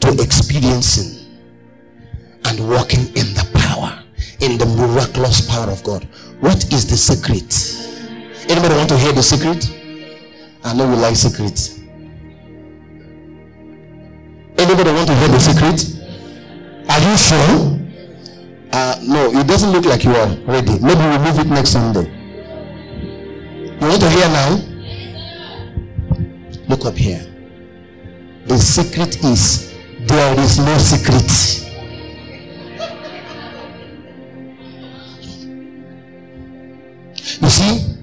to 0.00 0.22
experiencing, 0.22 1.26
and 2.44 2.68
walking 2.68 3.06
in 3.08 3.32
the 3.34 3.48
power, 3.54 4.02
in 4.40 4.58
the 4.58 4.66
miraculous 4.66 5.40
power 5.48 5.70
of 5.70 5.82
God. 5.82 6.04
What 6.40 6.72
is 6.72 6.86
the 6.88 6.96
secret? 6.96 7.52
Anybody 8.50 8.74
want 8.74 8.88
to 8.90 8.98
hear 8.98 9.12
the 9.12 9.22
secret? 9.22 9.70
I 10.64 10.74
know 10.74 10.88
you 10.90 10.96
like 10.96 11.16
secrets. 11.16 11.80
Anybody 14.80 14.96
want 14.96 15.08
to 15.08 15.14
hear 15.14 15.28
the 15.28 15.38
secret? 15.38 15.78
Are 16.88 17.00
you 17.00 17.14
sure? 17.18 17.78
Uh, 18.72 18.98
no, 19.02 19.30
it 19.38 19.46
doesn't 19.46 19.72
look 19.72 19.84
like 19.84 20.04
you 20.04 20.10
are 20.12 20.28
ready. 20.46 20.78
Maybe 20.78 21.00
we'll 21.00 21.18
move 21.18 21.38
it 21.38 21.48
next 21.48 21.72
Sunday. 21.72 22.10
You 23.78 23.86
want 23.86 24.00
to 24.00 24.08
hear 24.08 24.26
now? 24.28 24.56
Look 26.66 26.86
up 26.86 26.96
here. 26.96 27.20
The 28.46 28.56
secret 28.56 29.22
is 29.22 29.70
there 30.06 30.40
is 30.40 30.58
no 30.58 30.78
secret. 30.78 31.30
You 37.42 37.50
see, 37.50 37.96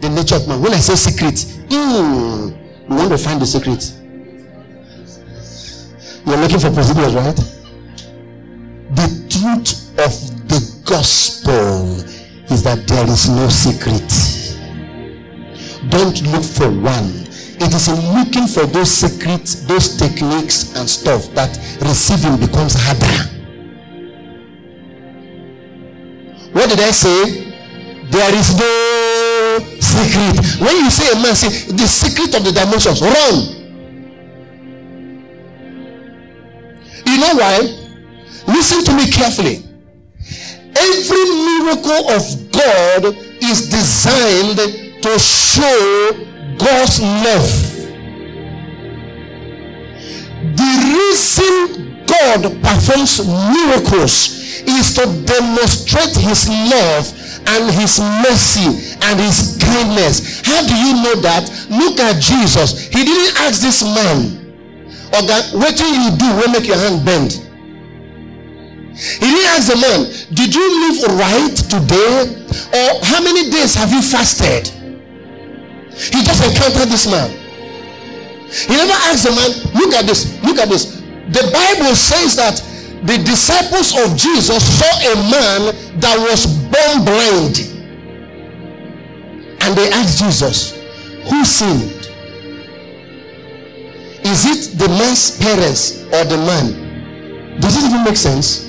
the 0.00 0.08
nature 0.08 0.34
of 0.34 0.48
man. 0.48 0.60
When 0.60 0.72
I 0.74 0.78
say 0.78 0.96
secret, 0.96 1.34
mm, 1.68 2.50
you 2.90 2.96
want 2.96 3.10
to 3.12 3.18
find 3.18 3.40
the 3.40 3.46
secret. 3.46 3.92
You're 6.26 6.36
looking 6.36 6.58
for 6.58 6.70
procedures, 6.70 7.14
right? 7.14 7.36
The 8.94 9.08
truth 9.30 9.90
of 9.98 10.48
the 10.48 10.60
gospel 10.84 12.00
is 12.52 12.62
that 12.62 12.86
there 12.86 13.06
is 13.06 13.28
no 13.28 13.48
secret. 13.48 14.02
Don't 15.88 16.20
look 16.32 16.44
for 16.44 16.70
one 16.70 17.26
it 17.58 17.72
is 17.72 17.88
in 17.88 17.96
looking 18.12 18.46
for 18.46 18.66
those 18.66 18.90
secrets, 18.90 19.64
those 19.64 19.96
techniques 19.96 20.76
and 20.76 20.88
stuff 20.88 21.32
that 21.32 21.56
receiving 21.80 22.36
becomes 22.36 22.74
harder. 22.76 23.32
What 26.52 26.68
did 26.68 26.80
I 26.80 26.90
say? 26.90 27.52
There 28.10 28.34
is 28.34 28.58
no 28.60 29.58
secret. 29.80 30.60
When 30.60 30.76
you 30.84 30.90
say 30.90 31.10
a 31.12 31.16
man 31.16 31.34
say 31.34 31.72
the 31.72 31.88
secret 31.88 32.34
of 32.34 32.44
the 32.44 32.52
dimensions, 32.52 33.00
run. 33.00 33.55
You 37.16 37.22
know 37.22 37.34
why? 37.36 37.60
Listen 38.46 38.84
to 38.84 38.92
me 38.92 39.10
carefully. 39.10 39.64
Every 40.76 41.24
miracle 41.48 42.10
of 42.12 42.52
God 42.52 43.16
is 43.40 43.70
designed 43.70 44.60
to 45.00 45.18
show 45.18 46.12
God's 46.58 47.00
love. 47.00 47.48
The 50.60 50.72
reason 50.92 52.04
God 52.04 52.42
performs 52.62 53.26
miracles 53.26 54.60
is 54.68 54.92
to 54.96 55.06
demonstrate 55.24 56.16
his 56.16 56.50
love 56.50 57.08
and 57.48 57.70
his 57.72 57.98
mercy 58.28 58.98
and 59.00 59.18
his 59.18 59.56
kindness. 59.58 60.42
How 60.44 60.66
do 60.66 60.74
you 60.76 61.02
know 61.02 61.14
that? 61.22 61.48
Look 61.70 61.98
at 61.98 62.20
Jesus. 62.20 62.88
He 62.88 63.06
didn't 63.06 63.40
ask 63.40 63.62
this 63.62 63.82
man, 63.82 64.45
Okay, 65.14 65.40
what 65.58 65.76
do 65.76 65.84
you 65.86 66.10
do 66.16 66.26
when 66.36 66.52
make 66.52 66.66
your 66.66 66.76
hand 66.76 67.04
bend? 67.04 67.42
He 68.96 69.28
didn't 69.28 69.52
ask 69.52 69.68
the 69.68 69.76
man, 69.76 70.08
Did 70.34 70.54
you 70.54 70.66
live 70.88 71.18
right 71.20 71.54
today? 71.54 72.32
Or 72.72 73.04
how 73.04 73.22
many 73.22 73.50
days 73.50 73.74
have 73.74 73.92
you 73.92 74.00
fasted? 74.00 74.68
He 75.92 76.24
just 76.24 76.42
encountered 76.44 76.88
this 76.88 77.06
man. 77.10 77.30
He 78.48 78.74
never 78.76 78.92
asked 79.10 79.24
the 79.24 79.32
man, 79.32 79.74
look 79.74 79.94
at 79.94 80.06
this, 80.06 80.40
look 80.42 80.58
at 80.58 80.68
this. 80.68 81.00
The 81.28 81.50
Bible 81.52 81.94
says 81.94 82.36
that 82.36 82.62
the 83.02 83.18
disciples 83.18 83.92
of 84.04 84.16
Jesus 84.16 84.62
saw 84.78 84.92
a 85.12 85.14
man 85.30 86.00
that 86.00 86.16
was 86.18 86.46
born 86.46 87.04
blind. 87.04 87.58
And 89.60 89.76
they 89.76 89.90
asked 89.90 90.18
Jesus, 90.18 90.72
who 91.28 91.44
sinned? 91.44 92.08
Is 94.36 94.44
it 94.44 94.78
the 94.78 94.88
man's 94.88 95.38
parents 95.40 96.04
or 96.12 96.24
the 96.28 96.36
man? 96.44 97.58
Does 97.60 97.76
it 97.80 97.88
even 97.88 98.04
make 98.04 98.16
sense? 98.20 98.68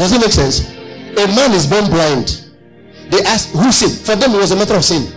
Does 0.00 0.12
it 0.12 0.20
make 0.24 0.32
sense? 0.32 0.72
A 1.20 1.26
man 1.36 1.52
is 1.52 1.66
born 1.66 1.86
blind. 1.92 2.48
They 3.10 3.20
ask 3.28 3.50
who 3.50 3.70
sinned? 3.70 4.00
For 4.06 4.16
them, 4.16 4.32
it 4.32 4.38
was 4.40 4.52
a 4.52 4.56
matter 4.56 4.74
of 4.76 4.84
sin 4.84 5.12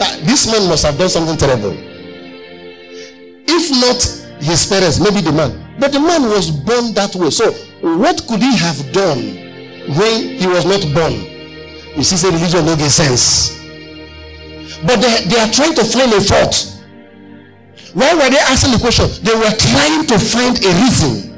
ah, 0.00 0.16
this 0.24 0.46
man 0.50 0.68
must 0.68 0.84
have 0.84 0.98
done 0.98 1.08
something 1.08 1.36
terrible. 1.36 1.74
If 3.46 3.70
not 3.70 4.00
his 4.42 4.66
parents, 4.66 5.00
maybe 5.00 5.20
the 5.20 5.32
man. 5.32 5.60
But 5.78 5.92
the 5.92 6.00
man 6.00 6.22
was 6.28 6.50
born 6.50 6.94
that 6.94 7.14
way. 7.14 7.30
So, 7.30 7.52
what 7.82 8.24
could 8.28 8.40
he 8.40 8.56
have 8.58 8.78
done 8.92 9.18
when 9.98 10.38
he 10.38 10.46
was 10.46 10.64
not 10.64 10.82
born? 10.94 11.12
You 11.96 12.02
see, 12.02 12.16
say 12.16 12.30
religion 12.30 12.66
no 12.66 12.76
get 12.76 12.90
sense. 12.90 13.58
But 14.86 15.00
they, 15.00 15.24
they 15.28 15.38
are 15.40 15.50
trying 15.50 15.74
to 15.74 15.84
find 15.84 16.12
a 16.12 16.20
fault. 16.20 16.73
Why 17.94 18.12
were 18.14 18.28
they 18.28 18.38
asking 18.38 18.72
the 18.72 18.78
question? 18.78 19.06
They 19.22 19.34
were 19.34 19.54
trying 19.54 20.06
to 20.06 20.18
find 20.18 20.58
a 20.58 20.70
reason. 20.82 21.30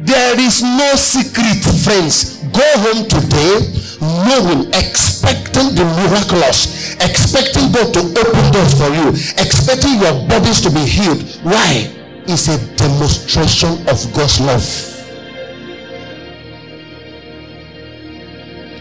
There 0.00 0.40
is 0.40 0.62
no 0.62 0.96
secret, 0.96 1.64
friends. 1.84 2.40
Go 2.52 2.64
home 2.80 3.08
today 3.08 3.84
knowing, 4.00 4.68
expecting 4.68 5.74
the 5.74 5.84
miraculous, 5.84 6.94
expecting 6.96 7.72
God 7.72 7.92
to 7.94 8.00
open 8.00 8.52
doors 8.52 8.74
for 8.76 8.88
you, 8.92 9.08
expecting 9.40 10.00
your 10.00 10.12
bodies 10.28 10.60
to 10.62 10.70
be 10.70 10.80
healed. 10.80 11.22
Why? 11.42 11.90
It's 12.26 12.48
a 12.48 12.58
demonstration 12.76 13.80
of 13.88 14.00
God's 14.12 14.40
love. 14.40 14.66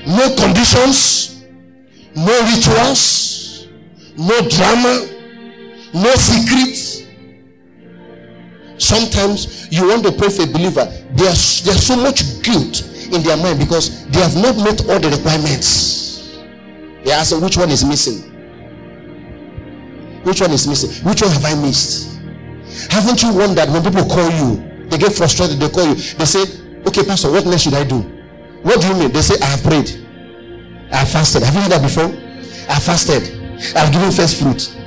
No 0.07 0.35
conditions, 0.35 1.43
no 2.15 2.35
rituals, 2.43 3.67
no 4.17 4.41
drama, 4.49 5.12
no 5.93 6.13
secrets. 6.15 7.03
Sometimes 8.77 9.71
you 9.71 9.87
want 9.87 10.03
to 10.05 10.11
pray 10.11 10.29
for 10.29 10.43
a 10.43 10.47
believer, 10.47 10.85
there's, 11.11 11.63
there's 11.63 11.85
so 11.85 11.95
much 11.95 12.41
guilt 12.41 12.81
in 13.13 13.21
their 13.23 13.37
mind 13.37 13.59
because 13.59 14.05
they 14.07 14.19
have 14.19 14.35
not 14.35 14.57
met 14.57 14.81
all 14.89 14.99
the 14.99 15.09
requirements. 15.09 16.37
They 17.05 17.11
ask 17.11 17.39
which 17.39 17.57
one 17.57 17.69
is 17.69 17.85
missing. 17.85 18.29
Which 20.23 20.41
one 20.41 20.51
is 20.51 20.67
missing? 20.67 21.05
Which 21.07 21.21
one 21.21 21.31
have 21.31 21.45
I 21.45 21.55
missed? 21.55 22.19
Haven't 22.89 23.21
you 23.21 23.33
wondered 23.33 23.69
when 23.69 23.83
people 23.83 24.05
call 24.05 24.29
you, 24.31 24.87
they 24.89 24.97
get 24.97 25.13
frustrated, 25.13 25.59
they 25.59 25.69
call 25.69 25.85
you, 25.85 25.95
they 25.95 26.25
say, 26.25 26.43
Okay, 26.87 27.03
Pastor, 27.03 27.31
what 27.31 27.45
next 27.45 27.63
should 27.63 27.73
I 27.75 27.83
do? 27.83 27.99
What 28.63 28.81
do 28.81 28.87
you 28.87 28.95
mean? 28.95 29.11
They 29.11 29.21
say, 29.21 29.35
I 29.41 29.45
have 29.45 29.63
prayed. 29.63 29.89
I 30.91 30.97
have 30.97 31.09
fasted. 31.09 31.43
Have 31.43 31.53
you 31.55 31.61
heard 31.61 31.71
that 31.71 31.81
before? 31.81 32.05
I 32.69 32.79
fasted. 32.79 33.23
I 33.75 33.79
have 33.79 33.93
given 33.93 34.11
first 34.11 34.41
fruit. 34.41 34.82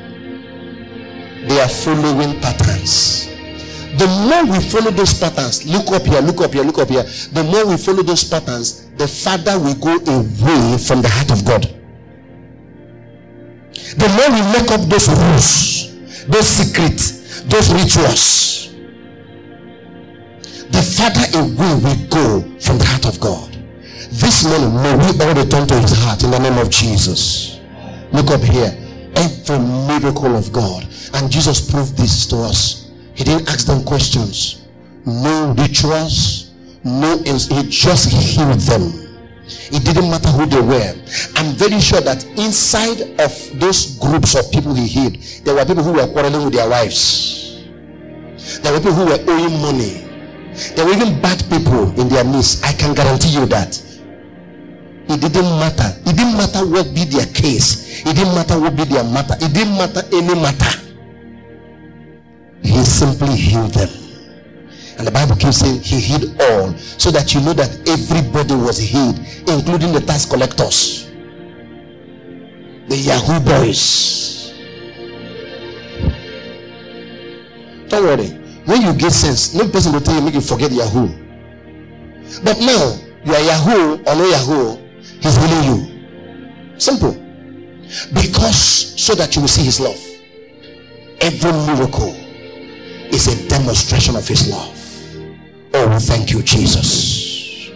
They 1.47 1.61
are 1.61 1.69
following 1.69 2.41
patterns. 2.41 3.29
The 3.99 4.07
more 4.29 4.45
we 4.53 4.61
follow 4.61 4.91
those 4.91 5.15
patterns, 5.15 5.65
look 5.65 5.89
up 5.93 6.03
here, 6.05 6.21
look 6.21 6.41
up 6.41 6.53
here, 6.53 6.65
look 6.65 6.79
up 6.79 6.89
here. 6.89 7.05
The 7.05 7.45
more 7.45 7.67
we 7.67 7.77
follow 7.77 8.03
those 8.03 8.25
patterns, 8.25 8.91
the 8.97 9.09
farther 9.09 9.59
we 9.59 9.75
go 9.75 9.95
away 9.97 10.77
from 10.77 11.01
the 11.03 11.09
heart 11.09 11.31
of 11.31 11.45
God. 11.45 11.63
The 13.97 14.09
more 14.13 14.29
we 14.35 14.43
make 14.53 14.71
up 14.71 14.83
those 14.91 15.09
rules, 15.09 16.27
those 16.27 16.47
secrets, 16.47 17.43
those 17.43 17.73
rituals, 17.73 18.75
the 20.69 20.83
farther 20.83 21.39
away 21.39 21.75
we 21.81 22.07
go 22.09 22.43
from 22.61 22.79
the 22.79 22.85
heart 22.85 23.07
of 23.07 23.21
God. 23.21 23.53
This 24.11 24.45
morning, 24.45 24.75
may 24.83 24.95
we 24.97 25.25
all 25.25 25.35
return 25.35 25.67
to 25.69 25.75
his 25.81 25.93
heart 25.93 26.23
in 26.23 26.33
the 26.33 26.39
name 26.39 26.59
of 26.59 26.71
Jesus. 26.71 27.61
Look 28.13 28.31
up 28.31 28.43
here. 28.43 28.86
Every 29.17 29.59
miracle 29.59 30.37
of 30.37 30.53
God. 30.53 30.87
And 31.15 31.31
Jesus 31.31 31.71
proved 31.71 31.97
this 31.97 32.27
to 32.27 32.37
us. 32.37 32.91
He 33.15 33.25
didn't 33.25 33.49
ask 33.49 33.67
them 33.67 33.85
questions. 33.85 34.67
No 35.07 35.55
rituals. 35.57 36.53
No, 36.85 37.19
he 37.19 37.69
just 37.69 38.11
healed 38.13 38.61
them. 38.61 39.07
It 39.49 39.85
didn't 39.85 40.11
matter 40.11 40.29
who 40.29 40.47
they 40.47 40.61
were. 40.61 40.95
I'm 41.37 41.55
very 41.55 41.81
sure 41.81 42.01
that 42.01 42.25
inside 42.37 43.01
of 43.21 43.61
those 43.61 43.97
groups 43.99 44.35
of 44.35 44.51
people 44.53 44.75
he 44.75 44.87
healed, 44.87 45.17
there 45.45 45.55
were 45.55 45.65
people 45.65 45.85
who 45.85 45.93
were 45.93 46.07
quarreling 46.09 46.45
with 46.45 46.55
their 46.55 46.69
wives. 46.69 47.65
There 48.63 48.73
were 48.73 48.79
people 48.79 48.95
who 48.95 49.07
were 49.07 49.19
owing 49.33 49.61
money. 49.63 50.03
There 50.75 50.85
were 50.85 50.93
even 50.93 51.21
bad 51.21 51.43
people 51.51 51.99
in 52.01 52.09
their 52.09 52.25
midst. 52.25 52.65
I 52.65 52.73
can 52.73 52.95
guarantee 52.95 53.31
you 53.31 53.47
that. 53.47 53.83
It 55.09 55.21
didn't 55.21 55.59
matter. 55.61 55.95
It 56.05 56.17
didn't 56.17 56.37
matter 56.37 56.67
what 56.67 56.93
be 56.95 57.05
their 57.05 57.27
case. 57.27 58.05
It 58.05 58.17
didn't 58.17 58.35
matter 58.35 58.59
what 58.59 58.77
be 58.77 58.85
their 58.85 59.05
matter. 59.05 59.35
It 59.41 59.53
didn't 59.55 59.79
matter 59.79 60.03
any 60.13 60.35
matter. 60.35 60.83
He 62.63 62.83
simply 62.85 63.37
healed 63.37 63.73
them. 63.75 63.89
And 64.99 65.07
the 65.07 65.11
Bible 65.11 65.37
keeps 65.37 65.59
saying 65.59 65.81
he 65.83 66.01
healed 66.01 66.41
all 66.41 66.77
so 66.77 67.11
that 67.11 67.35
you 67.35 67.41
know 67.41 67.53
that 67.53 67.71
everybody 67.89 68.55
was 68.55 68.79
healed, 68.79 69.19
including 69.47 69.93
the 69.93 70.01
tax 70.01 70.25
collectors, 70.25 71.07
the 72.89 72.97
Yahoo 72.97 73.39
boys. 73.41 74.55
Don't 77.89 78.05
worry. 78.05 78.29
When 78.65 78.83
you 78.83 78.95
get 78.95 79.13
sense, 79.13 79.55
no 79.55 79.69
person 79.69 79.93
will 79.93 80.01
tell 80.01 80.15
you 80.17 80.23
make 80.23 80.35
you 80.35 80.41
forget 80.41 80.73
Yahoo. 80.73 81.09
But 82.43 82.59
now 82.59 82.99
you 83.25 83.35
are 83.35 83.41
Yahoo 83.41 84.03
or 84.03 84.15
no 84.17 84.27
Yahoo, 84.27 84.79
he's 85.21 85.37
healing 85.37 85.65
you. 85.65 86.79
Simple. 86.79 87.13
Because 88.13 89.01
so 89.01 89.15
that 89.15 89.35
you 89.35 89.43
will 89.43 89.49
see 89.49 89.65
his 89.65 89.81
love. 89.81 90.01
Every 91.21 91.53
miracle 91.53 92.15
is 93.15 93.29
a 93.29 93.49
demonstration 93.49 94.17
of 94.17 94.27
his 94.27 94.49
love. 94.51 94.77
Oh, 95.75 95.99
thank 95.99 96.31
you, 96.31 96.43
Jesus. 96.43 97.71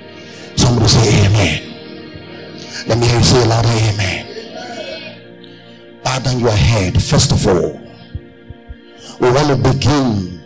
Somebody 0.56 0.88
say 0.88 1.26
amen. 1.26 1.70
Let 2.86 2.98
me 2.98 3.06
hear 3.06 3.18
you 3.18 3.24
say 3.24 3.46
louder 3.46 3.68
amen. 3.68 4.26
Bow 6.02 6.18
down 6.18 6.40
your 6.40 6.50
head. 6.50 7.02
First 7.02 7.32
of 7.32 7.46
all, 7.46 7.80
we 9.20 9.30
want 9.30 9.48
to 9.48 9.56
begin 9.56 10.40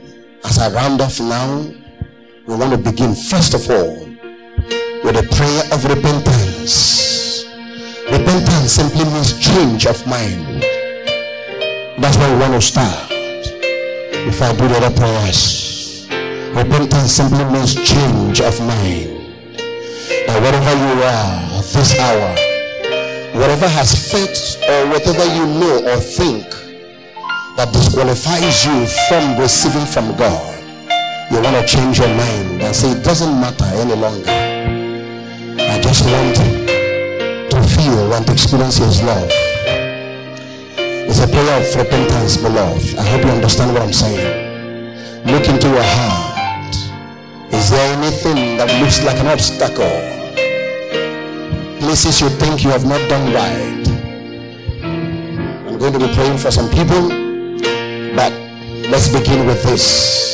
as 0.44 0.58
I 0.58 0.70
round 0.72 1.00
off 1.00 1.20
now. 1.20 1.72
We 2.46 2.56
want 2.56 2.72
to 2.72 2.78
begin 2.78 3.14
first 3.14 3.54
of 3.54 3.70
all 3.70 4.04
with 5.04 5.16
a 5.16 5.26
prayer 5.34 5.64
of 5.72 5.84
repentance. 5.84 6.53
Repentance 6.64 8.72
simply 8.72 9.04
means 9.04 9.36
change 9.38 9.86
of 9.86 10.06
mind. 10.06 10.62
That's 12.00 12.16
why 12.16 12.32
we 12.32 12.38
want 12.40 12.54
to 12.54 12.60
start 12.62 13.10
before 14.24 14.46
I 14.46 14.56
do 14.56 14.66
the 14.68 14.76
other 14.80 14.96
prayers. 14.96 16.08
Repentance 16.56 17.12
simply 17.12 17.44
means 17.52 17.74
change 17.74 18.40
of 18.40 18.58
mind. 18.60 19.36
Now, 20.26 20.40
wherever 20.40 20.72
you 20.72 21.02
are 21.04 21.60
at 21.60 21.64
this 21.68 21.98
hour, 22.00 22.34
whatever 23.38 23.68
has 23.68 23.92
felt 24.10 24.56
or 24.66 24.88
whatever 24.88 25.26
you 25.36 25.44
know 25.44 25.84
or 25.92 26.00
think 26.00 26.48
that 27.58 27.74
disqualifies 27.74 28.64
you 28.64 28.86
from 29.10 29.38
receiving 29.38 29.84
from 29.84 30.16
God, 30.16 30.64
you 31.30 31.42
want 31.42 31.56
to 31.56 31.66
change 31.66 31.98
your 31.98 32.08
mind 32.08 32.62
and 32.62 32.74
say, 32.74 32.92
It 32.92 33.04
doesn't 33.04 33.38
matter 33.38 33.66
any 33.66 33.96
longer. 34.00 34.43
Just 35.94 36.10
want 36.10 36.34
to 37.52 37.62
feel 37.70 38.12
and 38.14 38.26
to 38.26 38.32
experience 38.32 38.78
His 38.78 39.00
love. 39.04 39.30
It's 40.76 41.20
a 41.20 41.28
prayer 41.28 41.60
of 41.60 41.76
repentance, 41.76 42.36
beloved. 42.36 42.98
I 42.98 43.04
hope 43.04 43.22
you 43.22 43.30
understand 43.30 43.72
what 43.72 43.82
I'm 43.82 43.92
saying. 43.92 45.24
Look 45.24 45.48
into 45.48 45.68
your 45.68 45.84
heart. 45.84 46.74
Is 47.54 47.70
there 47.70 47.96
anything 47.96 48.56
that 48.58 48.74
looks 48.82 49.04
like 49.04 49.20
an 49.20 49.28
obstacle? 49.28 49.86
Places 51.78 52.20
you 52.20 52.28
think 52.28 52.64
you 52.64 52.70
have 52.70 52.84
not 52.84 52.98
done 53.08 53.32
right. 53.32 53.86
I'm 55.64 55.78
going 55.78 55.92
to 55.92 56.00
be 56.00 56.12
praying 56.12 56.38
for 56.38 56.50
some 56.50 56.68
people, 56.70 57.08
but 58.16 58.32
let's 58.90 59.06
begin 59.14 59.46
with 59.46 59.62
this. 59.62 60.24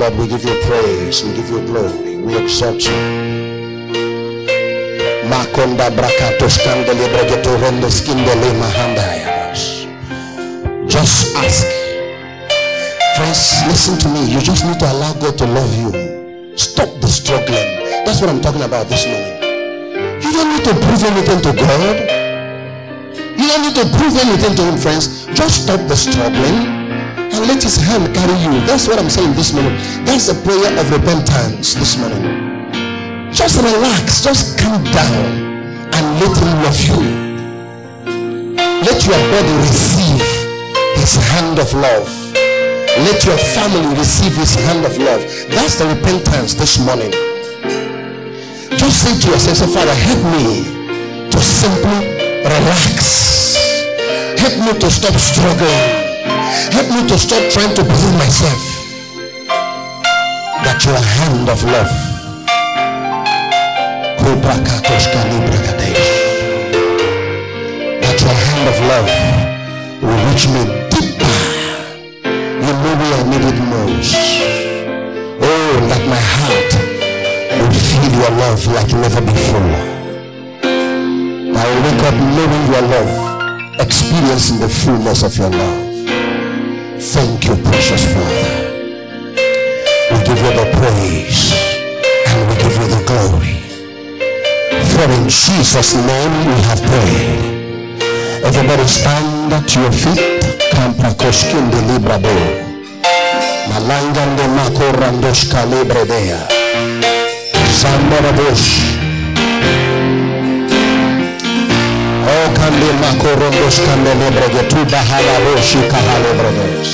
Lord, 0.00 0.16
we 0.16 0.28
give 0.28 0.42
you 0.44 0.56
praise, 0.64 1.22
we 1.22 1.34
give 1.34 1.50
you 1.50 1.60
glory, 1.66 2.16
we 2.16 2.34
exalt 2.34 2.80
you. 2.88 2.96
Makonda 5.28 5.90
bregeto 5.90 6.48
skindele. 6.48 7.04
Just 10.88 11.36
ask. 11.36 11.66
Friends, 13.14 13.62
listen 13.68 13.98
to 13.98 14.08
me. 14.08 14.24
You 14.24 14.40
just 14.40 14.64
need 14.64 14.78
to 14.80 14.90
allow 14.90 15.12
God 15.20 15.36
to 15.36 15.44
love 15.44 15.76
you. 15.76 16.56
Stop 16.56 16.88
the 17.02 17.06
struggling. 17.06 17.84
That's 18.06 18.22
what 18.22 18.30
I'm 18.30 18.40
talking 18.40 18.62
about 18.62 18.88
this 18.88 19.04
morning. 19.04 19.36
You 20.22 20.32
don't 20.32 20.48
need 20.48 20.64
to 20.64 20.72
prove 20.80 21.04
anything 21.04 21.42
to 21.42 21.52
God. 21.52 21.96
You 23.36 23.46
don't 23.48 23.62
need 23.68 23.76
to 23.76 23.84
prove 23.98 24.16
anything 24.16 24.56
to 24.56 24.62
him, 24.62 24.78
friends. 24.78 25.26
Just 25.36 25.64
stop 25.64 25.86
the 25.88 25.94
struggling 25.94 26.79
let 27.46 27.62
his 27.62 27.76
hand 27.76 28.14
carry 28.14 28.36
you. 28.42 28.60
That's 28.66 28.88
what 28.88 28.98
I'm 28.98 29.10
saying 29.10 29.34
this 29.34 29.52
morning. 29.52 29.76
That's 30.04 30.28
a 30.28 30.34
prayer 30.34 30.72
of 30.78 30.90
repentance 30.90 31.74
this 31.74 31.96
morning. 31.96 32.22
Just 33.32 33.56
relax, 33.62 34.22
just 34.22 34.58
calm 34.58 34.84
down 34.84 35.24
and 35.94 36.04
let 36.20 36.34
him 36.36 36.52
love 36.64 36.80
you. 36.84 37.00
Let 38.82 38.98
your 39.06 39.20
body 39.32 39.54
receive 39.64 40.26
his 40.96 41.14
hand 41.30 41.58
of 41.58 41.72
love. 41.72 42.08
Let 43.06 43.24
your 43.24 43.38
family 43.38 43.96
receive 43.96 44.36
his 44.36 44.54
hand 44.54 44.84
of 44.84 44.98
love. 44.98 45.22
That's 45.48 45.78
the 45.78 45.86
repentance 45.86 46.54
this 46.54 46.78
morning. 46.78 47.12
Just 48.76 49.02
say 49.02 49.14
to 49.18 49.26
yourself, 49.30 49.72
Father, 49.72 49.94
help 49.94 50.22
me 50.32 50.64
to 51.30 51.38
simply 51.38 52.18
relax. 52.44 53.56
Help 54.40 54.56
me 54.64 54.78
to 54.80 54.90
stop 54.90 55.14
struggling. 55.14 55.99
Help 56.72 56.88
me 56.90 57.08
to 57.08 57.18
stop 57.18 57.42
trying 57.50 57.74
to 57.74 57.82
prove 57.82 58.14
myself 58.18 58.62
that 60.64 60.84
your 60.84 60.98
hand 60.98 61.48
of 61.48 61.62
love 61.64 62.10
that 68.00 68.18
your 68.20 68.34
hand 68.34 68.64
of 68.68 68.78
love 68.90 69.10
will 70.02 70.18
reach 70.28 70.46
me 70.48 70.62
deeper. 70.90 71.36
You 72.24 72.72
know 72.82 72.94
where 72.98 73.14
I 73.14 73.22
need 73.30 73.44
it 73.50 73.58
most. 73.70 74.14
Oh, 75.42 75.74
that 75.90 76.02
my 76.08 76.22
heart 76.34 76.70
will 77.58 77.74
feel 77.88 78.12
your 78.20 78.32
love 78.42 78.62
like 78.66 78.92
never 78.92 79.22
before. 79.22 79.74
I 81.54 81.62
will 81.68 81.80
wake 81.84 82.02
up 82.08 82.16
knowing 82.34 82.64
your 82.72 82.84
love, 82.94 83.12
experiencing 83.80 84.58
the 84.60 84.68
fullness 84.68 85.22
of 85.22 85.36
your 85.36 85.50
love. 85.50 85.89
Thank 87.00 87.46
you, 87.46 87.56
precious 87.64 88.04
Father. 88.12 88.76
We 90.12 90.18
give 90.22 90.36
you 90.36 90.52
the 90.52 90.68
praise 90.76 91.56
and 92.28 92.44
we 92.46 92.54
give 92.60 92.76
you 92.76 92.86
the 92.92 93.02
glory. 93.08 93.56
For 94.84 95.08
in 95.08 95.24
Jesus' 95.26 95.94
name 95.96 96.32
we 96.44 96.60
have 96.68 96.82
prayed. 96.82 98.04
Everybody 98.44 98.84
stand 98.84 99.50
at 99.50 99.74
your 99.74 99.90
feet. 99.90 100.44
Campra 100.72 101.16
coskin 101.16 101.70
de 101.70 101.80
librado. 101.88 102.36
Malangan 103.68 104.36
de 104.36 104.48
macorandos 104.48 105.48
calibredea. 105.48 106.48
Sambarabush. 107.80 108.89
Tu 114.70 114.78
bahalaboshi 114.86 115.82
kahalebreges. 115.90 116.88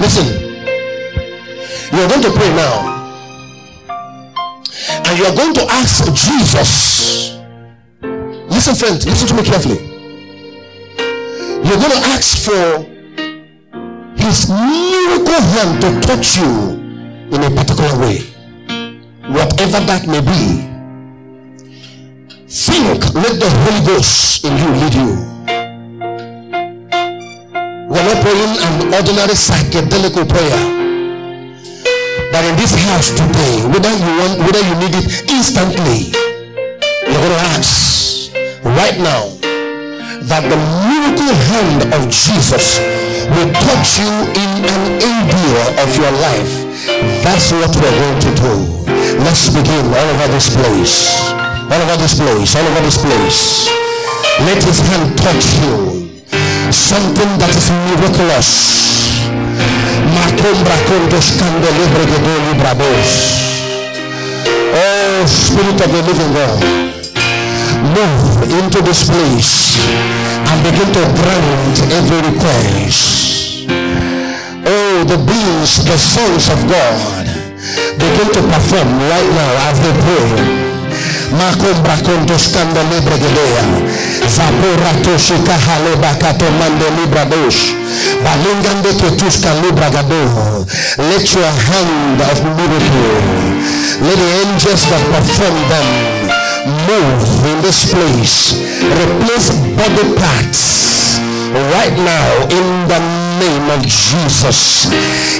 Listen, 0.00 0.26
you 1.92 1.98
are 2.02 2.08
going 2.08 2.22
to 2.22 2.32
pray 2.34 2.50
now. 2.58 2.98
And 5.06 5.18
you 5.18 5.24
are 5.26 5.36
going 5.36 5.54
to 5.54 5.64
ask 5.70 6.04
Jesus. 6.14 7.38
Listen, 8.50 8.74
friend, 8.74 8.98
listen 9.04 9.28
to 9.28 9.34
me 9.34 9.42
carefully. 9.42 9.78
You're 11.62 11.78
going 11.78 11.94
to 11.94 12.02
ask 12.10 12.38
for 12.42 12.86
his 14.18 14.50
miracle 14.50 15.42
hand 15.54 15.80
to 15.82 15.88
touch 16.06 16.36
you 16.38 16.74
in 17.30 17.44
a 17.44 17.50
particular 17.50 17.94
way. 18.02 18.18
Whatever 19.30 19.78
that 19.86 20.06
may 20.06 20.20
be. 20.20 20.69
Think, 22.50 23.14
let 23.14 23.38
the 23.38 23.46
Holy 23.46 23.78
Ghost 23.86 24.44
in 24.44 24.50
you 24.58 24.70
lead 24.74 24.94
you. 24.94 25.10
We're 27.86 28.02
not 28.02 28.18
praying 28.26 28.58
an 28.58 28.90
ordinary 28.90 29.38
psychedelic 29.38 30.18
prayer. 30.26 30.58
But 32.34 32.42
in 32.42 32.56
this 32.58 32.74
house 32.90 33.14
today, 33.14 33.62
whether 33.70 33.94
you 33.94 34.12
want, 34.18 34.34
whether 34.42 34.66
you 34.66 34.74
need 34.82 34.98
it 34.98 35.30
instantly, 35.30 36.10
you're 37.06 37.22
going 37.22 37.38
to 37.38 37.46
ask 37.54 38.34
right 38.66 38.98
now 38.98 39.30
that 40.26 40.42
the 40.42 40.58
miracle 40.90 41.30
hand 41.54 41.86
of 41.94 42.10
Jesus 42.10 42.82
will 43.30 43.50
touch 43.62 44.02
you 44.02 44.10
in 44.34 44.50
an 44.66 44.82
area 44.98 45.62
of 45.86 45.88
your 45.94 46.10
life. 46.18 46.66
That's 47.22 47.52
what 47.52 47.70
we're 47.78 47.94
going 47.94 48.18
to 48.26 48.32
do. 48.42 48.54
Let's 49.22 49.54
begin 49.54 49.86
all 49.86 50.08
over 50.18 50.26
this 50.34 50.50
place. 50.50 51.39
All 51.70 51.80
over 51.80 51.96
this 52.02 52.18
place. 52.18 52.56
All 52.58 52.66
over 52.66 52.82
this 52.82 52.98
place. 52.98 53.70
Let 54.42 54.58
his 54.58 54.80
hand 54.82 55.14
touch 55.18 55.54
you. 55.62 56.10
Something 56.74 57.30
that 57.38 57.54
is 57.54 57.70
miraculous. 57.70 58.50
Oh, 64.72 65.26
Spirit 65.26 65.78
of 65.78 65.90
the 65.92 66.02
living 66.02 66.32
God 66.34 66.90
move 67.94 68.50
into 68.50 68.82
this 68.82 69.08
place 69.08 69.78
and 70.50 70.58
begin 70.62 70.90
to 70.92 71.02
grant 71.22 71.76
every 71.94 72.20
request. 72.34 73.68
Oh, 74.66 75.04
the 75.06 75.18
beings, 75.22 75.84
the 75.84 75.98
sons 75.98 76.48
of 76.50 76.58
God 76.68 77.26
begin 77.98 78.28
to 78.34 78.42
perform 78.42 78.88
right 79.06 79.30
now 79.34 79.52
as 79.70 79.76
they 79.80 79.94
pray. 80.02 80.59
Makombra 81.38 81.96
kontoskanda 82.04 82.82
libre 82.90 83.16
gedea. 83.18 83.64
Zapora 84.28 84.92
toshika 85.04 85.52
hale 85.52 85.96
bakato 85.96 86.44
mande 86.58 86.88
libra 86.96 87.24
dosh. 87.24 87.74
Balingande 88.24 88.92
ketuska 89.00 89.48
libra 89.62 89.90
gado. 89.90 90.66
Let 90.98 91.34
your 91.34 91.52
hand 91.68 92.20
of 92.20 92.42
miracle. 92.56 93.20
Let 94.02 94.16
the 94.18 94.30
angels 94.42 94.82
that 94.90 95.02
perform 95.12 95.56
them 95.70 95.88
move 96.88 97.46
in 97.50 97.62
this 97.62 97.86
place. 97.92 98.54
Replace 99.02 99.50
body 99.76 100.14
parts 100.16 101.20
right 101.74 101.96
now 101.96 102.26
in 102.50 102.88
the 102.88 103.19
name 103.40 103.66
of 103.72 103.80
Jesus. 103.82 104.86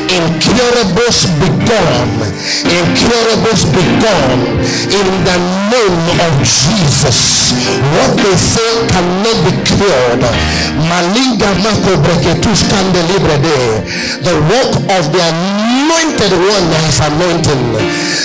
Incurables 0.08 1.28
be 1.38 1.48
gone. 1.68 2.16
Incurables 2.64 3.62
be 3.68 3.84
gone 4.00 4.42
in 4.88 5.08
the 5.28 5.38
name 5.68 6.06
of 6.24 6.32
Jesus. 6.40 7.52
What 7.94 8.16
they 8.16 8.36
say 8.36 8.70
cannot 8.88 9.38
be 9.44 9.52
cured. 9.68 10.24
Malinga 10.88 11.50
mako 11.60 12.00
breketus 12.00 12.64
can 12.72 12.86
deliver 12.96 13.36
The 14.24 14.34
work 14.48 14.72
of 14.96 15.02
the 15.12 15.26
anointed 15.90 16.30
one 16.38 16.66
is 16.86 17.02
anointing. 17.02 17.64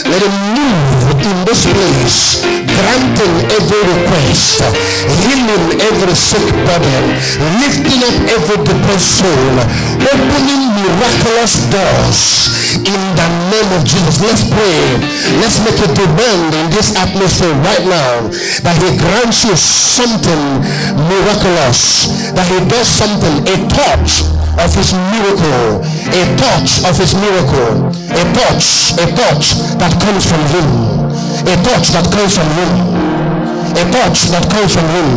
Let 0.05 0.21
him 0.21 0.35
move 0.53 1.17
in 1.17 1.33
this 1.49 1.65
place, 1.65 2.45
granting 2.69 3.33
every 3.49 3.81
request, 3.89 4.61
healing 5.25 5.81
every 5.81 6.13
sick 6.13 6.45
body, 6.69 6.97
lifting 7.57 8.05
up 8.05 8.17
every 8.37 8.61
depressed 8.61 9.17
soul, 9.17 9.53
opening 9.97 10.61
miraculous 10.77 11.57
doors 11.73 12.21
in 12.85 13.01
the 13.17 13.27
name 13.49 13.69
of 13.73 13.81
Jesus. 13.81 14.21
Let's 14.21 14.45
pray. 14.45 15.01
Let's 15.41 15.57
make 15.65 15.81
a 15.81 15.89
demand 15.89 16.53
in 16.53 16.69
this 16.69 16.93
atmosphere 16.93 17.55
right 17.65 17.85
now 17.89 18.29
that 18.61 18.77
he 18.77 18.93
grants 18.93 19.41
you 19.41 19.57
something 19.57 20.61
miraculous, 21.09 22.13
that 22.29 22.45
he 22.45 22.61
does 22.69 22.85
something, 22.85 23.41
a 23.49 23.57
touch 23.73 24.44
of 24.59 24.69
his 24.73 24.93
miracle, 24.93 25.83
a 26.11 26.23
touch 26.37 26.83
of 26.85 26.95
his 26.97 27.13
miracle, 27.15 27.91
a 28.11 28.23
touch, 28.33 28.95
a 28.99 29.05
touch 29.15 29.45
that 29.79 29.93
comes 29.99 30.23
from 30.25 30.41
him, 30.53 30.67
a 31.47 31.55
touch 31.63 31.91
that 31.95 32.05
comes 32.11 32.33
from 32.35 32.49
him, 32.55 32.71
a 33.75 33.83
touch 33.91 34.31
that 34.31 34.45
comes 34.49 34.71
from 34.73 34.87
him, 34.95 35.09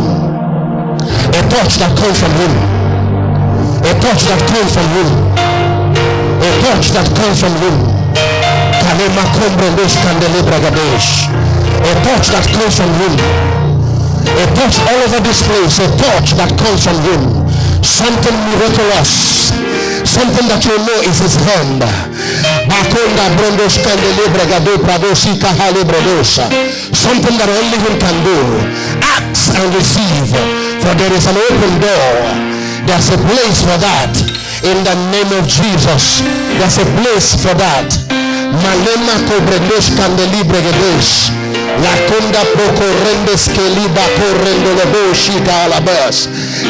a 1.33 1.41
touch 1.49 1.73
that 1.79 1.91
comes 1.95 2.19
from 2.19 2.33
him, 2.35 2.53
a 3.83 3.93
touch 4.01 4.23
that 4.27 4.41
comes 4.47 4.71
from 4.73 4.87
him, 4.93 5.39
a 6.39 6.51
touch 6.61 6.91
that 6.93 7.07
comes 7.15 7.39
from 7.41 7.53
him. 7.63 7.99
A 11.79 11.93
touch 12.03 12.27
that 12.29 12.45
comes 12.51 12.75
from 12.75 12.91
him. 12.99 13.13
A 14.35 14.45
touch 14.53 14.77
all 14.83 14.99
over 15.07 15.19
this 15.23 15.41
place. 15.41 15.79
A 15.79 15.87
touch 15.97 16.35
that 16.35 16.51
comes 16.59 16.83
from 16.83 16.99
him 17.01 17.49
something 17.89 18.37
miraculous. 18.45 19.49
Something 20.05 20.45
that 20.47 20.61
you 20.63 20.77
know 20.85 20.99
is 21.09 21.17
his 21.19 21.35
hand. 21.41 21.81
Something 26.93 27.35
that 27.41 27.49
only 27.49 27.77
him 27.81 27.95
can 27.97 28.17
do. 28.21 28.39
Ask 29.01 29.57
and 29.57 29.73
receive. 29.73 30.29
For 30.85 30.93
there 30.95 31.13
is 31.13 31.25
an 31.25 31.37
open 31.37 31.73
door. 31.81 32.13
There's 32.85 33.09
a 33.09 33.17
place 33.17 33.59
for 33.65 33.77
that. 33.81 34.13
In 34.61 34.85
the 34.85 34.95
name 35.09 35.31
of 35.33 35.49
Jesus. 35.49 36.21
There's 36.61 36.77
a 36.77 36.87
place 37.01 37.35
for 37.41 37.53
that. 37.57 37.89
Malema 38.49 39.15
cobrendos 39.29 39.93
candelibre 39.93 40.57
gedesh 40.57 41.29
La 41.83 41.95
conda 42.09 42.41
poco 42.57 42.83
rendes 43.05 43.47
que 43.47 43.61
liba 43.61 44.01
correndo 44.17 44.73
le 44.73 44.85
boshika 44.91 45.67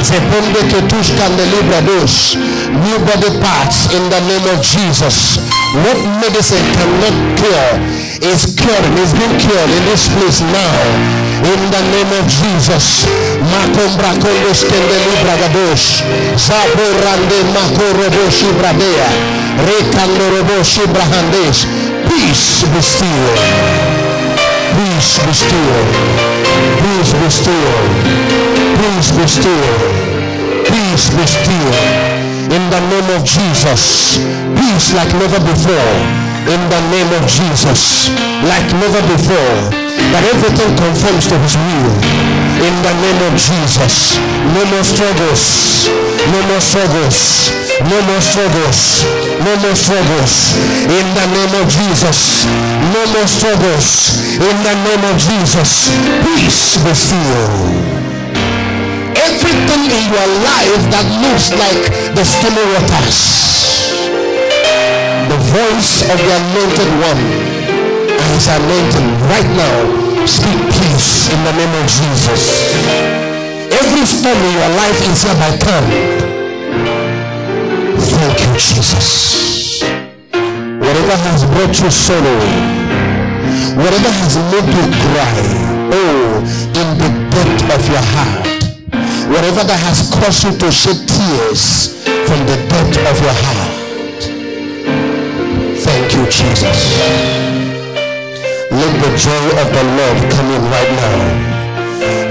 Zeponde 0.03 0.61
que 0.69 0.81
tus 0.87 1.11
candelibra 1.17 1.81
dos. 1.81 2.37
New 2.69 2.99
body 3.05 3.31
parts 3.41 3.89
in 3.91 4.03
the 4.09 4.21
name 4.29 4.45
of 4.53 4.61
Jesus. 4.61 5.39
What 5.85 5.99
medicine 6.21 6.65
cannot 6.73 7.15
cure 7.37 7.73
is 8.21 8.53
cured, 8.57 8.85
is 9.01 9.13
being 9.13 9.35
cured 9.41 9.69
in 9.69 9.83
this 9.85 10.09
place 10.13 10.41
now. 10.41 10.75
In 11.39 11.61
the 11.71 11.83
name 11.93 12.11
of 12.19 12.25
Jesus. 12.27 13.05
Macombra 13.41 14.13
condos 14.21 14.65
candelibra 14.65 15.35
gados. 15.41 16.03
Zabo 16.37 16.85
rande 17.03 17.39
macoroboshi 17.53 18.49
bradea. 18.59 19.09
Recando 19.65 20.29
roboshi 20.35 20.85
brahandes. 20.93 21.67
Peace 22.07 22.65
be 22.73 22.81
still. 22.81 23.25
Peace 24.75 25.19
be 25.25 25.33
still. 25.33 25.77
Peace 26.81 27.13
be 27.13 27.29
still. 27.29 28.58
Peace 28.79 29.11
be 29.11 29.27
still. 29.27 29.75
Peace 30.63 31.11
be 31.11 31.25
still. 31.27 31.75
In 32.47 32.63
the 32.71 32.79
name 32.87 33.09
of 33.11 33.27
Jesus. 33.27 34.15
Peace 34.55 34.95
like 34.95 35.11
never 35.19 35.39
before. 35.43 35.95
In 36.47 36.61
the 36.71 36.81
name 36.87 37.11
of 37.19 37.27
Jesus. 37.27 38.07
Like 38.47 38.71
never 38.79 39.03
before. 39.11 39.75
That 40.15 40.23
everything 40.31 40.71
conforms 40.79 41.27
to 41.27 41.35
his 41.43 41.59
will. 41.59 41.91
In 42.63 42.75
the 42.79 42.95
name 43.03 43.19
of 43.27 43.35
Jesus. 43.35 44.15
No 44.55 44.63
more 44.71 44.87
struggles. 44.87 45.43
No 46.31 46.39
more 46.47 46.63
struggles. 46.63 47.51
No 47.83 47.99
more 48.07 48.23
struggles. 48.23 48.79
No 49.43 49.53
more 49.59 49.75
struggles. 49.75 50.55
In 50.87 51.05
the 51.19 51.27
name 51.35 51.53
of 51.59 51.67
Jesus. 51.67 52.47
No 52.95 53.01
more 53.11 53.27
struggles. 53.27 54.23
In 54.39 54.55
the 54.63 54.75
name 54.87 55.03
of 55.03 55.15
Jesus. 55.19 55.91
Peace 56.23 56.79
be 56.79 56.93
still. 56.95 58.18
Everything 59.19 59.83
in 59.91 60.03
your 60.15 60.29
life 60.47 60.83
that 60.95 61.07
looks 61.19 61.51
like 61.59 61.81
the 62.15 62.23
stormy 62.23 62.63
waters. 62.71 63.19
The 65.27 65.39
voice 65.51 66.07
of 66.07 66.17
the 66.17 66.33
anointed 66.39 66.91
one 67.03 67.21
and 68.19 68.29
his 68.35 68.47
anointing 68.47 69.09
right 69.27 69.49
now 69.55 69.77
speak 70.25 70.59
peace 70.71 71.29
in 71.33 71.39
the 71.43 71.53
name 71.57 71.73
of 71.79 71.85
Jesus. 71.87 72.41
Every 73.71 74.05
storm 74.05 74.39
in 74.39 74.53
your 74.55 74.71
life 74.75 74.99
is 75.07 75.23
hereby 75.23 75.51
calm. 75.61 75.85
Thank 77.99 78.37
you, 78.39 78.53
Jesus. 78.59 79.83
Whatever 80.79 81.15
has 81.27 81.45
brought 81.45 81.75
you 81.79 81.91
sorrow, 81.91 82.39
whatever 83.77 84.11
has 84.11 84.35
made 84.51 84.69
you 84.73 84.85
cry, 85.07 85.37
oh, 85.93 86.39
in 86.79 86.87
the 86.97 87.09
depth 87.31 87.67
of 87.75 87.81
your 87.89 88.05
heart, 88.15 88.58
whatever 89.29 89.61
that 89.61 89.77
has 89.85 90.09
caused 90.09 90.41
you 90.43 90.53
to 90.57 90.67
shed 90.73 90.97
tears 91.05 91.93
from 92.25 92.39
the 92.49 92.57
depth 92.65 92.97
of 92.97 93.15
your 93.21 93.35
heart. 93.45 94.21
Thank 95.77 96.07
you, 96.17 96.25
Jesus. 96.33 96.77
Let 98.73 98.93
the 99.01 99.11
joy 99.13 99.45
of 99.61 99.67
the 99.69 99.85
Lord 99.97 100.17
come 100.33 100.49
in 100.49 100.63
right 100.73 100.91
now. 100.97 101.17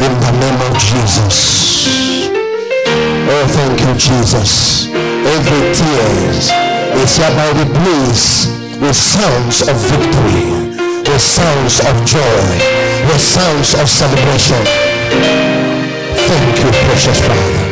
In 0.02 0.12
the 0.18 0.32
name 0.42 0.60
of 0.66 0.74
Jesus. 0.78 1.38
Oh, 3.30 3.44
thank 3.46 3.78
you, 3.78 3.94
Jesus. 3.94 4.88
Every 4.90 5.62
tear 5.74 6.34
is 6.98 7.10
hereby 7.14 7.48
replaced 7.62 8.50
with 8.80 8.96
sounds 8.96 9.62
of 9.62 9.76
victory, 9.86 10.74
with 11.06 11.22
sounds 11.22 11.78
of 11.80 11.94
joy, 12.06 12.42
with 13.06 13.20
sounds 13.22 13.74
of 13.74 13.86
celebration. 13.88 15.67
Thank 16.28 16.58
you, 16.60 16.70
precious 16.84 17.20
Father. 17.24 17.64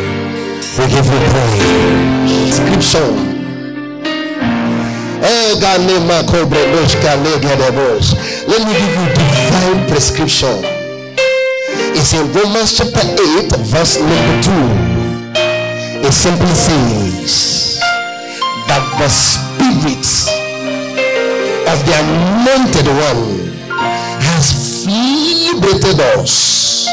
We 0.79 0.85
give 0.89 1.07
you 1.07 1.21
praise. 1.31 2.57
Scripture. 2.57 3.13
Eh, 5.21 5.53
Let 8.49 8.61
me 8.67 8.73
give 8.81 8.95
you 8.97 9.07
divine 9.15 9.81
prescription. 9.89 10.57
It's 11.99 12.13
in 12.15 12.33
Romans 12.33 12.73
chapter 12.79 13.05
8, 13.05 13.53
verse 13.69 14.01
number 14.01 14.43
2. 14.43 16.07
It 16.07 16.13
simply 16.13 16.55
says, 16.55 17.81
that 18.69 18.85
the 18.99 19.09
spirits 19.09 20.29
of 21.71 21.79
the 21.87 21.95
anointed 22.03 22.89
one 22.89 23.53
has 24.23 24.87
liberated 24.87 26.01
us 26.19 26.89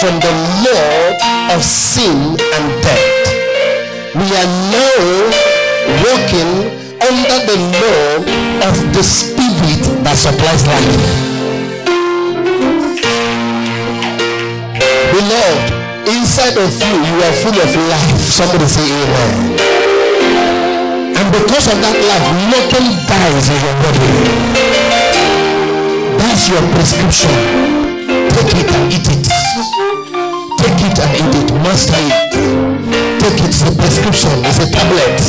from 0.00 0.18
the 0.20 0.32
law 0.66 1.54
of 1.54 1.62
sin 1.62 2.34
and 2.34 2.64
death. 2.82 3.06
We 4.14 4.26
are 4.34 4.50
now 4.74 5.02
walking 6.02 6.52
under 6.98 7.38
the 7.46 7.58
law 7.78 8.06
of 8.68 8.74
the 8.94 9.02
spirit 9.02 9.82
that 10.02 10.16
supplies 10.16 10.66
life. 10.66 11.34
Beloved, 15.14 15.68
inside 16.10 16.56
of 16.58 16.70
you, 16.74 16.96
you 16.98 17.16
are 17.22 17.34
full 17.44 17.54
of 17.54 17.70
life. 17.90 18.18
Somebody 18.18 18.66
say 18.66 18.82
amen. 18.82 19.58
And 21.14 21.26
because 21.30 21.66
of 21.70 21.78
that 21.78 21.96
life, 21.96 22.28
nothing 22.50 22.86
dies 23.06 23.46
in 23.52 23.58
your 23.62 23.76
body. 23.84 24.10
That's 26.18 26.48
your 26.48 26.62
prescription. 26.74 27.30
Take 28.34 28.58
it 28.58 28.70
and 28.74 28.92
eat 28.92 29.08
it. 29.08 29.23
Take 30.64 30.80
it 30.80 30.96
and 30.96 31.12
eat 31.20 31.34
it. 31.44 31.52
Master 31.60 31.92
it. 31.92 32.32
Take 33.20 33.36
it. 33.36 33.52
It's 33.52 33.60
a 33.60 33.70
prescription. 33.76 34.32
It's 34.48 34.64
a 34.64 34.68
tablet. 34.72 35.20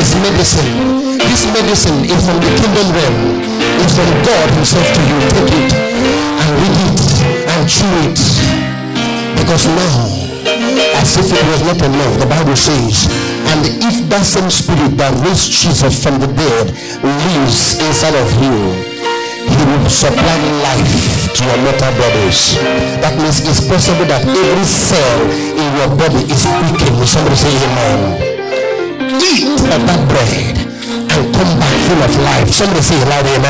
It's 0.00 0.16
medicine. 0.16 1.12
This 1.20 1.44
medicine 1.52 2.08
is 2.08 2.24
from 2.24 2.40
the 2.40 2.48
kingdom 2.56 2.88
realm. 2.96 3.44
It's 3.84 3.92
from 3.92 4.08
God 4.24 4.48
himself 4.56 4.88
to 4.96 5.00
you. 5.04 5.18
Take 5.28 5.52
it 5.60 5.72
and 5.76 6.50
read 6.56 6.76
it 6.88 7.00
and 7.52 7.68
chew 7.68 7.92
it. 8.08 8.16
Because 9.36 9.68
now 9.68 10.08
as 10.96 11.20
if 11.20 11.28
it 11.28 11.44
was 11.52 11.60
not 11.68 11.76
enough, 11.84 12.16
the 12.16 12.28
Bible 12.32 12.56
says, 12.56 13.12
and 13.52 13.60
if 13.84 14.08
that 14.08 14.24
same 14.24 14.48
spirit 14.48 14.96
that 14.96 15.12
raised 15.20 15.52
Jesus 15.52 16.00
from 16.00 16.16
the 16.16 16.32
dead 16.32 16.72
lives 17.04 17.76
inside 17.76 18.16
of 18.16 18.28
you, 18.40 18.56
he 19.52 19.62
will 19.68 19.90
supply 19.92 20.40
life 20.64 21.11
to 21.34 21.40
your 21.44 21.58
mortal 21.64 21.92
bodies. 21.96 22.60
That 23.00 23.16
means 23.16 23.40
it's 23.40 23.64
possible 23.64 24.04
that 24.06 24.20
every 24.24 24.66
cell 24.68 25.20
in 25.32 25.68
your 25.80 25.90
body 25.96 26.28
is 26.28 26.44
speaking. 26.44 26.92
Somebody 27.08 27.36
say 27.36 27.52
amen. 27.52 28.00
Eat 29.16 29.48
of 29.48 29.80
that 29.88 30.02
bread 30.12 30.56
and 30.92 31.24
come 31.32 31.52
back 31.56 31.76
full 31.88 32.02
of 32.04 32.12
life. 32.20 32.48
Somebody 32.52 32.82
say 32.84 33.00
loud 33.08 33.24
amen. 33.24 33.40